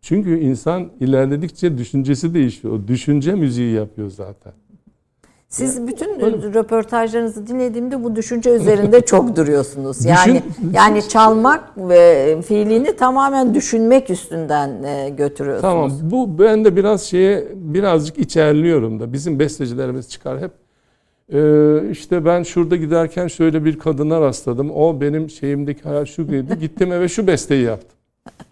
Çünkü 0.00 0.38
insan 0.38 0.90
ilerledikçe 1.00 1.78
düşüncesi 1.78 2.34
değişiyor. 2.34 2.74
O 2.74 2.88
düşünce 2.88 3.34
müziği 3.34 3.74
yapıyor 3.74 4.10
zaten. 4.10 4.52
Siz 5.50 5.86
bütün 5.86 6.20
röportajlarınızı 6.54 7.46
dinlediğimde 7.46 8.04
bu 8.04 8.16
düşünce 8.16 8.50
üzerinde 8.50 9.00
çok 9.06 9.36
duruyorsunuz. 9.36 10.04
Yani 10.04 10.42
yani 10.72 11.08
çalmak 11.08 11.64
ve 11.76 12.36
fiilini 12.42 12.96
tamamen 12.96 13.54
düşünmek 13.54 14.10
üstünden 14.10 14.82
e, 14.82 15.08
götürüyorsunuz. 15.08 15.62
Tamam. 15.72 15.92
Bu 16.02 16.38
ben 16.38 16.64
de 16.64 16.76
biraz 16.76 17.02
şeye 17.02 17.44
birazcık 17.54 18.18
içerliyorum 18.18 19.00
da. 19.00 19.12
Bizim 19.12 19.38
bestecilerimiz 19.38 20.08
çıkar 20.08 20.40
hep. 20.40 20.50
Ee, 21.32 21.90
işte 21.90 22.24
ben 22.24 22.42
şurada 22.42 22.76
giderken 22.76 23.26
şöyle 23.26 23.64
bir 23.64 23.78
kadına 23.78 24.20
rastladım. 24.20 24.70
O 24.70 25.00
benim 25.00 25.30
şeyimdeki 25.30 25.82
hayal 25.82 26.04
şu 26.04 26.26
gibi. 26.26 26.58
Gittim 26.60 26.92
eve 26.92 27.08
şu 27.08 27.26
besteyi 27.26 27.64
yaptım. 27.64 27.98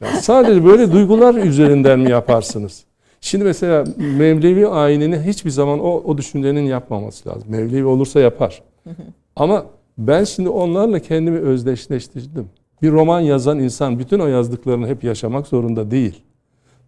Yani 0.00 0.22
sadece 0.22 0.64
böyle 0.64 0.92
duygular 0.92 1.34
üzerinden 1.34 1.98
mi 1.98 2.10
yaparsınız? 2.10 2.84
Şimdi 3.20 3.44
mesela 3.44 3.84
Mevlevi 3.96 4.66
ayinini 4.66 5.18
hiçbir 5.18 5.50
zaman 5.50 5.80
o, 5.80 6.02
o 6.04 6.18
düşüncenin 6.18 6.62
yapmaması 6.62 7.28
lazım. 7.28 7.50
Mevlevi 7.50 7.84
olursa 7.84 8.20
yapar. 8.20 8.62
Ama 9.36 9.66
ben 9.98 10.24
şimdi 10.24 10.48
onlarla 10.48 10.98
kendimi 10.98 11.38
özdeşleştirdim. 11.38 12.48
Bir 12.82 12.92
roman 12.92 13.20
yazan 13.20 13.58
insan 13.58 13.98
bütün 13.98 14.18
o 14.18 14.26
yazdıklarını 14.26 14.86
hep 14.86 15.04
yaşamak 15.04 15.46
zorunda 15.46 15.90
değil. 15.90 16.22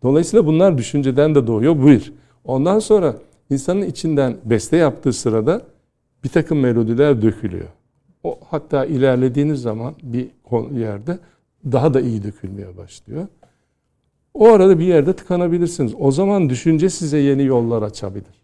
Dolayısıyla 0.02 0.46
bunlar 0.46 0.78
düşünceden 0.78 1.34
de 1.34 1.46
doğuyor. 1.46 1.86
Bir. 1.86 2.12
Ondan 2.44 2.78
sonra 2.78 3.16
insanın 3.50 3.82
içinden 3.82 4.36
beste 4.44 4.76
yaptığı 4.76 5.12
sırada 5.12 5.62
bir 6.24 6.28
takım 6.28 6.60
melodiler 6.60 7.22
dökülüyor. 7.22 7.68
O 8.24 8.38
hatta 8.50 8.84
ilerlediğiniz 8.84 9.62
zaman 9.62 9.94
bir 10.02 10.28
yerde 10.74 11.18
daha 11.64 11.94
da 11.94 12.00
iyi 12.00 12.22
dökülmeye 12.22 12.76
başlıyor. 12.76 13.26
O 14.34 14.48
arada 14.48 14.78
bir 14.78 14.84
yerde 14.84 15.12
tıkanabilirsiniz. 15.12 15.94
O 15.98 16.10
zaman 16.10 16.50
düşünce 16.50 16.90
size 16.90 17.18
yeni 17.18 17.44
yollar 17.44 17.82
açabilir. 17.82 18.39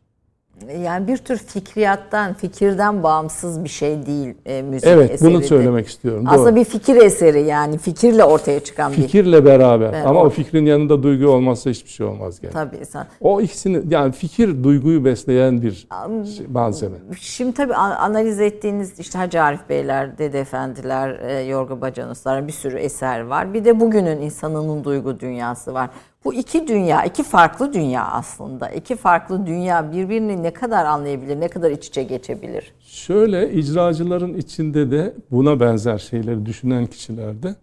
Yani 0.84 1.08
bir 1.08 1.16
tür 1.16 1.36
fikriyattan, 1.36 2.34
fikirden 2.34 3.02
bağımsız 3.02 3.64
bir 3.64 3.68
şey 3.68 4.06
değil 4.06 4.34
e, 4.46 4.62
müzik 4.62 4.88
Evet, 4.88 5.10
eseri. 5.10 5.30
bunu 5.30 5.42
söylemek 5.42 5.86
istiyorum. 5.86 6.24
Aslında 6.28 6.46
Doğru. 6.50 6.56
bir 6.56 6.64
fikir 6.64 6.96
eseri 6.96 7.42
yani 7.42 7.78
fikirle 7.78 8.24
ortaya 8.24 8.60
çıkan 8.60 8.92
bir. 8.92 8.96
Fikirle 8.96 9.44
beraber. 9.44 9.92
Evet, 9.94 10.06
Ama 10.06 10.22
o- 10.22 10.28
fikrin 10.30 10.66
yanında 10.66 11.02
duygu 11.02 11.26
olmazsa 11.28 11.70
hiçbir 11.70 11.90
şey 11.90 12.06
olmaz 12.06 12.40
gene. 12.40 12.50
Tabii 12.52 12.76
insan. 12.76 13.06
O 13.20 13.40
ikisini 13.40 13.82
yani 13.94 14.12
fikir 14.12 14.64
duyguyu 14.64 15.04
besleyen 15.04 15.62
bir 15.62 15.88
şey, 16.36 16.46
malzeme. 16.46 16.96
Şimdi 17.20 17.54
tabii 17.54 17.74
an- 17.74 17.96
analiz 18.10 18.40
ettiğiniz 18.40 19.00
işte 19.00 19.18
Hacı 19.18 19.42
Arif 19.42 19.68
Beyler, 19.68 20.18
Dede 20.18 20.40
Efendiler, 20.40 21.18
e, 21.28 21.40
Yorga 21.40 21.80
Bacanıslar 21.80 22.46
bir 22.46 22.52
sürü 22.52 22.76
eser 22.78 23.20
var. 23.20 23.54
Bir 23.54 23.64
de 23.64 23.80
bugünün 23.80 24.20
insanının 24.20 24.84
duygu 24.84 25.20
dünyası 25.20 25.74
var. 25.74 25.90
Bu 26.26 26.34
iki 26.34 26.68
dünya, 26.68 27.04
iki 27.04 27.22
farklı 27.22 27.72
dünya 27.72 28.04
aslında. 28.04 28.70
İki 28.70 28.96
farklı 28.96 29.46
dünya 29.46 29.92
birbirini 29.92 30.42
ne 30.42 30.52
kadar 30.52 30.84
anlayabilir, 30.84 31.40
ne 31.40 31.48
kadar 31.48 31.70
iç 31.70 31.86
içe 31.86 32.02
geçebilir? 32.02 32.72
Şöyle 32.80 33.52
icracıların 33.52 34.34
içinde 34.34 34.90
de 34.90 35.14
buna 35.30 35.60
benzer 35.60 35.98
şeyleri 35.98 36.46
düşünen 36.46 36.86
kişilerde 36.86 37.54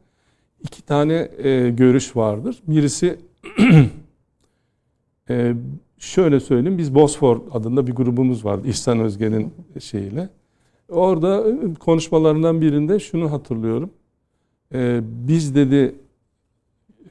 iki 0.61 0.81
tane 0.81 1.29
e, 1.37 1.69
görüş 1.69 2.15
vardır. 2.15 2.61
Birisi 2.67 3.19
e, 5.29 5.53
şöyle 5.97 6.39
söyleyeyim 6.39 6.77
biz 6.77 6.95
Bosfor 6.95 7.41
adında 7.51 7.87
bir 7.87 7.95
grubumuz 7.95 8.45
vardı 8.45 8.67
İhsan 8.67 8.99
Özge'nin 8.99 9.53
şeyiyle. 9.79 10.29
Orada 10.89 11.49
e, 11.49 11.73
konuşmalarından 11.79 12.61
birinde 12.61 12.99
şunu 12.99 13.31
hatırlıyorum. 13.31 13.89
E, 14.73 14.99
biz 15.03 15.55
dedi 15.55 15.95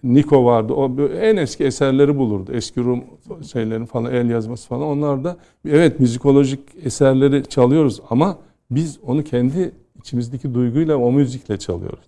Niko 0.05 0.45
vardı. 0.45 0.73
O 0.73 1.09
en 1.09 1.37
eski 1.37 1.65
eserleri 1.65 2.17
bulurdu. 2.19 2.53
Eski 2.53 2.81
Rum 2.81 3.05
şeylerin 3.53 3.85
falan 3.85 4.13
el 4.13 4.31
yazması 4.31 4.69
falan. 4.69 4.83
Onlar 4.83 5.25
da 5.25 5.37
evet 5.69 6.01
müzikolojik 6.01 6.61
eserleri 6.85 7.49
çalıyoruz 7.49 8.01
ama 8.11 8.39
biz 8.71 8.99
onu 9.07 9.25
kendi 9.25 9.73
içimizdeki 9.99 10.55
duyguyla 10.55 10.97
o 10.97 11.13
müzikle 11.13 11.59
çalıyoruz. 11.59 12.05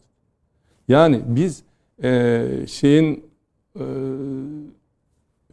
Yani 0.89 1.21
biz 1.27 1.63
e, 2.03 2.43
şeyin 2.69 3.25
e, 3.77 3.85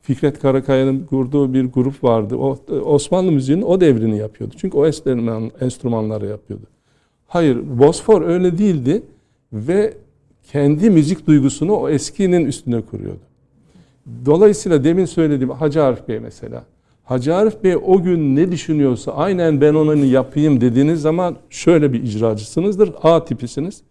Fikret 0.01 0.39
Karakaya'nın 0.39 1.05
kurduğu 1.05 1.53
bir 1.53 1.65
grup 1.65 2.03
vardı. 2.03 2.35
O 2.35 2.57
Osmanlı 2.85 3.31
müziğinin 3.31 3.61
o 3.61 3.81
devrini 3.81 4.17
yapıyordu. 4.17 4.55
Çünkü 4.57 4.77
o 4.77 4.87
enstrüman, 4.87 5.51
enstrümanları 5.61 6.27
yapıyordu. 6.27 6.65
Hayır, 7.27 7.79
Bosfor 7.79 8.21
öyle 8.21 8.57
değildi 8.57 9.03
ve 9.53 9.93
kendi 10.51 10.89
müzik 10.89 11.27
duygusunu 11.27 11.75
o 11.75 11.89
eskinin 11.89 12.45
üstüne 12.45 12.81
kuruyordu. 12.81 13.19
Dolayısıyla 14.25 14.83
demin 14.83 15.05
söylediğim 15.05 15.49
Hacı 15.49 15.83
Arif 15.83 16.07
Bey 16.07 16.19
mesela. 16.19 16.63
Hacı 17.03 17.35
Arif 17.35 17.63
Bey 17.63 17.75
o 17.75 18.01
gün 18.01 18.35
ne 18.35 18.51
düşünüyorsa 18.51 19.11
aynen 19.11 19.61
ben 19.61 19.73
onu 19.73 20.05
yapayım 20.05 20.61
dediğiniz 20.61 21.01
zaman 21.01 21.35
şöyle 21.49 21.93
bir 21.93 22.03
icracısınızdır. 22.03 22.93
A 23.03 23.25
tipisiniz. 23.25 23.81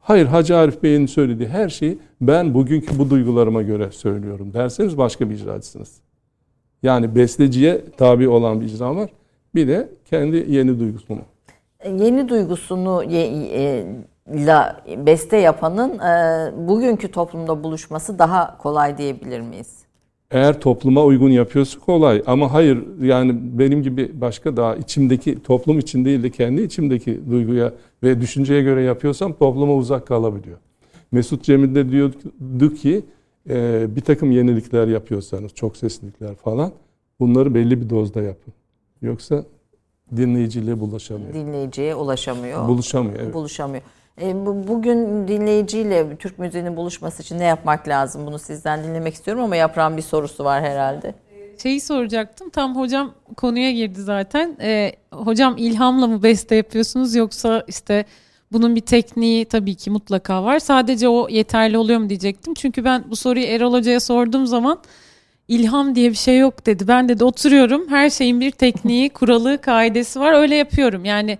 Hayır 0.00 0.26
Hacı 0.26 0.56
Arif 0.56 0.82
Bey'in 0.82 1.06
söylediği 1.06 1.48
her 1.48 1.68
şeyi 1.68 1.98
ben 2.20 2.54
bugünkü 2.54 2.98
bu 2.98 3.10
duygularıma 3.10 3.62
göre 3.62 3.90
söylüyorum 3.92 4.52
derseniz 4.54 4.98
başka 4.98 5.30
bir 5.30 5.34
icracısınız. 5.34 5.92
Yani 6.82 7.14
besteciye 7.14 7.84
tabi 7.96 8.28
olan 8.28 8.60
bir 8.60 8.66
icra 8.66 8.96
var. 8.96 9.10
Bir 9.54 9.68
de 9.68 9.88
kendi 10.10 10.46
yeni 10.48 10.80
duygusunu. 10.80 11.20
Yeni 11.84 12.28
duygusunu 12.28 13.04
e, 13.04 13.86
la 14.28 14.82
beste 15.06 15.36
yapanın 15.36 15.98
e, 15.98 16.68
bugünkü 16.68 17.10
toplumda 17.10 17.64
buluşması 17.64 18.18
daha 18.18 18.58
kolay 18.58 18.98
diyebilir 18.98 19.40
miyiz? 19.40 19.80
Eğer 20.30 20.60
topluma 20.60 21.04
uygun 21.04 21.30
yapıyorsa 21.30 21.80
kolay 21.80 22.22
ama 22.26 22.52
hayır 22.52 22.84
yani 23.02 23.58
benim 23.58 23.82
gibi 23.82 24.20
başka 24.20 24.56
daha 24.56 24.76
içimdeki 24.76 25.42
toplum 25.42 25.78
için 25.78 26.04
değil 26.04 26.22
de 26.22 26.30
kendi 26.30 26.62
içimdeki 26.62 27.20
duyguya 27.30 27.72
ve 28.02 28.20
düşünceye 28.20 28.62
göre 28.62 28.82
yapıyorsam 28.82 29.32
topluma 29.32 29.74
uzak 29.74 30.06
kalabiliyor. 30.06 30.58
Mesut 31.12 31.44
Cemil 31.44 31.74
de 31.74 31.90
diyordu 31.90 32.74
ki 32.74 33.02
e, 33.50 33.86
bir 33.96 34.00
takım 34.00 34.30
yenilikler 34.30 34.88
yapıyorsanız 34.88 35.54
çok 35.54 35.76
seslilikler 35.76 36.34
falan 36.34 36.72
bunları 37.20 37.54
belli 37.54 37.80
bir 37.80 37.90
dozda 37.90 38.22
yapın. 38.22 38.54
Yoksa 39.02 39.44
dinleyiciliğe 40.16 40.80
bulaşamıyor. 40.80 41.34
Dinleyiciye 41.34 41.94
ulaşamıyor. 41.94 42.68
Buluşamıyor. 42.68 43.20
Evet. 43.20 43.34
Buluşamıyor. 43.34 43.82
E, 44.22 44.46
bu, 44.46 44.68
bugün 44.68 45.28
dinleyiciyle 45.28 46.16
Türk 46.16 46.38
müziğinin 46.38 46.76
buluşması 46.76 47.22
için 47.22 47.38
ne 47.38 47.44
yapmak 47.44 47.88
lazım? 47.88 48.26
Bunu 48.26 48.38
sizden 48.38 48.84
dinlemek 48.84 49.14
istiyorum 49.14 49.42
ama 49.42 49.56
yaprağın 49.56 49.96
bir 49.96 50.02
sorusu 50.02 50.44
var 50.44 50.62
herhalde. 50.62 51.14
Şeyi 51.62 51.80
soracaktım. 51.80 52.50
Tam 52.50 52.76
hocam 52.76 53.14
konuya 53.36 53.72
girdi 53.72 54.02
zaten. 54.02 54.56
Ee, 54.60 54.92
hocam 55.12 55.54
ilhamla 55.58 56.06
mı 56.06 56.22
beste 56.22 56.54
yapıyorsunuz 56.54 57.14
yoksa 57.14 57.64
işte 57.68 58.04
bunun 58.52 58.76
bir 58.76 58.80
tekniği 58.80 59.44
tabii 59.44 59.74
ki 59.74 59.90
mutlaka 59.90 60.44
var. 60.44 60.58
Sadece 60.58 61.08
o 61.08 61.28
yeterli 61.28 61.78
oluyor 61.78 62.00
mu 62.00 62.08
diyecektim. 62.08 62.54
Çünkü 62.54 62.84
ben 62.84 63.04
bu 63.10 63.16
soruyu 63.16 63.44
Erol 63.44 63.72
Hoca'ya 63.72 64.00
sorduğum 64.00 64.46
zaman 64.46 64.78
ilham 65.48 65.94
diye 65.94 66.10
bir 66.10 66.16
şey 66.16 66.38
yok 66.38 66.66
dedi. 66.66 66.88
Ben 66.88 67.08
de 67.08 67.24
oturuyorum. 67.24 67.88
Her 67.88 68.10
şeyin 68.10 68.40
bir 68.40 68.50
tekniği, 68.50 69.10
kuralı, 69.10 69.58
kaidesi 69.58 70.20
var. 70.20 70.32
Öyle 70.32 70.54
yapıyorum. 70.54 71.04
Yani 71.04 71.38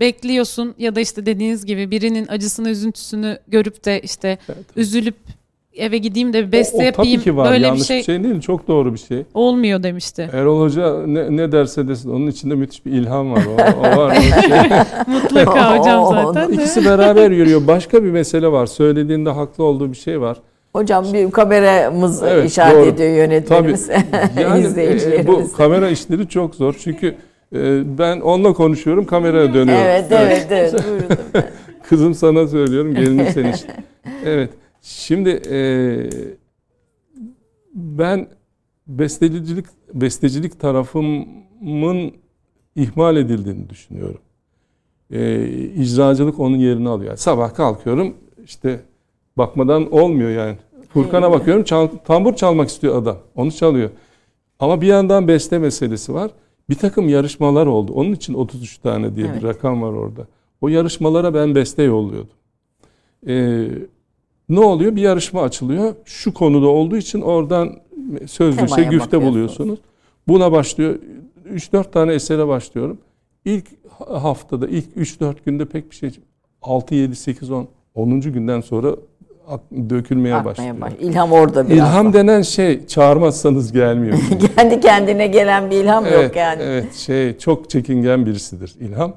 bekliyorsun 0.00 0.74
ya 0.78 0.94
da 0.94 1.00
işte 1.00 1.26
dediğiniz 1.26 1.66
gibi 1.66 1.90
birinin 1.90 2.26
acısını, 2.28 2.70
üzüntüsünü 2.70 3.38
görüp 3.48 3.84
de 3.84 4.00
işte 4.00 4.38
üzülüp 4.76 5.14
eve 5.76 5.98
gideyim 5.98 6.32
de 6.32 6.46
bir 6.46 6.52
beste 6.52 6.76
O, 6.76 6.80
o 6.80 6.82
yapayım. 6.82 7.14
tabii 7.20 7.24
ki 7.24 7.36
var. 7.36 7.50
Böyle 7.50 7.66
Yanlış 7.66 7.80
bir 7.80 7.86
şey, 7.86 7.98
bir 7.98 8.04
şey 8.04 8.24
değil. 8.24 8.40
Çok 8.40 8.68
doğru 8.68 8.94
bir 8.94 8.98
şey. 8.98 9.24
olmuyor 9.34 9.82
demişti. 9.82 10.30
Erol 10.32 10.60
Hoca 10.60 11.06
ne, 11.06 11.36
ne 11.36 11.52
derse 11.52 11.88
desin 11.88 12.10
onun 12.10 12.26
içinde 12.26 12.54
müthiş 12.54 12.86
bir 12.86 12.92
ilham 12.92 13.32
var. 13.32 13.42
O, 13.46 13.52
o 13.80 13.96
var. 13.96 14.16
O 14.16 14.20
şey. 14.42 14.78
Mutlaka 15.14 15.78
hocam 15.78 16.06
zaten 16.10 16.48
de. 16.48 16.54
İkisi 16.54 16.84
beraber 16.84 17.30
yürüyor. 17.30 17.66
Başka 17.66 18.04
bir 18.04 18.10
mesele 18.10 18.52
var. 18.52 18.66
Söylediğinde 18.66 19.30
haklı 19.30 19.64
olduğu 19.64 19.92
bir 19.92 19.96
şey 19.96 20.20
var. 20.20 20.36
Hocam 20.72 21.12
bir 21.12 21.30
kameramız 21.30 22.22
Evet, 22.22 22.50
işaret 22.50 22.76
doğru. 22.76 22.86
ediyor 22.86 23.16
yönetmenimiz. 23.16 23.88
Yani 24.40 24.66
e, 24.76 25.26
bu 25.26 25.52
kamera 25.52 25.88
işleri 25.90 26.28
çok 26.28 26.54
zor. 26.54 26.74
Çünkü 26.84 27.14
ben 27.98 28.20
onunla 28.20 28.52
konuşuyorum, 28.52 29.06
kameraya 29.06 29.54
dönüyorum. 29.54 29.84
Evet, 29.84 30.06
evet, 30.10 30.46
evet. 30.50 30.84
Buyurun. 30.88 31.18
Kızım 31.88 32.14
sana 32.14 32.46
söylüyorum, 32.46 32.94
gelinim 32.94 33.26
sen 33.34 33.52
işte. 33.52 33.76
Evet. 34.24 34.50
Şimdi 34.82 35.42
e, 35.50 35.60
ben 37.74 38.26
bestecilik 38.86 39.66
bestecilik 39.94 40.60
tarafımın 40.60 42.12
ihmal 42.76 43.16
edildiğini 43.16 43.70
düşünüyorum. 43.70 44.20
E, 45.10 45.46
icracılık 45.76 46.40
onun 46.40 46.56
yerini 46.56 46.88
alıyor. 46.88 47.08
Yani 47.08 47.18
sabah 47.18 47.54
kalkıyorum 47.54 48.14
işte 48.44 48.80
bakmadan 49.36 49.92
olmuyor 49.92 50.30
yani. 50.30 50.56
Furkan'a 50.94 51.30
bakıyorum 51.30 51.64
çal, 51.64 51.88
tambur 52.04 52.36
çalmak 52.36 52.68
istiyor 52.68 53.02
adam. 53.02 53.18
Onu 53.34 53.52
çalıyor. 53.52 53.90
Ama 54.58 54.80
bir 54.80 54.86
yandan 54.86 55.28
beste 55.28 55.58
meselesi 55.58 56.14
var. 56.14 56.30
Bir 56.72 56.76
takım 56.76 57.08
yarışmalar 57.08 57.66
oldu. 57.66 57.92
Onun 57.94 58.12
için 58.12 58.34
33 58.34 58.78
tane 58.78 59.16
diye 59.16 59.26
Evet. 59.26 59.42
bir 59.42 59.48
rakam 59.48 59.82
var 59.82 59.92
orada. 59.92 60.26
O 60.60 60.68
yarışmalara 60.68 61.34
ben 61.34 61.54
beste 61.54 61.82
yolluyordum. 61.82 62.34
Ee, 63.28 63.68
ne 64.48 64.60
oluyor? 64.60 64.96
Bir 64.96 65.02
yarışma 65.02 65.42
açılıyor. 65.42 65.94
Şu 66.04 66.34
konuda 66.34 66.66
olduğu 66.66 66.96
için 66.96 67.20
oradan 67.20 67.76
sözlü 68.26 68.68
şey 68.68 68.84
güfte 68.84 69.22
buluyorsunuz. 69.22 69.78
Buna 70.28 70.52
başlıyor. 70.52 70.98
3-4 71.50 71.90
tane 71.90 72.12
esere 72.12 72.48
başlıyorum. 72.48 72.98
İlk 73.44 73.66
haftada, 73.98 74.68
ilk 74.68 74.96
3-4 74.96 75.34
günde 75.44 75.64
pek 75.64 75.90
bir 75.90 75.96
şey 75.96 76.10
6, 76.62 76.94
7, 76.94 77.16
8, 77.16 77.50
10, 77.50 77.68
10. 77.94 78.20
günden 78.20 78.60
sonra 78.60 78.96
dökülmeye 79.90 80.34
Akmaya 80.34 80.50
başlıyor. 80.50 80.80
baş- 80.80 80.92
İlham 81.00 81.32
orada 81.32 81.66
biraz. 81.68 81.78
İlham 81.78 82.08
da. 82.12 82.18
denen 82.18 82.42
şey 82.42 82.86
çağırmazsanız 82.86 83.72
gelmiyor. 83.72 84.18
Kendi 84.56 84.80
kendine 84.80 85.26
gelen 85.26 85.70
bir 85.70 85.76
ilham 85.76 86.06
evet, 86.06 86.22
yok 86.24 86.36
yani. 86.36 86.62
evet 86.62 86.94
şey 86.94 87.38
çok 87.38 87.70
çekingen 87.70 88.26
birisidir 88.26 88.74
İlham. 88.80 89.12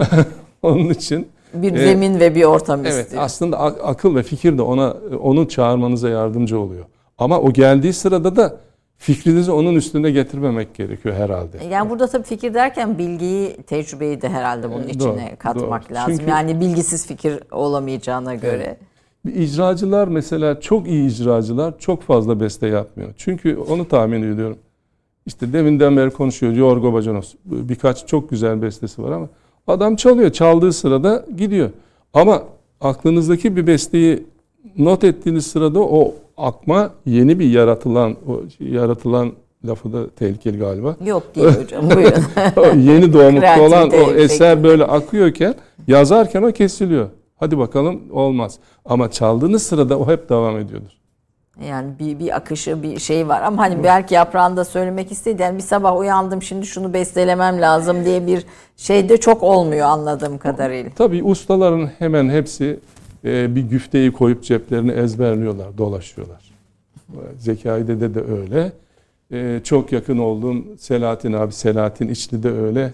Onun 0.62 0.88
için 0.90 1.28
Bir 1.54 1.70
Evet. 1.72 1.80
zemin 1.88 2.20
ve 2.20 2.34
bir 2.34 2.44
ortam 2.44 2.80
evet 2.86 3.04
istiyor. 3.04 3.22
aslında 3.22 3.60
ak- 3.60 3.78
akıl 3.84 4.16
ve 4.16 4.22
fikir 4.22 4.58
de 4.58 4.62
ona 4.62 4.94
onu 5.22 5.48
çağırmanıza 5.48 6.08
yardımcı 6.08 6.60
oluyor. 6.60 6.84
Ama 7.18 7.40
o 7.40 7.52
geldiği 7.52 7.92
sırada 7.92 8.36
da 8.36 8.56
fikrinizi 8.98 9.52
onun 9.52 9.74
üstüne 9.74 10.10
getirmemek 10.10 10.74
gerekiyor 10.74 11.14
herhalde. 11.14 11.56
Yani 11.70 11.90
burada 11.90 12.06
tabii 12.06 12.22
fikir 12.24 12.54
derken 12.54 12.98
bilgiyi, 12.98 13.56
tecrübeyi 13.56 14.22
de 14.22 14.28
herhalde 14.28 14.68
bunun 14.70 14.82
Evet, 14.82 14.94
içine 14.94 15.08
doğru, 15.30 15.38
katmak 15.38 15.88
doğru. 15.88 15.94
lazım. 15.96 16.16
Çünkü- 16.18 16.30
yani 16.30 16.60
bilgisiz 16.60 17.06
fikir 17.06 17.38
olamayacağına 17.50 18.34
göre. 18.34 18.76
İcracılar 19.28 20.08
mesela 20.08 20.60
çok 20.60 20.88
iyi 20.88 21.10
icracılar 21.10 21.78
çok 21.78 22.02
fazla 22.02 22.40
beste 22.40 22.66
yapmıyor. 22.66 23.10
Çünkü 23.16 23.56
onu 23.56 23.88
tahmin 23.88 24.34
ediyorum. 24.34 24.56
İşte 25.26 25.52
deminden 25.52 25.96
beri 25.96 26.10
konuşuyor 26.10 26.52
Yorgo 26.52 26.92
Bacanos. 26.92 27.34
Birkaç 27.44 28.06
çok 28.06 28.30
güzel 28.30 28.62
bestesi 28.62 29.02
var 29.02 29.12
ama 29.12 29.28
adam 29.66 29.96
çalıyor. 29.96 30.30
Çaldığı 30.30 30.72
sırada 30.72 31.24
gidiyor. 31.36 31.70
Ama 32.14 32.42
aklınızdaki 32.80 33.56
bir 33.56 33.66
besteyi 33.66 34.24
not 34.78 35.04
ettiğiniz 35.04 35.46
sırada 35.46 35.80
o 35.80 36.14
akma 36.36 36.90
yeni 37.06 37.38
bir 37.38 37.50
yaratılan 37.50 38.16
o 38.28 38.40
yaratılan 38.60 39.32
lafı 39.66 39.92
da 39.92 40.10
tehlikeli 40.10 40.58
galiba. 40.58 40.96
Yok 41.06 41.22
değil 41.34 41.48
hocam 41.48 41.90
buyurun. 41.90 42.80
Yeni 42.92 43.12
doğmukta 43.12 43.62
olan 43.62 43.90
o 43.90 44.10
eser 44.10 44.64
böyle 44.64 44.84
akıyorken 44.84 45.54
yazarken 45.88 46.42
o 46.42 46.52
kesiliyor. 46.52 47.08
Hadi 47.36 47.58
bakalım 47.58 48.02
olmaz. 48.12 48.58
Ama 48.84 49.10
çaldığınız 49.10 49.62
sırada 49.62 49.98
o 49.98 50.08
hep 50.08 50.28
devam 50.28 50.58
ediyordur. 50.58 50.90
Yani 51.68 51.98
bir, 51.98 52.18
bir 52.18 52.36
akışı 52.36 52.82
bir 52.82 52.98
şey 52.98 53.28
var 53.28 53.42
ama 53.42 53.62
hani 53.62 53.84
belki 53.84 54.14
yaprağında 54.14 54.64
söylemek 54.64 55.12
istedi. 55.12 55.42
Yani 55.42 55.56
bir 55.56 55.62
sabah 55.62 55.98
uyandım 55.98 56.42
şimdi 56.42 56.66
şunu 56.66 56.92
bestelemem 56.92 57.60
lazım 57.60 58.04
diye 58.04 58.26
bir 58.26 58.44
şey 58.76 59.08
de 59.08 59.16
çok 59.16 59.42
olmuyor 59.42 59.86
anladığım 59.86 60.38
kadarıyla. 60.38 60.90
Tabii 60.96 61.22
ustaların 61.22 61.90
hemen 61.98 62.28
hepsi 62.28 62.80
e, 63.24 63.56
bir 63.56 63.62
güfteyi 63.62 64.12
koyup 64.12 64.44
ceplerini 64.44 64.92
ezberliyorlar, 64.92 65.78
dolaşıyorlar. 65.78 66.52
Zekai 67.38 67.88
Dede 67.88 68.14
de 68.14 68.20
öyle. 68.20 68.72
E, 69.32 69.60
çok 69.64 69.92
yakın 69.92 70.18
olduğum 70.18 70.78
Selahattin 70.78 71.32
abi, 71.32 71.52
Selahattin 71.52 72.08
İçli 72.08 72.42
de 72.42 72.50
öyle. 72.50 72.92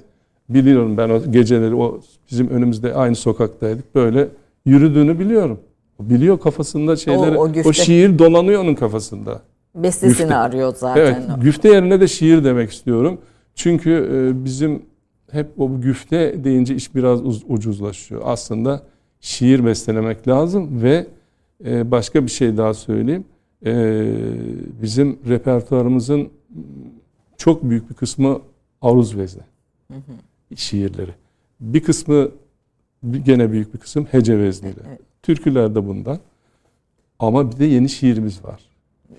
Biliyorum 0.55 0.97
ben 0.97 1.11
o 1.11 1.31
geceleri 1.33 1.75
o 1.75 2.01
bizim 2.31 2.49
önümüzde 2.49 2.95
aynı 2.95 3.17
sokaktaydık. 3.17 3.95
Böyle 3.95 4.29
yürüdüğünü 4.67 5.19
biliyorum. 5.19 5.61
O 6.03 6.11
biliyor 6.11 6.41
kafasında 6.41 6.97
şeyleri. 6.97 7.37
o 7.39 7.43
O, 7.43 7.53
güfte- 7.53 7.73
şiir 7.85 8.19
dolanıyor 8.19 8.63
onun 8.63 8.75
kafasında. 8.75 9.43
Bestesini 9.75 10.19
Güfte. 10.19 10.35
arıyor 10.37 10.75
zaten. 10.77 11.01
Evet, 11.01 11.17
o. 11.39 11.41
güfte 11.41 11.69
yerine 11.69 12.01
de 12.01 12.09
şiir 12.09 12.45
demek 12.45 12.71
istiyorum. 12.71 13.19
Çünkü 13.55 13.91
e, 13.91 14.45
bizim 14.45 14.83
hep 15.31 15.47
o 15.59 15.81
güfte 15.81 16.45
deyince 16.45 16.75
iş 16.75 16.95
biraz 16.95 17.25
uz- 17.25 17.45
ucuzlaşıyor. 17.49 18.21
Aslında 18.25 18.83
şiir 19.21 19.65
bestelemek 19.65 20.29
lazım 20.29 20.83
ve 20.83 21.07
e, 21.67 21.91
başka 21.91 22.23
bir 22.27 22.31
şey 22.31 22.57
daha 22.57 22.75
söyleyeyim. 22.75 23.25
E, 23.67 23.73
bizim 24.83 25.19
repertuarımızın 25.29 26.29
çok 27.37 27.63
büyük 27.63 27.91
bir 27.91 27.95
kısmı 27.95 28.39
aruz 28.83 29.17
vezne 29.17 29.43
şiirleri. 30.57 31.11
Bir 31.61 31.83
kısmı 31.83 32.29
bir- 33.03 33.19
gene 33.25 33.53
büyük 33.53 33.75
bir 33.75 33.79
kısım 33.79 34.07
hece 34.11 34.39
vezniyle. 34.39 34.81
Evet. 34.89 35.01
Türküler 35.23 35.75
de 35.75 35.89
bundan. 35.89 36.19
Ama 37.19 37.53
bir 37.53 37.59
de 37.59 37.65
yeni 37.65 37.89
şiirimiz 37.89 38.45
var. 38.45 38.61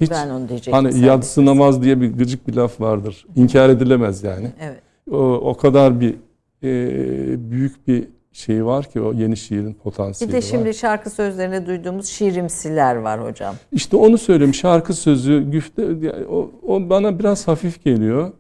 Hiç 0.02 0.12
ben 0.12 0.30
onu 0.30 0.50
diyecektim. 0.50 0.74
Hani 0.74 0.94
sen 0.94 1.04
yatsı 1.04 1.42
de. 1.42 1.46
namaz 1.46 1.84
diye 1.84 2.02
bir 2.02 2.14
gıcık 2.14 2.48
bir 2.48 2.54
laf 2.54 2.82
vardır. 2.82 3.26
İnkar 3.36 3.70
edilemez 3.70 4.24
yani. 4.24 4.52
Evet. 4.62 4.80
O, 5.12 5.18
o 5.34 5.58
kadar 5.58 6.00
bir 6.02 6.16
e, 6.64 7.52
büyük 7.52 7.88
bir 7.88 8.08
şey 8.32 8.66
var 8.66 8.86
ki 8.86 9.02
o 9.02 9.14
yeni 9.14 9.38
şiirin 9.38 9.68
Bir 9.74 9.74
potansiyeli 9.74 10.32
de 10.34 10.38
var. 10.38 10.42
şimdi 10.42 10.74
şarkı 10.74 11.10
sözlerinde 11.10 11.66
duyduğumuz 11.66 12.06
şiirimsiler 12.06 12.96
var 12.96 13.24
hocam. 13.30 13.56
İşte 13.72 13.98
onu 13.98 14.18
söyleyeyim. 14.18 14.54
Şarkı 14.54 14.94
sözü, 14.94 15.52
güfte 15.52 15.86
o, 16.30 16.52
o 16.68 16.90
bana 16.90 17.20
biraz 17.20 17.48
hafif 17.48 17.84
geliyor. 17.84 18.32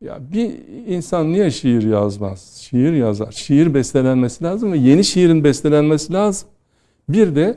Ya 0.00 0.18
bir 0.32 0.52
insan 0.86 1.32
niye 1.32 1.50
şiir 1.50 1.82
yazmaz? 1.82 2.56
Şiir 2.60 2.92
yazar. 2.92 3.32
Şiir 3.32 3.74
bestelenmesi 3.74 4.44
lazım 4.44 4.72
ve 4.72 4.78
yeni 4.78 5.04
şiirin 5.04 5.44
bestelenmesi 5.44 6.12
lazım. 6.12 6.48
Bir 7.08 7.34
de 7.36 7.56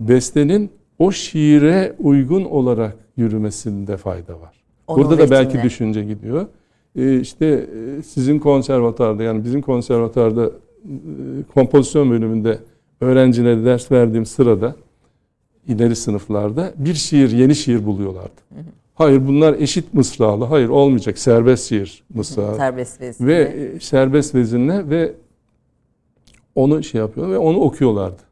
bestenin 0.00 0.70
o 0.98 1.12
şiire 1.12 1.96
uygun 1.98 2.44
olarak 2.44 2.96
yürümesinde 3.16 3.96
fayda 3.96 4.40
var. 4.40 4.62
Onun 4.86 5.02
Burada 5.04 5.18
da 5.18 5.30
belki 5.30 5.62
düşünce 5.62 6.04
gidiyor. 6.04 6.46
Ee, 6.96 7.20
işte 7.20 7.46
e, 7.46 8.02
sizin 8.02 8.38
konservatuarda 8.38 9.22
yani 9.22 9.44
bizim 9.44 9.62
konservatuarda 9.62 10.46
e, 10.46 10.50
kompozisyon 11.54 12.10
bölümünde 12.10 12.58
öğrencilere 13.00 13.64
ders 13.64 13.92
verdiğim 13.92 14.26
sırada 14.26 14.76
ileri 15.68 15.96
sınıflarda 15.96 16.72
bir 16.76 16.94
şiir, 16.94 17.30
yeni 17.30 17.54
şiir 17.54 17.86
buluyorlardı. 17.86 18.40
Hayır 19.00 19.26
bunlar 19.28 19.54
eşit 19.54 19.94
mısralı. 19.94 20.44
Hayır 20.44 20.68
olmayacak. 20.68 21.18
Serbest 21.18 21.68
şiir 21.68 22.02
mısrağı. 22.14 22.56
Serbest 22.56 23.00
vezin. 23.00 23.26
Ve 23.26 23.42
e, 23.42 23.80
serbest 23.80 24.34
vezinle 24.34 24.90
ve 24.90 25.12
onu 26.54 26.82
şey 26.82 27.00
yapıyor 27.00 27.28
ve 27.30 27.38
onu 27.38 27.60
okuyorlardı. 27.60 28.22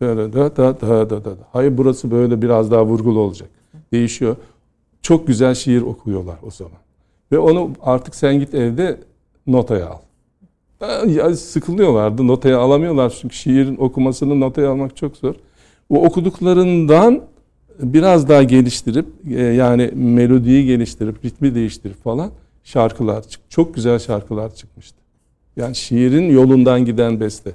Böyle 0.00 0.32
da 0.32 0.56
da 0.56 0.80
da 0.80 1.10
da 1.10 1.24
da. 1.24 1.36
Hayır 1.52 1.78
burası 1.78 2.10
böyle 2.10 2.42
biraz 2.42 2.70
daha 2.70 2.86
vurgulu 2.86 3.20
olacak. 3.20 3.48
Değişiyor. 3.92 4.36
Çok 5.02 5.26
güzel 5.26 5.54
şiir 5.54 5.82
okuyorlar 5.82 6.36
o 6.42 6.50
zaman. 6.50 6.78
Ve 7.32 7.38
onu 7.38 7.70
artık 7.82 8.14
sen 8.14 8.38
git 8.38 8.54
evde 8.54 9.00
notaya 9.46 9.88
al. 9.88 9.98
Ya 11.08 11.36
sıkılıyorlardı. 11.36 12.26
Notaya 12.26 12.58
alamıyorlar 12.58 13.18
çünkü 13.20 13.36
şiirin 13.36 13.76
okumasını 13.76 14.40
notaya 14.40 14.70
almak 14.70 14.96
çok 14.96 15.16
zor. 15.16 15.34
O 15.90 16.04
okuduklarından 16.04 17.22
biraz 17.82 18.28
daha 18.28 18.42
geliştirip 18.42 19.06
e, 19.30 19.42
yani 19.42 19.90
melodiyi 19.94 20.66
geliştirip 20.66 21.24
ritmi 21.24 21.54
değiştirip 21.54 22.04
falan 22.04 22.30
şarkılar 22.64 23.22
çık. 23.22 23.50
Çok 23.50 23.74
güzel 23.74 23.98
şarkılar 23.98 24.54
çıkmıştı. 24.54 24.96
Yani 25.56 25.74
şiirin 25.74 26.30
yolundan 26.30 26.84
giden 26.84 27.20
beste. 27.20 27.52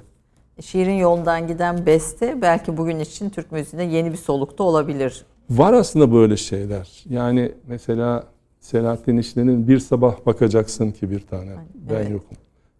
Şiirin 0.60 0.94
yolundan 0.94 1.46
giden 1.46 1.86
beste 1.86 2.42
belki 2.42 2.76
bugün 2.76 2.98
için 2.98 3.30
Türk 3.30 3.52
müziğinde 3.52 3.96
yeni 3.96 4.12
bir 4.12 4.16
solukta 4.16 4.64
olabilir. 4.64 5.24
Var 5.50 5.72
aslında 5.72 6.12
böyle 6.12 6.36
şeyler. 6.36 7.04
Yani 7.10 7.52
mesela 7.66 8.24
Selahattin 8.60 9.16
İşler'in 9.16 9.68
bir 9.68 9.78
sabah 9.78 10.26
bakacaksın 10.26 10.90
ki 10.90 11.10
bir 11.10 11.20
tane 11.20 11.50
ben 11.74 11.94
evet. 11.94 12.10
yokum. 12.10 12.36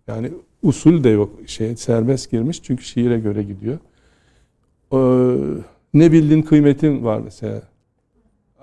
Yani 0.06 0.30
usul 0.62 1.04
de 1.04 1.08
yok. 1.08 1.30
Şey 1.46 1.76
serbest 1.76 2.30
girmiş 2.30 2.62
çünkü 2.62 2.84
şiire 2.84 3.18
göre 3.18 3.42
gidiyor. 3.42 3.78
Ee, 4.92 4.96
ne 5.94 6.12
bildiğin 6.12 6.42
kıymetin 6.42 7.04
var 7.04 7.20
mesela 7.24 7.62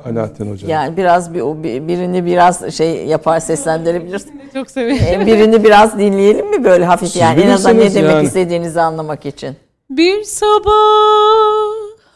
Alaaddin 0.05 0.51
Hoca. 0.51 0.67
Yani 0.67 0.97
biraz 0.97 1.33
bir 1.33 1.41
birini 1.87 2.25
biraz 2.25 2.73
şey 2.75 3.05
yapar 3.05 3.39
seslendirebilirsin. 3.39 4.41
Çok 4.53 4.71
severim. 4.71 5.21
E, 5.21 5.25
birini 5.25 5.63
biraz 5.63 5.99
dinleyelim 5.99 6.49
mi 6.49 6.63
böyle 6.63 6.85
hafif 6.85 7.09
Siz 7.09 7.21
yani 7.21 7.41
en 7.41 7.49
azından 7.49 7.77
ne 7.77 7.93
demek 7.93 8.11
yani. 8.11 8.27
istediğinizi 8.27 8.81
anlamak 8.81 9.25
için. 9.25 9.55
Bir 9.89 10.23
sabah 10.23 10.71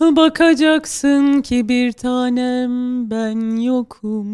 bakacaksın 0.01 1.41
ki 1.41 1.69
bir 1.69 1.91
tanem 1.91 3.09
ben 3.11 3.61
yokum. 3.61 4.27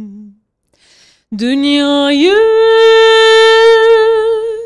Dünyayı 1.37 2.35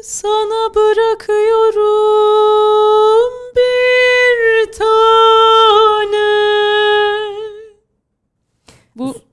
sana 0.04 0.76
bırakıyorum 0.76 1.74
bir 3.56 4.72
tane. 4.72 5.79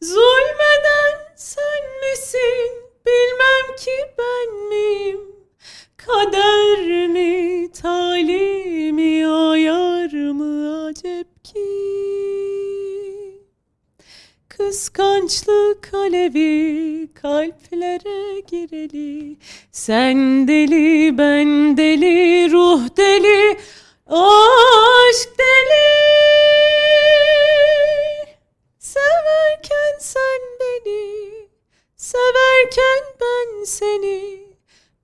Zulmeden 0.00 1.14
sen 1.36 1.82
misin, 2.02 2.83
bilmem 3.06 3.76
ki 3.76 4.14
ben 4.18 4.68
miyim. 4.68 5.20
Kader 5.96 7.06
mi, 7.08 7.72
talimi, 7.72 9.26
ayar 9.26 10.12
mı 10.12 10.84
acep 10.86 11.44
ki? 11.44 11.84
Kıskançlık 14.48 15.94
alevi 15.94 17.08
kalplere 17.14 18.40
gireli 18.40 19.36
Sen 19.72 20.48
deli 20.48 21.18
ben 21.18 21.76
deli 21.76 22.50
ruh 22.52 22.96
deli 22.96 23.58
aşk 24.06 25.38
deli 25.38 25.84
Severken 28.78 29.98
sen 29.98 30.40
beni 30.60 31.43
severken 32.04 33.02
ben 33.20 33.64
seni 33.64 34.20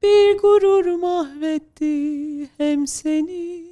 Bir 0.03 0.39
gurur 0.39 0.99
mahvetti 1.01 2.47
hem 2.59 2.87
seni 2.87 3.65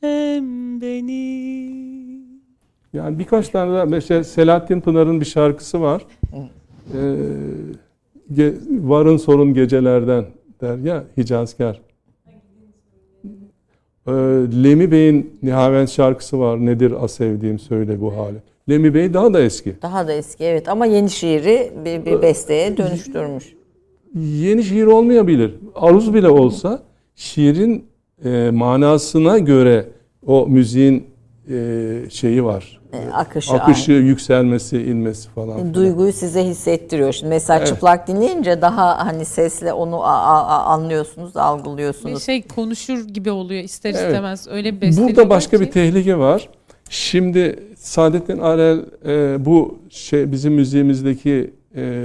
hem 0.00 0.80
beni 0.80 2.20
Yani 2.92 3.18
birkaç 3.18 3.48
tane 3.48 3.74
daha 3.74 3.84
mesela 3.84 4.24
Selahattin 4.24 4.80
Pınar'ın 4.80 5.20
bir 5.20 5.26
şarkısı 5.26 5.80
var. 5.80 6.06
Ee, 6.94 8.54
varın 8.68 9.16
sorun 9.16 9.54
gecelerden 9.54 10.26
der 10.60 10.78
ya 10.78 11.04
Hicazkar. 11.16 11.80
Ee, 14.06 14.12
Lemi 14.64 14.92
Bey'in 14.92 15.38
Nihavent 15.42 15.90
şarkısı 15.90 16.40
var. 16.40 16.66
Nedir 16.66 17.04
a 17.04 17.08
sevdiğim 17.08 17.58
söyle 17.58 18.00
bu 18.00 18.16
hali. 18.16 18.38
Lemi 18.70 18.94
Bey 18.94 19.14
daha 19.14 19.34
da 19.34 19.40
eski. 19.40 19.82
Daha 19.82 20.08
da 20.08 20.12
eski 20.12 20.44
evet 20.44 20.68
ama 20.68 20.86
yeni 20.86 21.10
şiiri 21.10 21.72
bir, 21.84 22.04
bir 22.04 22.22
besteye 22.22 22.76
dönüştürmüş. 22.76 23.52
Yeni 24.20 24.64
şiir 24.64 24.86
olmayabilir. 24.86 25.54
Aruz 25.74 26.14
bile 26.14 26.28
olsa 26.28 26.82
şiirin 27.14 27.84
e, 28.24 28.50
manasına 28.52 29.38
göre 29.38 29.86
o 30.26 30.46
müziğin 30.46 31.06
e, 31.50 31.94
şeyi 32.10 32.44
var. 32.44 32.78
E, 32.92 33.10
akışı, 33.12 33.52
Akışı, 33.54 33.92
yükselmesi, 33.92 34.82
inmesi 34.82 35.28
falan. 35.28 35.56
aynı. 35.58 35.74
Duyguyu 35.74 36.12
size 36.12 36.44
hissettiriyor. 36.44 37.12
Şimdi 37.12 37.28
mesela 37.28 37.64
çıplak 37.64 38.08
dinleyince 38.08 38.60
daha 38.62 39.06
hani 39.06 39.24
sesle 39.24 39.72
onu 39.72 40.02
a- 40.04 40.06
a- 40.22 40.46
a- 40.46 40.64
anlıyorsunuz, 40.64 41.34
Bir 41.34 41.40
algılıyorsunuz. 41.40 42.22
şey 42.22 42.42
konuşur 42.42 43.08
gibi 43.08 43.30
oluyor 43.30 43.64
ister 43.64 43.90
Evet. 43.90 44.06
istemez. 44.06 44.46
Öyle 44.50 44.80
bir 44.80 44.96
Burada 44.96 45.30
başka 45.30 45.56
ki. 45.56 45.62
bir 45.66 45.70
tehlike 45.70 46.18
var. 46.18 46.48
Şimdi 46.90 47.58
Saadettin 47.88 48.38
Arel 48.38 48.78
e, 49.06 49.44
bu 49.44 49.78
şey 49.88 50.32
bizim 50.32 50.54
müziğimizdeki 50.54 51.50
e, 51.76 52.04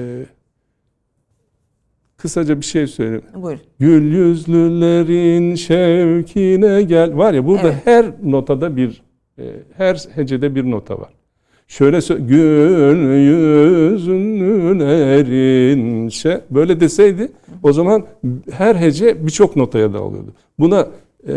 kısaca 2.18 2.60
bir 2.60 2.66
şey 2.66 2.88
söyleyeyim. 2.88 3.24
Buyurun. 3.36 3.62
Gül 3.80 4.14
yüzlülerin 4.14 5.56
şevkine 5.56 6.84
gel. 6.84 7.18
Var 7.18 7.34
ya 7.34 7.46
burada 7.46 7.68
Evet. 7.68 7.76
her 7.86 8.06
notada 8.24 8.76
bir 8.76 9.02
e, 9.40 9.44
her 9.78 9.96
hecede 10.16 10.56
bir 10.56 10.72
nota 10.72 11.00
var. 11.00 11.10
Şöyle 11.68 12.00
gül 12.20 12.98
yüzlülerin 13.92 16.10
şey 16.10 16.38
böyle 16.52 16.80
deseydi 16.80 17.32
o 17.64 17.74
zaman 17.74 18.06
her 18.52 18.76
hece 18.76 19.26
birçok 19.26 19.56
notaya 19.56 19.94
dağılıyordu. 19.94 20.34
Buna 20.60 20.88
e, 21.28 21.34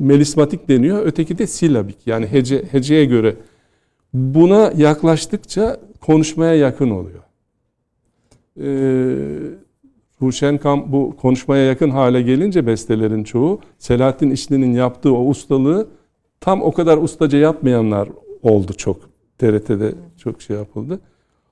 melismatik 0.00 0.68
deniyor. 0.68 1.06
Öteki 1.06 1.38
de 1.38 1.46
silabik. 1.46 2.06
Yani 2.06 2.26
hece 2.26 2.62
heceye 2.70 3.04
göre 3.04 3.34
buna 4.14 4.72
yaklaştıkça 4.76 5.80
konuşmaya 6.00 6.54
yakın 6.54 6.90
oluyor. 6.90 7.22
Ee, 8.60 9.64
Ruşenkam 10.22 10.92
bu 10.92 11.16
konuşmaya 11.16 11.64
yakın 11.64 11.90
hale 11.90 12.22
gelince 12.22 12.66
bestelerin 12.66 13.24
çoğu 13.24 13.60
Selahattin 13.78 14.30
İşli'nin 14.30 14.72
yaptığı 14.72 15.14
o 15.14 15.28
ustalığı 15.28 15.88
tam 16.40 16.62
o 16.62 16.72
kadar 16.72 16.98
ustaca 16.98 17.38
yapmayanlar 17.38 18.08
oldu 18.42 18.72
çok. 18.72 18.96
TRT'de 19.38 19.94
çok 20.18 20.42
şey 20.42 20.56
yapıldı. 20.56 21.00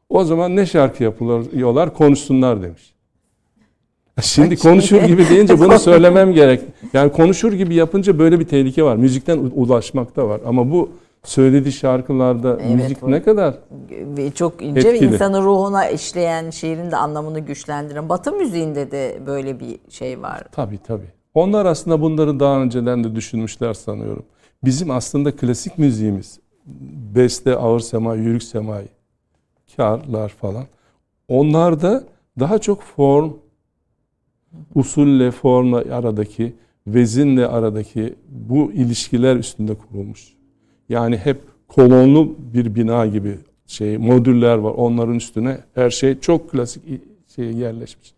O 0.09 0.25
zaman 0.25 0.57
ne 0.57 0.67
şarkı 0.67 1.05
yapıyorlar 1.05 1.95
konuşsunlar 1.95 2.63
demiş. 2.63 2.93
Şimdi 4.23 4.57
konuşur 4.57 5.03
gibi 5.03 5.29
deyince 5.29 5.59
bunu 5.59 5.79
söylemem 5.79 6.33
gerek. 6.33 6.61
Yani 6.93 7.13
konuşur 7.13 7.53
gibi 7.53 7.75
yapınca 7.75 8.19
böyle 8.19 8.41
bir 8.41 8.45
tehlike 8.45 8.83
var. 8.83 8.97
Müzikten 8.97 9.39
ulaşmakta 9.39 10.29
var. 10.29 10.41
Ama 10.47 10.71
bu 10.71 10.91
söylediği 11.25 11.73
şarkılarda 11.73 12.59
Evet, 12.63 12.75
müzik 12.77 13.03
bu- 13.03 13.11
ne 13.11 13.23
kadar 13.23 13.59
Ve 13.91 14.31
çok 14.31 14.63
ince 14.63 14.85
ve 14.85 14.89
Etkili. 14.95 15.13
insanın 15.15 15.43
ruhuna 15.43 15.89
işleyen, 15.89 16.51
şiirin 16.51 16.91
de 16.91 16.97
anlamını 16.97 17.41
güçlendiren. 17.41 18.09
Batı 18.09 18.33
müziğinde 18.33 18.91
de 18.91 19.19
böyle 19.27 19.61
bir 19.61 19.79
şey 19.89 20.23
var. 20.23 20.43
Tabii 20.53 20.79
tabii. 20.79 21.09
Onlar 21.35 21.67
aslında 21.67 22.01
bunları 22.01 22.41
daha 22.41 22.61
önceden 22.63 23.05
de 23.05 23.15
düşünmüşler 23.17 23.75
sanıyorum. 23.75 24.25
Bizim 24.65 24.91
aslında 24.91 25.37
klasik 25.37 25.79
müziğimiz, 25.79 26.39
beste, 27.15 27.57
ağır 27.57 27.81
sema, 27.81 28.15
yürük 28.15 28.43
semai, 28.43 28.85
karlar 29.77 30.29
falan. 30.29 30.65
Onlarda 31.29 32.05
daha 32.41 32.59
çok 32.59 32.83
form, 32.83 33.33
usulle 34.75 35.31
formla 35.31 35.77
aradaki, 35.93 36.55
vezinle 36.87 37.47
aradaki 37.47 38.15
bu 38.29 38.73
ilişkiler 38.73 39.37
üstünde 39.37 39.75
kurulmuş. 39.75 40.33
Yani 40.89 41.17
hep 41.17 41.41
kolonlu 41.69 42.35
bir 42.55 42.75
bina 42.75 43.07
gibi 43.07 43.39
şey 43.67 43.99
modüller 43.99 44.57
var. 44.57 44.71
Onların 44.71 45.15
üstüne 45.15 45.59
her 45.75 45.91
şey 45.91 46.21
çok 46.21 46.51
klasik 46.51 46.83
şey 47.37 47.53
yerleşmiş. 47.53 48.15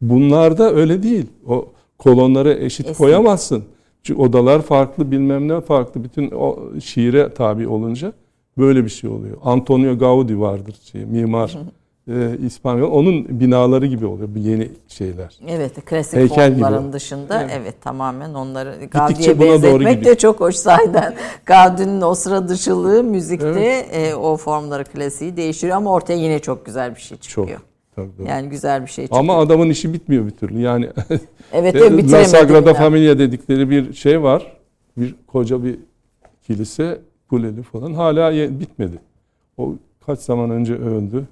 Bunlarda 0.00 0.74
öyle 0.74 1.02
değil. 1.02 1.26
O 1.46 1.68
kolonları 1.98 2.52
eşit 2.52 2.86
Eski. 2.86 2.98
koyamazsın. 2.98 3.64
Çünkü 4.02 4.20
odalar 4.20 4.62
farklı, 4.62 5.10
bilmem 5.10 5.48
ne 5.48 5.60
farklı. 5.60 6.04
Bütün 6.04 6.30
o 6.30 6.58
şiire 6.80 7.34
tabi 7.34 7.68
olunca 7.68 8.12
böyle 8.58 8.84
bir 8.84 8.90
şey 8.90 9.10
oluyor. 9.10 9.36
Antonio 9.42 9.98
Gaudi 9.98 10.40
vardır 10.40 10.76
şey, 10.92 11.04
mimar. 11.04 11.58
e, 12.08 12.38
İspanyol. 12.46 12.90
Onun 12.90 13.40
binaları 13.40 13.86
gibi 13.86 14.06
oluyor 14.06 14.28
bu 14.34 14.38
yeni 14.38 14.70
şeyler. 14.88 15.38
Evet, 15.48 15.84
klasik 15.84 16.14
Heykel 16.14 16.50
gibi 16.50 16.60
formların 16.62 16.88
o. 16.88 16.92
dışında 16.92 17.42
evet. 17.42 17.52
Evet. 17.62 17.82
tamamen 17.82 18.34
onları 18.34 18.74
Gaudi'ye 18.90 19.40
benzetmek 19.40 20.04
de 20.04 20.18
çok 20.18 20.40
hoş 20.40 20.54
sahiden. 20.54 21.14
Gaudi'nin 21.46 22.00
o 22.00 22.14
sıra 22.14 22.48
dışılığı 22.48 23.04
müzikte 23.04 23.86
Evet. 23.92 24.12
e, 24.12 24.14
o 24.16 24.36
formları 24.36 24.84
klasiği 24.84 25.36
değiştiriyor 25.36 25.76
ama 25.76 25.92
ortaya 25.92 26.18
yine 26.18 26.38
çok 26.38 26.66
güzel 26.66 26.94
bir 26.94 27.00
şey 27.00 27.18
Çok. 27.18 27.22
çıkıyor. 27.22 27.60
Tabii, 27.96 28.10
tabii. 28.16 28.28
Yani 28.28 28.48
güzel 28.48 28.82
bir 28.82 28.90
şey 28.90 29.04
çıkıyor. 29.04 29.20
Ama 29.20 29.38
adamın 29.38 29.70
işi 29.70 29.92
bitmiyor 29.92 30.26
bir 30.26 30.30
türlü. 30.30 30.60
Yani 30.60 30.90
evet, 31.52 31.74
evet 31.78 32.12
La. 32.12 32.24
Sagrada 32.24 32.70
yine. 32.70 32.78
Familia 32.78 33.18
dedikleri 33.18 33.70
bir 33.70 33.92
şey 33.92 34.22
var. 34.22 34.56
Bir 34.96 35.14
koca 35.26 35.64
bir 35.64 35.78
kilise, 36.46 37.00
kuleli 37.30 37.62
falan. 37.62 37.94
Hala 37.94 38.32
bitmedi. 38.60 38.96
O 39.56 39.72
kaç 40.06 40.18
zaman 40.18 40.50
önce 40.50 40.74
öldü. 40.74 41.24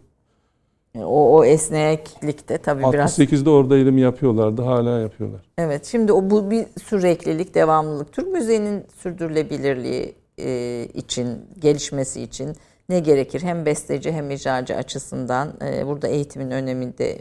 O, 0.98 1.36
o 1.36 1.44
esneklikte 1.44 2.58
tabii 2.58 2.92
biraz 2.92 3.18
68'de 3.18 3.50
orada 3.50 3.76
yapıyorlardı. 4.00 4.62
Hala 4.62 4.98
yapıyorlar. 4.98 5.40
Evet 5.58 5.84
şimdi 5.86 6.12
o 6.12 6.30
bu 6.30 6.50
bir 6.50 6.66
süreklilik, 6.84 7.54
devamlılık. 7.54 8.12
Türk 8.12 8.32
müziğinin 8.32 8.86
sürdürülebilirliği 9.02 10.14
e, 10.38 10.84
için, 10.94 11.28
gelişmesi 11.58 12.22
için 12.22 12.56
ne 12.88 13.00
gerekir? 13.00 13.42
Hem 13.42 13.66
besteci 13.66 14.12
hem 14.12 14.30
icracı 14.30 14.76
açısından 14.76 15.52
e, 15.64 15.86
burada 15.86 16.08
eğitimin 16.08 16.50
önemini 16.50 16.98
de 16.98 17.18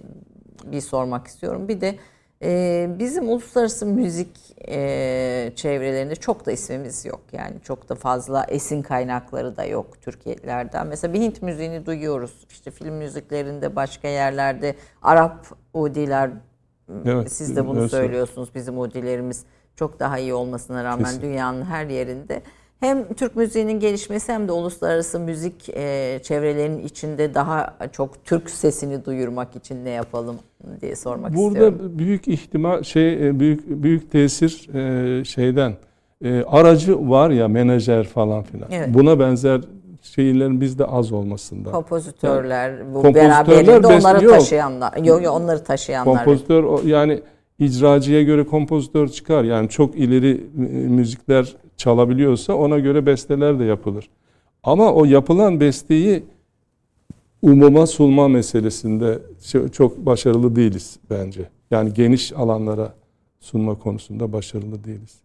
bir 0.65 0.81
sormak 0.81 1.27
istiyorum. 1.27 1.68
Bir 1.68 1.81
de 1.81 1.95
e, 2.43 2.89
bizim 2.99 3.30
uluslararası 3.30 3.85
müzik 3.85 4.38
e, 4.68 5.51
çevrelerinde 5.55 6.15
çok 6.15 6.45
da 6.45 6.51
ismimiz 6.51 7.05
yok. 7.05 7.22
Yani 7.31 7.55
çok 7.63 7.89
da 7.89 7.95
fazla 7.95 8.45
esin 8.47 8.81
kaynakları 8.81 9.57
da 9.57 9.65
yok 9.65 10.01
Türkiye'lilerden. 10.01 10.88
Mesela 10.88 11.13
bir 11.13 11.19
Hint 11.22 11.41
müziğini 11.41 11.85
duyuyoruz. 11.85 12.45
İşte 12.49 12.72
film 12.72 12.93
müziklerinde 12.93 13.76
başka 13.76 14.07
yerlerde 14.07 14.76
Arap 15.01 15.47
udiler 15.73 16.31
Evet, 17.05 17.31
siz 17.31 17.55
de 17.55 17.68
bunu 17.68 17.89
söylüyorsunuz. 17.89 18.55
Bizim 18.55 18.80
udilerimiz 18.80 19.45
çok 19.76 19.99
daha 19.99 20.19
iyi 20.19 20.34
olmasına 20.34 20.84
rağmen 20.84 21.05
Kesin. 21.05 21.22
dünyanın 21.22 21.65
her 21.65 21.85
yerinde 21.85 22.41
hem 22.81 23.13
Türk 23.13 23.35
müziğinin 23.35 23.79
gelişmesi 23.79 24.31
hem 24.31 24.47
de 24.47 24.51
uluslararası 24.51 25.19
müzik 25.19 25.69
e, 25.69 26.19
çevrelerinin 26.23 26.83
içinde 26.83 27.33
daha 27.33 27.77
çok 27.91 28.25
Türk 28.25 28.49
sesini 28.49 29.05
duyurmak 29.05 29.55
için 29.55 29.85
ne 29.85 29.89
yapalım 29.89 30.35
diye 30.81 30.95
sormak 30.95 31.35
Burada 31.35 31.47
istiyorum. 31.49 31.91
büyük 31.99 32.27
ihtimal 32.27 32.83
şey 32.83 33.27
e, 33.27 33.39
büyük 33.39 33.83
büyük 33.83 34.11
tesir 34.11 34.69
e, 34.73 35.23
şeyden 35.25 35.73
e, 36.23 36.43
aracı 36.43 37.09
var 37.09 37.29
ya 37.29 37.47
menajer 37.47 38.03
falan 38.03 38.43
filan. 38.43 38.67
Evet. 38.71 38.87
Buna 38.93 39.19
benzer 39.19 39.61
şeylerin 40.01 40.61
bizde 40.61 40.85
az 40.85 41.11
olmasında. 41.11 41.71
Kompozitörler, 41.71 42.93
bu 42.93 42.93
Kompozitörler 43.01 43.47
beraberinde 43.47 43.87
onları 43.87 44.15
besliyor. 44.15 44.33
taşıyanlar. 44.33 44.97
Yok 44.97 45.23
yok 45.23 45.35
onları 45.35 45.63
taşıyanlar. 45.63 46.15
Kompozitör 46.25 46.83
yani 46.83 47.21
icracıya 47.59 48.23
göre 48.23 48.45
kompozitör 48.45 49.07
çıkar. 49.07 49.43
Yani 49.43 49.69
çok 49.69 49.95
ileri 49.95 50.41
müzikler 50.89 51.55
çalabiliyorsa 51.85 52.53
ona 52.53 52.79
göre 52.79 53.05
besteler 53.05 53.59
de 53.59 53.63
yapılır. 53.63 54.09
Ama 54.63 54.93
o 54.93 55.05
yapılan 55.05 55.59
besteyi 55.59 56.23
umuma 57.41 57.87
sunma 57.87 58.27
meselesinde 58.27 59.19
ço- 59.41 59.71
çok 59.71 60.05
başarılı 60.05 60.55
değiliz 60.55 60.99
bence. 61.09 61.49
Yani 61.71 61.93
geniş 61.93 62.33
alanlara 62.33 62.93
sunma 63.39 63.79
konusunda 63.79 64.33
başarılı 64.33 64.83
değiliz. 64.83 65.15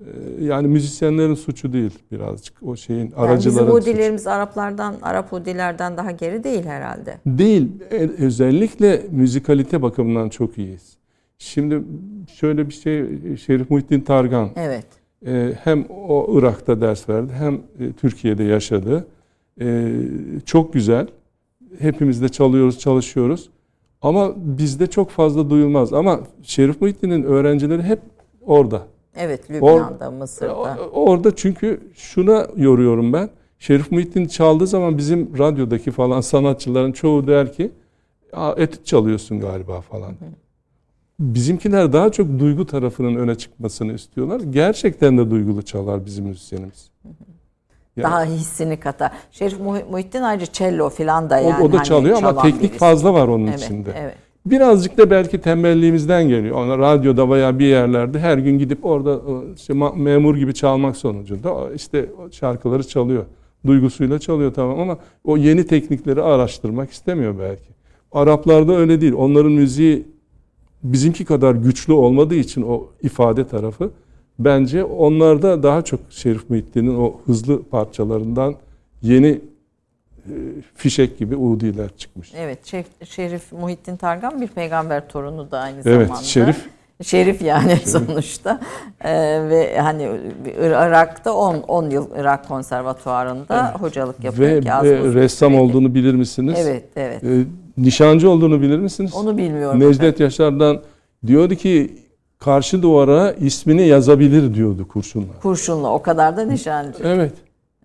Ee, 0.00 0.44
Yani 0.44 0.68
müzisyenlerin 0.68 1.34
suçu 1.34 1.72
değil 1.72 1.98
birazcık 2.12 2.62
o 2.62 2.76
şeyin 2.76 3.00
Yani 3.00 3.14
aracıların 3.16 3.66
bizim 3.68 3.80
suçu. 3.80 3.90
Udilerimiz 3.90 4.26
Araplardan, 4.26 4.94
Arap 5.02 5.32
Udilerden 5.32 5.96
daha 5.96 6.10
geri 6.10 6.44
değil 6.44 6.64
herhalde. 6.64 7.18
Değil. 7.26 7.68
E, 7.90 7.96
Özellikle 8.18 9.02
müzikalite 9.10 9.82
bakımından 9.82 10.28
çok 10.28 10.58
iyiyiz. 10.58 10.96
Şimdi 11.38 11.82
şöyle 12.34 12.68
bir 12.68 12.74
şey 12.74 13.06
Şerif 13.36 13.70
Muhittin 13.70 14.00
Targan 14.00 14.50
Evet. 14.56 14.86
E, 15.26 15.52
hem 15.64 15.84
o 16.08 16.38
Irak'ta 16.38 16.80
ders 16.80 17.08
verdi 17.08 17.32
hem 17.32 17.54
e, 17.54 17.92
Türkiye'de 17.92 18.44
yaşadı. 18.44 19.06
E, 19.60 19.92
Çok 20.46 20.72
güzel. 20.72 21.06
Hepimiz 21.78 22.22
de 22.22 22.28
çalıyoruz, 22.28 22.78
çalışıyoruz. 22.78 23.50
Ama 24.02 24.32
bizde 24.36 24.86
çok 24.86 25.10
fazla 25.10 25.50
duyulmaz. 25.50 25.92
Ama 25.92 26.20
Şerif 26.42 26.80
Muhittin'in 26.80 27.22
öğrencileri 27.22 27.82
hep 27.82 27.98
orada. 28.46 28.82
Evet, 29.16 29.50
Lübnan'da, 29.50 30.10
Mısır'da. 30.10 30.54
O- 30.54 31.04
Orada 31.10 31.36
çünkü 31.36 31.80
şuna 31.94 32.46
yoruyorum 32.56 33.12
ben. 33.12 33.30
Şerif 33.58 33.92
Muhittin 33.92 34.26
çaldığı 34.26 34.66
zaman 34.66 34.98
bizim 34.98 35.38
radyodaki 35.38 35.90
falan 35.90 36.20
sanatçıların 36.20 36.92
çoğu 36.92 37.26
der 37.26 37.52
ki 37.52 37.70
"Aa, 38.32 38.54
etüt 38.56 38.86
çalıyorsun 38.86 39.40
galiba 39.40 39.80
falan. 39.80 40.12
Bizimkiler 41.20 41.92
daha 41.92 42.12
çok 42.12 42.38
duygu 42.38 42.66
tarafının 42.66 43.16
öne 43.16 43.34
çıkmasını 43.34 43.92
istiyorlar. 43.92 44.40
Gerçekten 44.40 45.18
de 45.18 45.30
duygulu 45.30 45.62
çalar 45.62 46.06
bizim 46.06 46.24
müzisyenimiz. 46.26 46.90
Yani 47.96 48.04
Daha 48.04 48.24
hissini 48.24 48.80
katar. 48.80 49.12
Şerif 49.30 49.60
Muh- 49.60 49.90
Muhittin 49.90 50.22
ayrıca 50.22 50.52
cello 50.52 50.90
falan 50.90 51.30
da 51.30 51.40
o, 51.42 51.48
yani. 51.48 51.64
o 51.64 51.72
da 51.72 51.76
hani 51.76 51.86
çalıyor 51.86 52.16
ama 52.16 52.30
çalan 52.30 52.42
teknik 52.42 52.62
birisi. 52.62 52.78
fazla 52.78 53.14
var 53.14 53.28
onun 53.28 53.46
Evet, 53.46 53.62
içinde. 53.62 53.90
evet. 53.96 54.14
Birazcık 54.46 54.98
da 54.98 55.10
belki 55.10 55.40
tembelliğimizden 55.40 56.28
geliyor. 56.28 56.56
Ona 56.56 56.78
radyoda 56.78 57.30
veya 57.30 57.58
bir 57.58 57.66
yerlerde 57.66 58.18
her 58.18 58.38
gün 58.38 58.58
gidip 58.58 58.84
orada 58.84 59.10
o, 59.10 59.44
işte 59.56 59.74
memur 59.96 60.36
gibi 60.36 60.54
çalmak 60.54 60.96
sonucunda 60.96 61.54
o 61.54 61.72
işte 61.74 62.06
o 62.18 62.30
şarkıları 62.32 62.88
çalıyor. 62.88 63.24
Duygusuyla 63.66 64.18
çalıyor 64.18 64.54
tamam 64.54 64.80
ama 64.80 64.98
o 65.24 65.36
yeni 65.36 65.66
teknikleri 65.66 66.22
araştırmak 66.22 66.90
istemiyor 66.90 67.38
belki. 67.38 67.68
Araplarda 68.12 68.76
öyle 68.76 69.00
değil. 69.00 69.12
Onların 69.12 69.52
müziği 69.52 70.06
bizimki 70.82 71.24
kadar 71.24 71.54
güçlü 71.54 71.92
olmadığı 71.92 72.34
için 72.34 72.62
o 72.62 72.86
ifade 73.02 73.48
tarafı 73.48 73.90
bence 74.38 74.84
onlarda 74.84 75.62
daha 75.62 75.82
çok 75.82 76.00
Şerif 76.10 76.50
Muhittin'in 76.50 76.96
o 76.98 77.14
hızlı 77.26 77.62
parçalarından 77.62 78.54
yeni 79.02 79.40
e, 80.26 80.34
fişek 80.74 81.18
gibi 81.18 81.36
udiler 81.36 81.88
çıkmış. 81.96 82.32
Evet, 82.36 82.66
Şerif, 82.66 82.86
Şerif 83.04 83.52
Muhittin 83.52 83.96
Targan 83.96 84.40
bir 84.40 84.48
peygamber 84.48 85.08
torunu 85.08 85.50
da 85.50 85.58
aynı 85.58 85.80
Evet, 85.84 86.06
zamanda. 86.06 86.24
Şerif 86.24 86.66
Şerif 87.02 87.42
yani 87.42 87.76
sonuçta. 87.76 88.60
Ee, 89.04 89.48
ve 89.48 89.80
hani 89.80 90.08
Irak'ta 90.60 91.32
10 91.32 91.56
10 91.56 91.90
yıl 91.90 92.08
Irak 92.16 92.48
konservatuarında 92.48 93.74
hocalık 93.80 94.24
yapıyor 94.24 94.50
Ve 94.50 94.60
Kazım 94.60 94.94
e, 94.94 95.00
Uzun 95.00 95.14
ressam 95.14 95.54
olduğunu 95.54 95.94
bilir 95.94 96.14
misiniz? 96.14 96.58
Evet, 96.62 96.84
evet. 96.96 97.24
E, 97.24 97.44
nişancı 97.76 98.30
olduğunu 98.30 98.62
bilir 98.62 98.78
misiniz? 98.78 99.14
Onu 99.14 99.36
bilmiyorum. 99.38 99.80
Necdet 99.80 100.20
Yaşar'dan 100.20 100.80
diyordu 101.26 101.54
ki 101.54 101.96
karşı 102.38 102.82
duvara 102.82 103.32
ismini 103.32 103.86
yazabilir 103.86 104.54
diyordu 104.54 104.88
kurşunla. 104.88 105.32
Kurşunlu 105.42 105.88
o 105.88 106.02
kadar 106.02 106.36
da 106.36 106.42
nişancı. 106.44 106.98
Evet. 107.04 107.32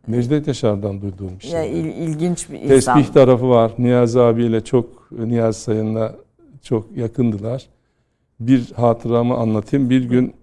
Necdet 0.08 0.48
Yaşar'dan 0.48 1.02
duyduğum 1.02 1.42
şey. 1.42 1.52
Ya 1.52 1.64
il- 1.66 1.86
ilginç 2.08 2.50
bir 2.50 2.60
insan. 2.62 2.98
Tesbih 2.98 3.14
tarafı 3.14 3.50
var. 3.50 3.72
Niyazi 3.78 4.20
abiyle 4.22 4.64
çok 4.64 5.12
Niyazi 5.12 5.60
Sayın'la 5.62 6.16
çok 6.62 6.98
yakındılar. 6.98 7.66
Bir 8.40 8.72
hatıramı 8.76 9.36
anlatayım. 9.36 9.90
Bir 9.90 10.04
gün 10.04 10.34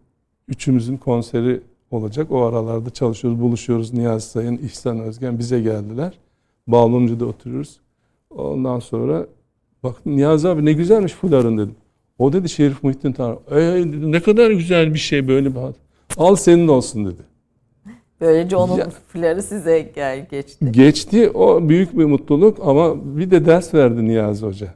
üçümüzün 0.48 0.96
konseri 0.96 1.60
olacak. 1.90 2.30
O 2.30 2.42
aralarda 2.42 2.90
çalışıyoruz, 2.90 3.40
buluşuyoruz. 3.40 3.92
Niyazi 3.94 4.28
Sayın, 4.28 4.56
İhsan 4.58 5.00
Özgen 5.00 5.38
bize 5.38 5.60
geldiler. 5.60 6.12
Bağlumcu'da 6.66 7.26
oturuyoruz. 7.26 7.80
Ondan 8.36 8.78
sonra 8.80 9.26
bak 9.82 9.96
Niyazi 10.06 10.48
abi 10.48 10.64
ne 10.64 10.72
güzelmiş 10.72 11.12
fuların 11.12 11.58
dedim. 11.58 11.74
O 12.18 12.32
dedi 12.32 12.48
Şerif 12.48 12.82
Muhittin 12.82 13.12
Tanrı. 13.12 13.36
"Ee, 13.50 13.82
ne 14.10 14.20
kadar 14.22 14.50
güzel 14.50 14.94
bir 14.94 14.98
şey 14.98 15.28
böyle 15.28 15.54
bir 15.54 15.60
hat. 15.60 15.74
Al 16.16 16.36
senin 16.36 16.68
olsun 16.68 17.06
dedi. 17.06 17.22
Böylece 18.20 18.56
onun 18.56 18.76
Ya- 18.76 18.90
fları 19.08 19.42
size 19.42 19.80
gel 19.94 20.26
geçti. 20.30 20.72
Geçti 20.72 21.30
o 21.30 21.68
büyük 21.68 21.98
bir 21.98 22.04
mutluluk 22.04 22.58
ama 22.62 23.16
bir 23.18 23.30
de 23.30 23.46
ders 23.46 23.74
verdi 23.74 24.04
Niyazi 24.04 24.46
Hoca. 24.46 24.74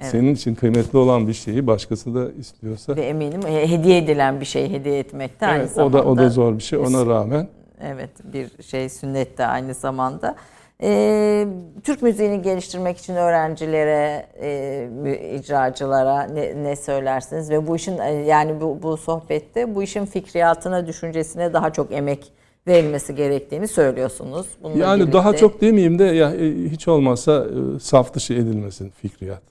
Evet. 0.00 0.10
Senin 0.10 0.34
için 0.34 0.54
kıymetli 0.54 0.98
olan 0.98 1.28
bir 1.28 1.32
şeyi 1.32 1.66
başkası 1.66 2.14
da 2.14 2.32
istiyorsa. 2.32 2.96
Ve 2.96 3.00
eminim 3.02 3.42
he- 3.46 3.68
hediye 3.68 3.98
edilen 3.98 4.40
bir 4.40 4.44
şey 4.46 4.70
hediye 4.70 4.98
etmek 4.98 5.40
de 5.40 5.46
aynı 5.46 5.58
Evet, 5.62 5.70
o 5.70 5.74
zamanda. 5.74 5.98
da 5.98 6.04
o 6.04 6.16
da 6.16 6.28
zor 6.28 6.58
bir 6.58 6.62
şey 6.62 6.78
ona 6.78 7.06
rağmen. 7.06 7.48
Evet 7.80 8.10
bir 8.32 8.62
şey 8.62 8.88
sünnet 8.88 9.38
de 9.38 9.46
aynı 9.46 9.74
zamanda. 9.74 10.36
Ee, 10.82 11.46
Türk 11.82 12.02
müziğini 12.02 12.42
geliştirmek 12.42 12.98
için 12.98 13.14
öğrencilere, 13.14 14.26
e, 14.40 15.38
icracılara 15.38 16.22
ne, 16.22 16.62
ne 16.62 16.76
söylersiniz 16.76 17.50
ve 17.50 17.66
bu 17.66 17.76
işin 17.76 17.98
e, 17.98 18.10
yani 18.12 18.60
bu, 18.60 18.82
bu 18.82 18.96
sohbette 18.96 19.74
bu 19.74 19.82
işin 19.82 20.06
fikriyatına, 20.06 20.86
düşüncesine 20.86 21.52
daha 21.52 21.72
çok 21.72 21.92
emek 21.92 22.32
verilmesi 22.66 23.14
gerektiğini 23.14 23.68
söylüyorsunuz. 23.68 24.46
Bununla 24.62 24.78
Yani 24.78 25.00
birlikte 25.00 25.18
daha 25.18 25.36
çok 25.36 25.60
demeyeyim 25.60 25.98
de 25.98 26.04
ya 26.04 26.34
e, 26.34 26.54
hiç 26.54 26.88
olmazsa 26.88 27.46
e, 27.76 27.80
saf 27.80 28.14
dışı 28.14 28.34
edilmesin 28.34 28.90
fikriyat. 28.90 29.42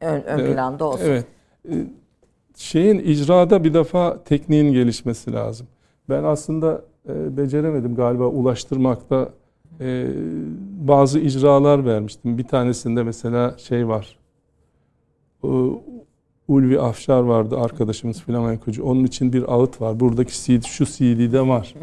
ön, 0.00 0.22
ön 0.22 0.38
Evet, 0.38 0.54
planda 0.54 0.84
olsun. 0.84 1.04
Evet. 1.06 1.24
E, 1.68 1.74
Şeyin 2.56 2.98
icrada 2.98 3.64
bir 3.64 3.74
defa 3.74 4.24
tekniğin 4.24 4.72
gelişmesi 4.72 5.32
lazım. 5.32 5.66
Ben 6.08 6.24
aslında 6.24 6.82
e, 7.08 7.36
beceremedim 7.36 7.94
galiba 7.94 8.24
ulaştırmakta 8.26 9.28
e, 9.80 10.06
bazı 10.80 11.18
icralar 11.18 11.84
vermiştim. 11.86 12.38
Bir 12.38 12.44
tanesinde 12.44 13.02
mesela 13.02 13.54
şey 13.58 13.88
var. 13.88 14.16
E, 15.44 15.48
Ulvi 16.48 16.80
Afşar 16.80 17.20
vardı 17.20 17.58
arkadaşımız 17.58 18.20
flamenkocu. 18.22 18.84
Onun 18.84 19.04
için 19.04 19.32
bir 19.32 19.54
ağıt 19.54 19.80
var. 19.80 20.00
Buradaki 20.00 20.32
CD, 20.44 20.62
şu 20.64 20.84
CD'de 20.86 21.48
var. 21.48 21.74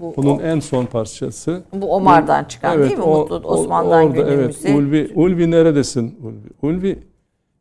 Bu, 0.00 0.14
Bunun 0.16 0.38
o- 0.38 0.40
en 0.40 0.60
son 0.60 0.86
parçası. 0.86 1.62
bu 1.72 1.94
Omar'dan 1.94 2.44
çıkan 2.44 2.78
değil 2.82 2.96
mi? 2.98 3.02
o- 3.02 3.18
Mutlu 3.18 3.36
Osman'dan 3.48 4.06
orada. 4.08 4.30
Evet. 4.30 4.64
Ulvi, 4.76 5.10
Ulvi 5.14 5.50
neredesin? 5.50 6.18
Ulvi, 6.22 6.48
Ulvi 6.76 6.98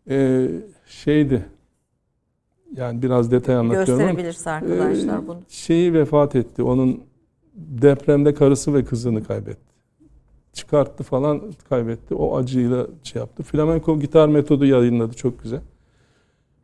e, 0.10 0.48
şeydi. 0.88 1.46
Yani 2.76 3.02
biraz 3.02 3.32
detay 3.32 3.56
anlatıyorum 3.56 3.98
Gösterebilirse 3.98 4.50
arkadaşlar 4.50 5.24
e, 5.24 5.28
bunu. 5.28 5.40
şeyi 5.48 5.94
vefat 5.94 6.36
etti. 6.36 6.64
Onun 6.64 7.02
depremde 7.56 8.34
karısı 8.34 8.74
ve 8.74 8.84
kızını 8.84 9.24
kaybetti. 9.24 9.69
Çıkarttı 10.54 11.04
falan 11.04 11.42
kaybetti. 11.70 12.16
O 12.16 12.38
acıyla 12.38 12.88
şey 13.04 13.20
yaptı. 13.20 13.44
Flamenco 13.44 14.00
gitar 14.00 14.28
metodu 14.28 14.66
yayınladı 14.66 15.14
çok 15.14 15.44
güzel. 15.44 15.62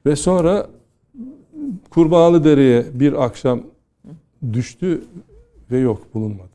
Ve 0.06 0.16
sonra 0.16 0.68
Kurbağalı 1.90 2.44
Dere'ye 2.44 2.86
bir 2.94 3.24
akşam 3.26 3.62
düştü 4.53 5.03
ve 5.72 5.78
yok 5.78 6.14
bulunmadı. 6.14 6.49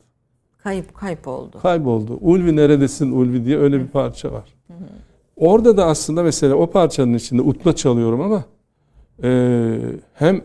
Kayıp 0.57 0.93
kayıp 0.93 1.27
oldu. 1.27 1.59
Kayboldu. 1.61 2.17
Ulvi 2.21 2.55
neredesin 2.55 3.11
Ulvi 3.11 3.45
diye 3.45 3.57
öyle 3.57 3.79
bir 3.79 3.87
parça 3.87 4.31
var. 4.31 4.53
Orada 5.35 5.77
da 5.77 5.85
aslında 5.85 6.23
mesela 6.23 6.55
o 6.55 6.67
parçanın 6.69 7.13
içinde 7.13 7.41
utla 7.41 7.75
çalıyorum 7.75 8.21
ama 8.21 8.43
e, 9.23 9.79
hem 10.13 10.41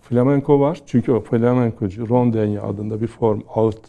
flamenko 0.00 0.60
var 0.60 0.80
çünkü 0.86 1.12
o 1.12 1.20
flamenkocu 1.20 2.08
rondenya 2.08 2.62
adında 2.62 3.00
bir 3.00 3.06
form 3.06 3.40
ağıt 3.54 3.80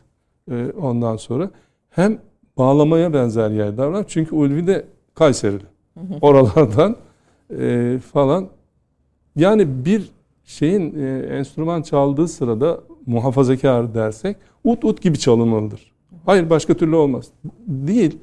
e, 0.52 0.72
ondan 0.81 1.18
sonra 1.18 1.52
hem 1.97 2.19
bağlamaya 2.57 3.13
benzer 3.13 3.49
yerler 3.49 3.85
var 3.85 4.05
çünkü 4.07 4.35
Ulvi 4.35 4.67
de 4.67 4.85
Kayserili 5.15 5.63
oralardan 6.21 6.95
e, 7.59 7.97
falan 8.13 8.47
yani 9.35 9.85
bir 9.85 10.09
şeyin 10.43 10.99
e, 10.99 11.19
enstrüman 11.19 11.81
çaldığı 11.81 12.27
sırada 12.27 12.79
muhafazakar 13.05 13.93
dersek 13.93 14.37
ut 14.63 14.85
ut 14.85 15.01
gibi 15.01 15.19
çalınmalıdır. 15.19 15.91
Hayır 16.25 16.49
başka 16.49 16.73
türlü 16.73 16.95
olmaz. 16.95 17.25
Değil. 17.67 18.17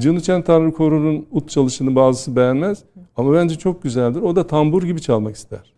Cınıçen 0.00 0.42
Tanrı 0.42 0.72
Koru'nun 0.72 1.26
ut 1.32 1.50
çalışını 1.50 1.96
bazısı 1.96 2.36
beğenmez 2.36 2.84
ama 3.16 3.32
bence 3.32 3.54
çok 3.54 3.82
güzeldir. 3.82 4.22
O 4.22 4.36
da 4.36 4.46
tambur 4.46 4.82
gibi 4.82 5.00
çalmak 5.00 5.36
ister. 5.36 5.74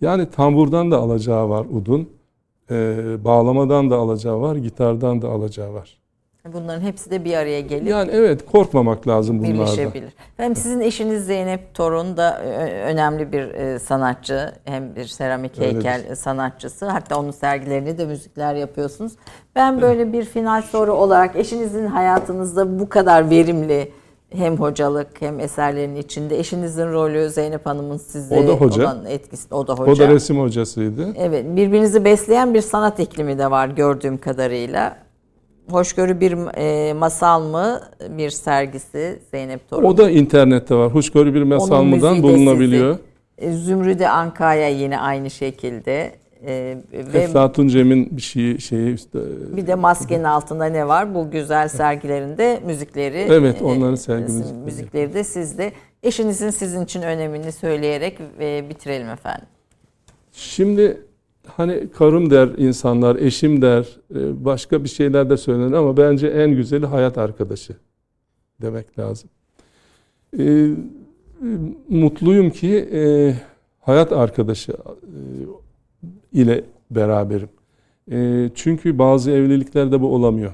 Yani 0.00 0.30
tamburdan 0.30 0.90
da 0.90 0.98
alacağı 0.98 1.48
var 1.48 1.66
udun. 1.72 2.08
Ee, 2.70 3.16
bağlamadan 3.24 3.90
da 3.90 3.96
alacağı 3.96 4.40
var, 4.40 4.56
gitardan 4.56 5.22
da 5.22 5.28
alacağı 5.28 5.72
var. 5.74 5.99
Bunların 6.52 6.80
hepsi 6.80 7.10
de 7.10 7.24
bir 7.24 7.34
araya 7.36 7.60
gelip 7.60 7.88
Yani 7.88 8.10
evet 8.14 8.46
korkmamak 8.52 9.08
lazım 9.08 9.38
bunlardan. 9.38 9.54
birleşebilir. 9.54 10.12
Hem 10.36 10.56
sizin 10.56 10.80
eşiniz 10.80 11.26
Zeynep 11.26 11.74
Torun 11.74 12.16
da 12.16 12.40
ö- 12.44 12.84
önemli 12.92 13.32
bir 13.32 13.42
e, 13.54 13.78
sanatçı. 13.78 14.52
Hem 14.64 14.96
bir 14.96 15.04
seramik 15.06 15.58
Öyledir. 15.58 15.74
heykel 15.74 16.14
sanatçısı. 16.16 16.86
Hatta 16.86 17.20
onun 17.20 17.30
sergilerini 17.30 17.98
de 17.98 18.06
müzikler 18.06 18.54
yapıyorsunuz. 18.54 19.12
Ben 19.56 19.80
böyle 19.82 20.12
bir 20.12 20.24
final 20.24 20.62
soru 20.62 20.92
olarak 20.92 21.36
eşinizin 21.36 21.86
hayatınızda 21.86 22.78
bu 22.80 22.88
kadar 22.88 23.30
verimli 23.30 23.92
hem 24.30 24.56
hocalık 24.56 25.22
hem 25.22 25.40
eserlerin 25.40 25.96
içinde 25.96 26.38
eşinizin 26.38 26.92
rolü 26.92 27.28
Zeynep 27.30 27.66
Hanım'ın 27.66 27.96
size 27.96 28.38
O 28.38 28.46
da 28.48 28.52
hoca. 28.52 28.82
olan 28.82 29.06
etkisi 29.06 29.54
o 29.54 29.66
da 29.66 29.74
hoca. 29.74 29.92
O 29.92 30.08
da 30.08 30.08
resim 30.14 30.40
hocasıydı. 30.40 31.06
Evet, 31.18 31.44
birbirinizi 31.56 32.04
besleyen 32.04 32.54
bir 32.54 32.60
sanat 32.60 33.00
iklimi 33.00 33.38
de 33.38 33.50
var 33.50 33.68
gördüğüm 33.68 34.18
kadarıyla. 34.18 34.96
Hoşgörü 35.72 36.20
bir 36.20 36.36
e, 36.56 36.92
masal 36.92 37.42
mı, 37.42 37.80
bir 38.18 38.30
sergisi 38.30 39.18
Zeynep 39.30 39.68
Torun. 39.70 39.84
O 39.84 39.96
da 39.96 40.10
internette 40.10 40.74
var. 40.74 40.94
Hoşgörü 40.94 41.34
bir 41.34 41.42
Onun 41.42 41.86
mıdan 41.86 42.22
bulunabiliyor. 42.22 42.98
sizin. 43.38 43.52
E, 43.52 43.56
Zümrüde 43.56 44.08
Ankaya 44.08 44.68
yine 44.68 44.98
aynı 44.98 45.30
şekilde. 45.30 46.12
E, 46.46 46.76
ve 46.92 47.18
Eflatun 47.18 47.68
Cem'in 47.68 48.16
bir 48.16 48.22
şeyi, 48.22 48.60
şeyi 48.60 48.94
işte, 48.94 49.18
bir 49.56 49.66
de 49.66 49.74
maskenin 49.74 50.24
altında 50.24 50.64
ne 50.64 50.88
var? 50.88 51.14
Bu 51.14 51.30
güzel 51.30 51.68
sergilerinde 51.68 52.60
müzikleri. 52.66 53.26
Evet, 53.30 53.62
e, 53.62 53.64
onların 53.64 53.94
sergi 53.94 54.26
siz- 54.26 54.36
müzikleri. 54.36 54.64
müzikleri 54.64 55.14
de 55.14 55.24
sizde. 55.24 55.72
Eşinizin 56.02 56.50
sizin 56.50 56.84
için 56.84 57.02
önemini 57.02 57.52
söyleyerek 57.52 58.18
e, 58.40 58.64
bitirelim 58.70 59.08
efendim. 59.08 59.46
Şimdi 60.32 61.00
hani 61.56 61.88
karım 61.98 62.30
der 62.30 62.48
insanlar, 62.58 63.16
eşim 63.16 63.62
der, 63.62 63.98
e, 64.14 64.44
başka 64.44 64.84
bir 64.84 64.88
şeyler 64.88 65.30
de 65.30 65.36
söylenir 65.36 65.72
ama 65.72 65.96
bence 65.96 66.26
en 66.26 66.50
güzeli 66.50 66.86
hayat 66.86 67.18
arkadaşı 67.18 67.76
demek 68.62 68.98
lazım. 68.98 69.30
E, 70.38 70.42
e, 70.42 70.74
mutluyum 71.88 72.50
ki 72.50 72.88
hayat 73.80 74.12
arkadaşı 74.12 74.72
ile 76.32 76.64
beraberim. 76.90 77.48
Çünkü 78.54 78.98
bazı 78.98 79.30
evliliklerde 79.30 80.00
bu 80.00 80.14
olamıyor. 80.14 80.52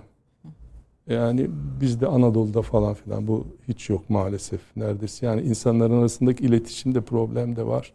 Yani 1.07 1.51
bizde 1.81 2.07
Anadolu'da 2.07 2.63
falan 2.63 2.95
filan 2.95 3.27
bu 3.27 3.47
hiç 3.69 3.91
yok 3.91 4.11
maalesef 4.11 4.61
neredeyse. 4.77 5.27
Yani 5.27 5.41
insanların 5.41 6.01
arasındaki 6.01 6.45
iletişimde 6.45 7.01
problem 7.01 7.57
de 7.57 7.67
var. 7.67 7.93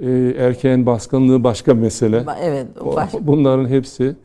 Ee, 0.00 0.34
erkeğin 0.38 0.86
baskınlığı 0.86 1.44
başka 1.44 1.74
mesele. 1.74 2.24
Evet, 2.42 2.66
baş- 2.96 3.14
Bunların 3.20 3.68
hepsi 3.68 4.16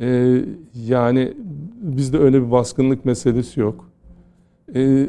e, 0.00 0.38
yani 0.86 1.34
bizde 1.80 2.18
öyle 2.18 2.46
bir 2.46 2.50
baskınlık 2.50 3.04
meselesi 3.04 3.60
yok. 3.60 3.90
E, 4.74 5.06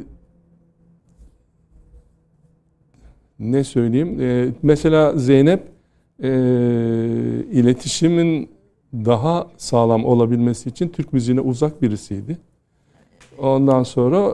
ne 3.39 3.63
söyleyeyim? 3.63 4.21
E, 4.21 4.49
mesela 4.63 5.17
Zeynep 5.17 5.63
e, 6.23 6.29
iletişimin 7.51 8.49
daha 8.93 9.47
sağlam 9.57 10.05
olabilmesi 10.05 10.69
için 10.69 10.89
Türk 10.89 11.13
müziğine 11.13 11.41
uzak 11.41 11.81
birisiydi. 11.81 12.37
Ondan 13.37 13.83
sonra 13.83 14.31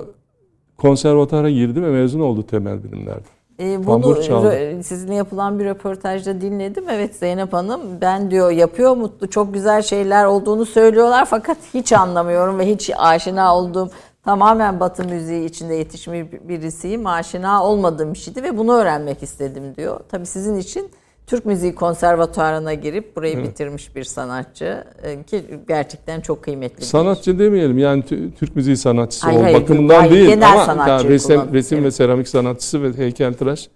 konservatuara 0.77 1.49
girdi 1.49 1.81
ve 1.81 1.91
mezun 1.91 2.19
oldu 2.19 2.43
temel 2.43 2.83
bilimlerden. 2.83 3.34
E, 3.59 3.85
bunu 3.85 4.03
rö- 4.51 4.83
sizinle 4.83 5.15
yapılan 5.15 5.59
bir 5.59 5.65
röportajda 5.65 6.41
dinledim. 6.41 6.83
Evet 6.89 7.15
Zeynep 7.15 7.53
Hanım 7.53 7.81
ben 8.01 8.31
diyor 8.31 8.51
yapıyor 8.51 8.95
mutlu 8.97 9.29
çok 9.29 9.53
güzel 9.53 9.81
şeyler 9.81 10.25
olduğunu 10.25 10.65
söylüyorlar 10.65 11.25
fakat 11.25 11.57
hiç 11.73 11.93
anlamıyorum 11.93 12.59
ve 12.59 12.67
hiç 12.67 12.91
aşina 12.97 13.55
olduğum 13.57 13.89
tamamen 14.25 14.79
batı 14.79 15.03
müziği 15.05 15.45
içinde 15.45 15.73
yetişmiş 15.75 16.31
bir- 16.31 16.47
birisiyim. 16.49 17.07
Aşina 17.07 17.63
olmadığım 17.65 18.13
bir 18.13 18.17
şeydi 18.19 18.43
ve 18.43 18.57
bunu 18.57 18.73
öğrenmek 18.73 19.23
istedim 19.23 19.75
diyor. 19.77 19.99
Tabii 20.09 20.25
sizin 20.25 20.55
için 20.57 20.89
Türk 21.27 21.45
Müziği 21.45 21.75
Konservatuarı'na 21.75 22.73
girip 22.73 23.15
burayı 23.15 23.43
bitirmiş 23.43 23.95
bir 23.95 24.03
sanatçı 24.03 24.83
e, 25.03 25.23
ki 25.23 25.41
gerçekten 25.67 26.21
çok 26.21 26.43
kıymetli. 26.43 26.77
bir 26.77 26.81
Sanatçı 26.81 27.39
demeyelim 27.39 27.77
yani 27.77 28.03
tü- 28.03 28.31
Türk 28.31 28.55
müziği 28.55 28.77
sanatçısı 28.77 29.25
Hayır, 29.25 29.39
o 29.39 29.43
hayır, 29.43 29.61
bakımından 29.61 29.99
hayır, 29.99 30.11
değil 30.11 30.27
genel 30.27 30.51
ama 30.51 30.65
sanatçıyı 30.65 31.11
ya 31.11 31.15
resim, 31.15 31.53
resim 31.53 31.77
ve 31.77 31.81
evet. 31.81 31.93
seramik 31.93 32.27
sanatçısı 32.27 32.83
ve 32.83 32.97
heykeltıraş. 32.97 33.69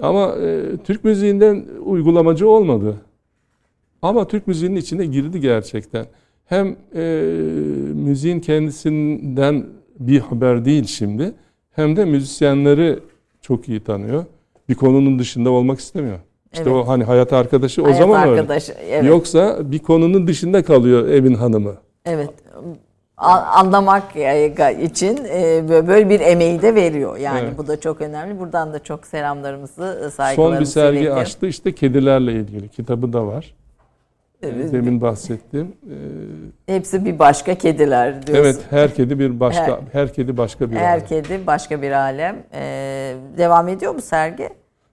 Ama 0.00 0.34
e, 0.36 0.62
Türk 0.84 1.04
müziğinden 1.04 1.64
uygulamacı 1.84 2.48
olmadı. 2.48 2.96
Ama 4.02 4.28
Türk 4.28 4.46
müziğinin 4.46 4.76
içine 4.76 5.06
girdi 5.06 5.40
gerçekten. 5.40 6.06
Hem 6.44 6.76
e, 6.94 7.02
müziğin 7.94 8.40
kendisinden 8.40 9.66
bir 9.98 10.20
haber 10.20 10.64
değil 10.64 10.84
şimdi 10.84 11.34
hem 11.70 11.96
de 11.96 12.04
müzisyenleri 12.04 12.98
çok 13.40 13.68
iyi 13.68 13.80
tanıyor. 13.80 14.24
Bir 14.68 14.74
konunun 14.74 15.18
dışında 15.18 15.50
olmak 15.50 15.78
istemiyor. 15.78 16.18
İşte 16.52 16.70
Evet. 16.70 16.84
o 16.84 16.88
hani 16.88 17.04
hayat 17.04 17.32
arkadaşı 17.32 17.82
o 17.82 17.84
Hayat 17.84 17.98
zaman 17.98 18.28
öyle. 18.28 18.40
arkadaşı, 18.40 18.72
evet. 18.90 19.04
Yoksa 19.04 19.70
bir 19.72 19.78
konunun 19.78 20.26
dışında 20.26 20.62
kalıyor 20.64 21.08
evin 21.08 21.34
hanımı. 21.34 21.74
Evet. 22.06 22.30
Anlamak 23.16 24.16
e, 24.16 24.52
için 24.82 25.16
e, 25.24 25.58
bö- 25.58 25.86
böyle 25.88 26.08
bir 26.08 26.20
emeği 26.20 26.62
de 26.62 26.74
veriyor. 26.74 27.16
Yani 27.16 27.40
Evet. 27.42 27.58
bu 27.58 27.66
da 27.66 27.80
çok 27.80 28.00
önemli. 28.00 28.40
Buradan 28.40 28.72
da 28.72 28.78
çok 28.78 29.06
selamlarımızı, 29.06 29.98
Son 30.02 30.08
saygılarımızı 30.08 30.60
bir 30.60 30.66
sergi 30.66 30.96
iletiyorum. 30.96 31.22
açtı 31.22 31.46
işte 31.46 31.74
kedilerle 31.74 32.32
ilgili 32.32 32.68
kitabı 32.68 33.12
da 33.12 33.26
var. 33.26 33.54
Evet. 34.42 34.72
Demin 34.72 35.00
bahsettiğim. 35.00 35.66
Ee, 36.66 36.72
Hepsi 36.74 37.04
bir 37.04 37.18
başka 37.18 37.54
kediler 37.54 38.26
diyorsun. 38.26 38.44
evet 38.44 38.60
her 38.70 38.94
kedi 38.94 39.18
bir 39.18 39.40
başka 39.40 39.66
Her- 39.66 39.78
her, 40.00 40.12
kedi 40.12 40.36
başka 40.36 40.70
bir 40.70 40.76
Her 40.76 40.94
alem. 40.96 41.06
kedi 41.06 41.46
başka 41.46 41.82
bir 41.82 41.90
alem. 41.90 42.36
E, 42.54 42.60
devam 43.38 43.68
ediyor 43.68 43.94
mu 43.94 44.00
sergi? 44.00 44.48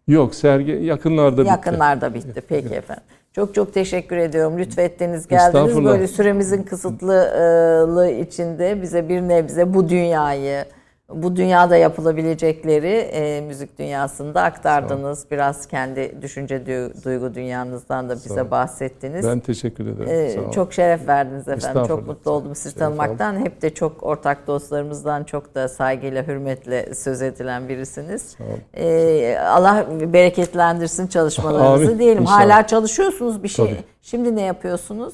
Yok 0.10 0.36
sergi 0.36 0.72
yakınlarda 0.72 1.38
bitti. 1.41 1.49
Yakınlarda 1.49 2.14
bitti. 2.14 2.41
Peki 2.49 2.76
efendim. 2.76 3.03
Çok 3.36 3.56
çok 3.56 3.73
teşekkür 3.73 4.18
ediyorum. 4.18 4.57
Lütfettiniz, 4.57 5.27
geldiniz. 5.27 5.86
Böyle 5.86 6.07
süremizin 6.07 6.64
kısıtlılığı 6.64 8.11
içinde 8.11 8.81
bize 8.81 9.10
bir 9.10 9.22
nebze 9.22 9.73
bu 9.73 9.90
dünyayı, 9.90 10.65
bu 11.14 11.36
dünyada 11.36 11.77
yapılabilecekleri 11.77 12.88
e, 12.94 13.41
müzik 13.41 13.80
dünyasında 13.80 14.41
aktardınız. 14.41 15.26
Biraz 15.31 15.68
kendi 15.68 16.22
düşünce 16.22 16.56
du- 16.57 17.03
duygu 17.03 17.34
dünyanızdan 17.36 18.10
da 18.10 18.15
bize 18.15 18.52
bahsettiniz. 18.52 19.27
Ben 19.27 19.40
teşekkür 19.40 19.88
ederim. 19.88 20.34
Sağ 20.36 20.41
olun. 20.41 20.52
çok 20.52 20.73
şeref 20.73 21.07
verdiniz 21.07 21.48
efendim. 21.48 21.84
Çok 21.88 22.07
mutlu 22.07 22.31
oldum 22.31 22.56
sizi 22.56 22.76
tanımaktan. 22.76 23.40
Hep 23.45 23.61
de 23.61 23.73
çok 23.73 24.03
ortak 24.03 24.48
dostlarımızdan 24.48 25.23
çok 25.23 25.56
da 25.56 25.68
saygıyla, 25.68 26.23
hürmetle 26.27 26.94
söz 26.95 27.22
edilen 27.22 27.69
birisiniz. 27.69 28.38
Ee, 28.73 29.38
Allah 29.38 29.86
bereketlendirsin 30.14 31.07
çalışmalarınızı 31.07 31.99
diyelim. 31.99 32.22
İnşallah. 32.22 32.40
Hala 32.40 32.68
çalışıyorsunuz 32.68 33.44
bir 33.44 33.48
şey. 33.48 33.65
Tabii. 33.65 33.84
Şimdi 34.02 34.36
ne 34.36 34.41
yapıyorsunuz? 34.41 35.14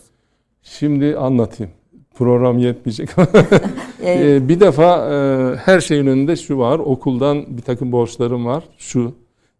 Şimdi 0.62 1.18
anlatayım. 1.18 1.72
Program 2.18 2.58
yetmeyecek. 2.58 3.10
Ee, 4.04 4.36
Ee, 4.36 4.50
bir 4.50 4.60
defa 4.60 5.14
e, 5.14 5.56
her 5.56 5.80
şeyin 5.80 6.08
önünde 6.08 6.36
şu 6.36 6.58
var. 6.58 6.80
Okuldan 6.80 7.58
bir 7.58 7.62
takım 7.62 7.92
borçlarım 7.92 8.46
var. 8.46 8.64
Şu. 8.78 9.14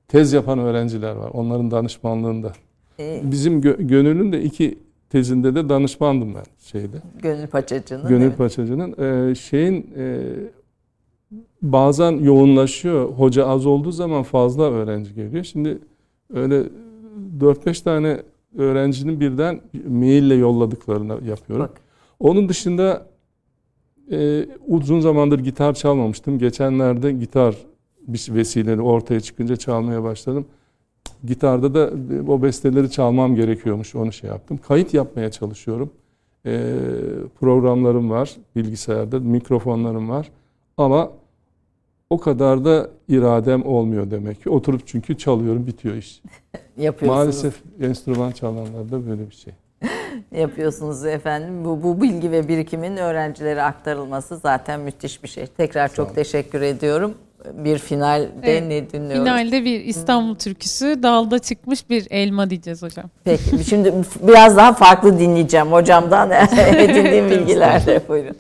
Tez 0.08 0.34
yapan 0.34 0.60
öğrenciler 0.60 1.16
var. 1.16 1.30
Onların 1.34 1.72
danışmanlığında. 1.72 2.54
e, 3.00 3.22
Bizim 3.24 3.62
gö- 3.62 3.88
gönülün 3.88 4.32
de 4.32 4.44
iki 4.44 4.80
tezinde 5.10 5.56
de 5.56 5.70
danışmandım 5.70 6.36
ben 6.36 6.44
şeyde. 6.60 6.98
Gönül 7.22 7.48
Paçacı'nın. 7.48 8.08
Gönül 8.08 8.26
evet. 8.26 8.38
Paçacı'nın 8.38 8.96
Ee, 9.32 9.36
şeyin 9.36 9.90
e, 9.98 10.20
bazen 11.62 12.12
yoğunlaşıyor. 12.12 13.10
Hoca 13.10 13.46
az 13.48 13.66
olduğu 13.66 13.92
zaman 13.92 14.24
fazla 14.24 14.64
öğrenci 14.72 15.14
geliyor. 15.14 15.44
Şimdi 15.44 15.78
öyle 16.34 16.64
4-5 17.40 17.84
tane 17.84 18.18
öğrencinin 18.58 19.20
birden 19.20 19.62
maille 19.90 20.36
yolladıklarını 20.36 21.14
yapıyorum. 21.30 21.66
Bak. 21.66 21.85
Onun 22.26 22.50
dışında 22.50 23.06
e, 24.12 24.46
uzun 24.68 25.00
zamandır 25.00 25.40
gitar 25.40 25.74
çalmamıştım. 25.74 26.40
Geçenlerde 26.40 27.12
gitar 27.12 27.56
bir 28.08 28.28
vesileyle 28.30 28.82
ortaya 28.82 29.20
çıkınca 29.20 29.56
çalmaya 29.56 30.04
başladım. 30.04 30.46
Gitarda 31.24 31.74
da 31.74 31.92
o 32.32 32.42
besteleri 32.42 32.92
çalmam 32.92 33.36
gerekiyormuş. 33.36 33.96
Onu 33.96 34.14
şey 34.14 34.30
yaptım. 34.30 34.58
Kayıt 34.58 34.94
yapmaya 34.94 35.32
çalışıyorum. 35.32 35.90
E, 36.46 36.74
programlarım 37.40 38.10
var 38.10 38.36
bilgisayarda, 38.56 39.20
mikrofonlarım 39.20 40.10
var. 40.10 40.32
Ama 40.78 41.12
o 42.10 42.20
kadar 42.20 42.66
da 42.66 42.90
iradem 43.08 43.66
olmuyor 43.66 44.12
demek 44.12 44.44
ki. 44.44 44.50
Oturup 44.50 44.88
çünkü 44.88 45.18
çalıyorum, 45.18 45.68
bitiyor 45.68 45.96
iş. 45.96 46.22
Yapıyorsunuz. 46.78 47.18
Maalesef 47.18 47.62
enstrüman 47.82 48.32
çalanlarda 48.32 49.08
böyle 49.08 49.30
bir 49.30 49.36
şey. 49.36 49.54
yapıyorsunuz 50.32 51.06
efendim. 51.06 51.66
Bu, 51.66 51.84
bu 51.84 52.02
bilgi 52.02 52.32
ve 52.32 52.48
birikimin 52.48 52.98
öğrencilere 52.98 53.62
aktarılması 53.62 54.38
zaten 54.38 54.80
müthiş 54.80 55.24
bir 55.24 55.28
şey. 55.28 55.48
Tekrar 55.48 55.94
çok 55.94 56.08
olun. 56.08 56.16
teşekkür 56.16 56.62
ediyorum. 56.62 57.14
bir 57.54 57.78
finalde 57.78 58.30
Evet, 58.44 58.64
ne 58.68 58.90
dinliyoruz? 58.90 59.24
Finalde 59.24 59.66
bir 59.66 59.80
İstanbul 59.82 60.36
türküsü 60.36 61.04
dalda 61.04 61.40
çıkmış 61.40 61.90
bir 61.90 62.08
elma 62.10 62.50
diyeceğiz 62.50 62.82
hocam. 62.82 63.06
Peki 63.24 63.64
şimdi 63.70 63.94
biraz 64.22 64.58
daha 64.58 64.74
farklı 64.74 65.20
dinleyeceğim 65.20 65.68
hocamdan 65.68 66.32
edindiğim 66.78 67.30
bilgilerle 67.30 68.02
buyurun. 68.08 68.36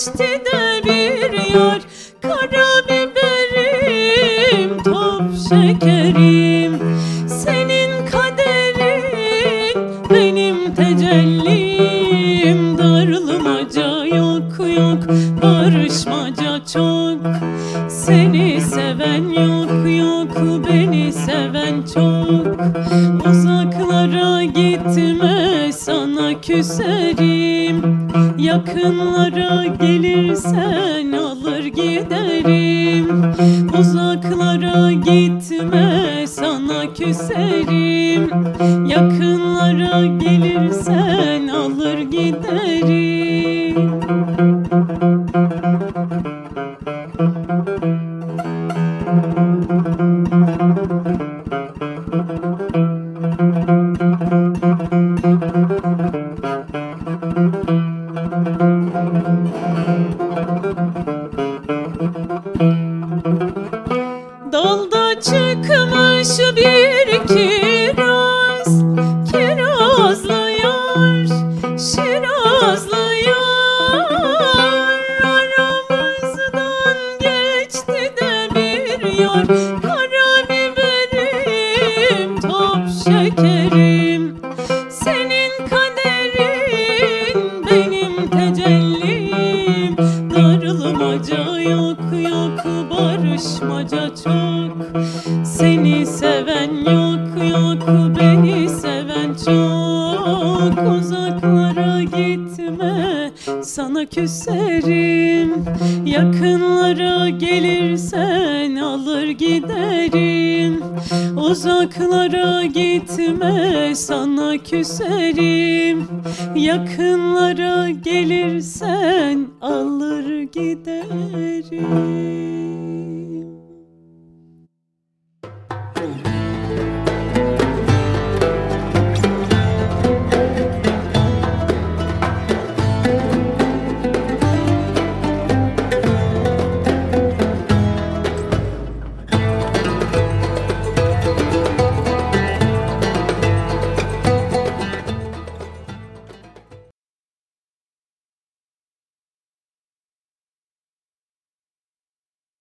Geçti 0.00 0.49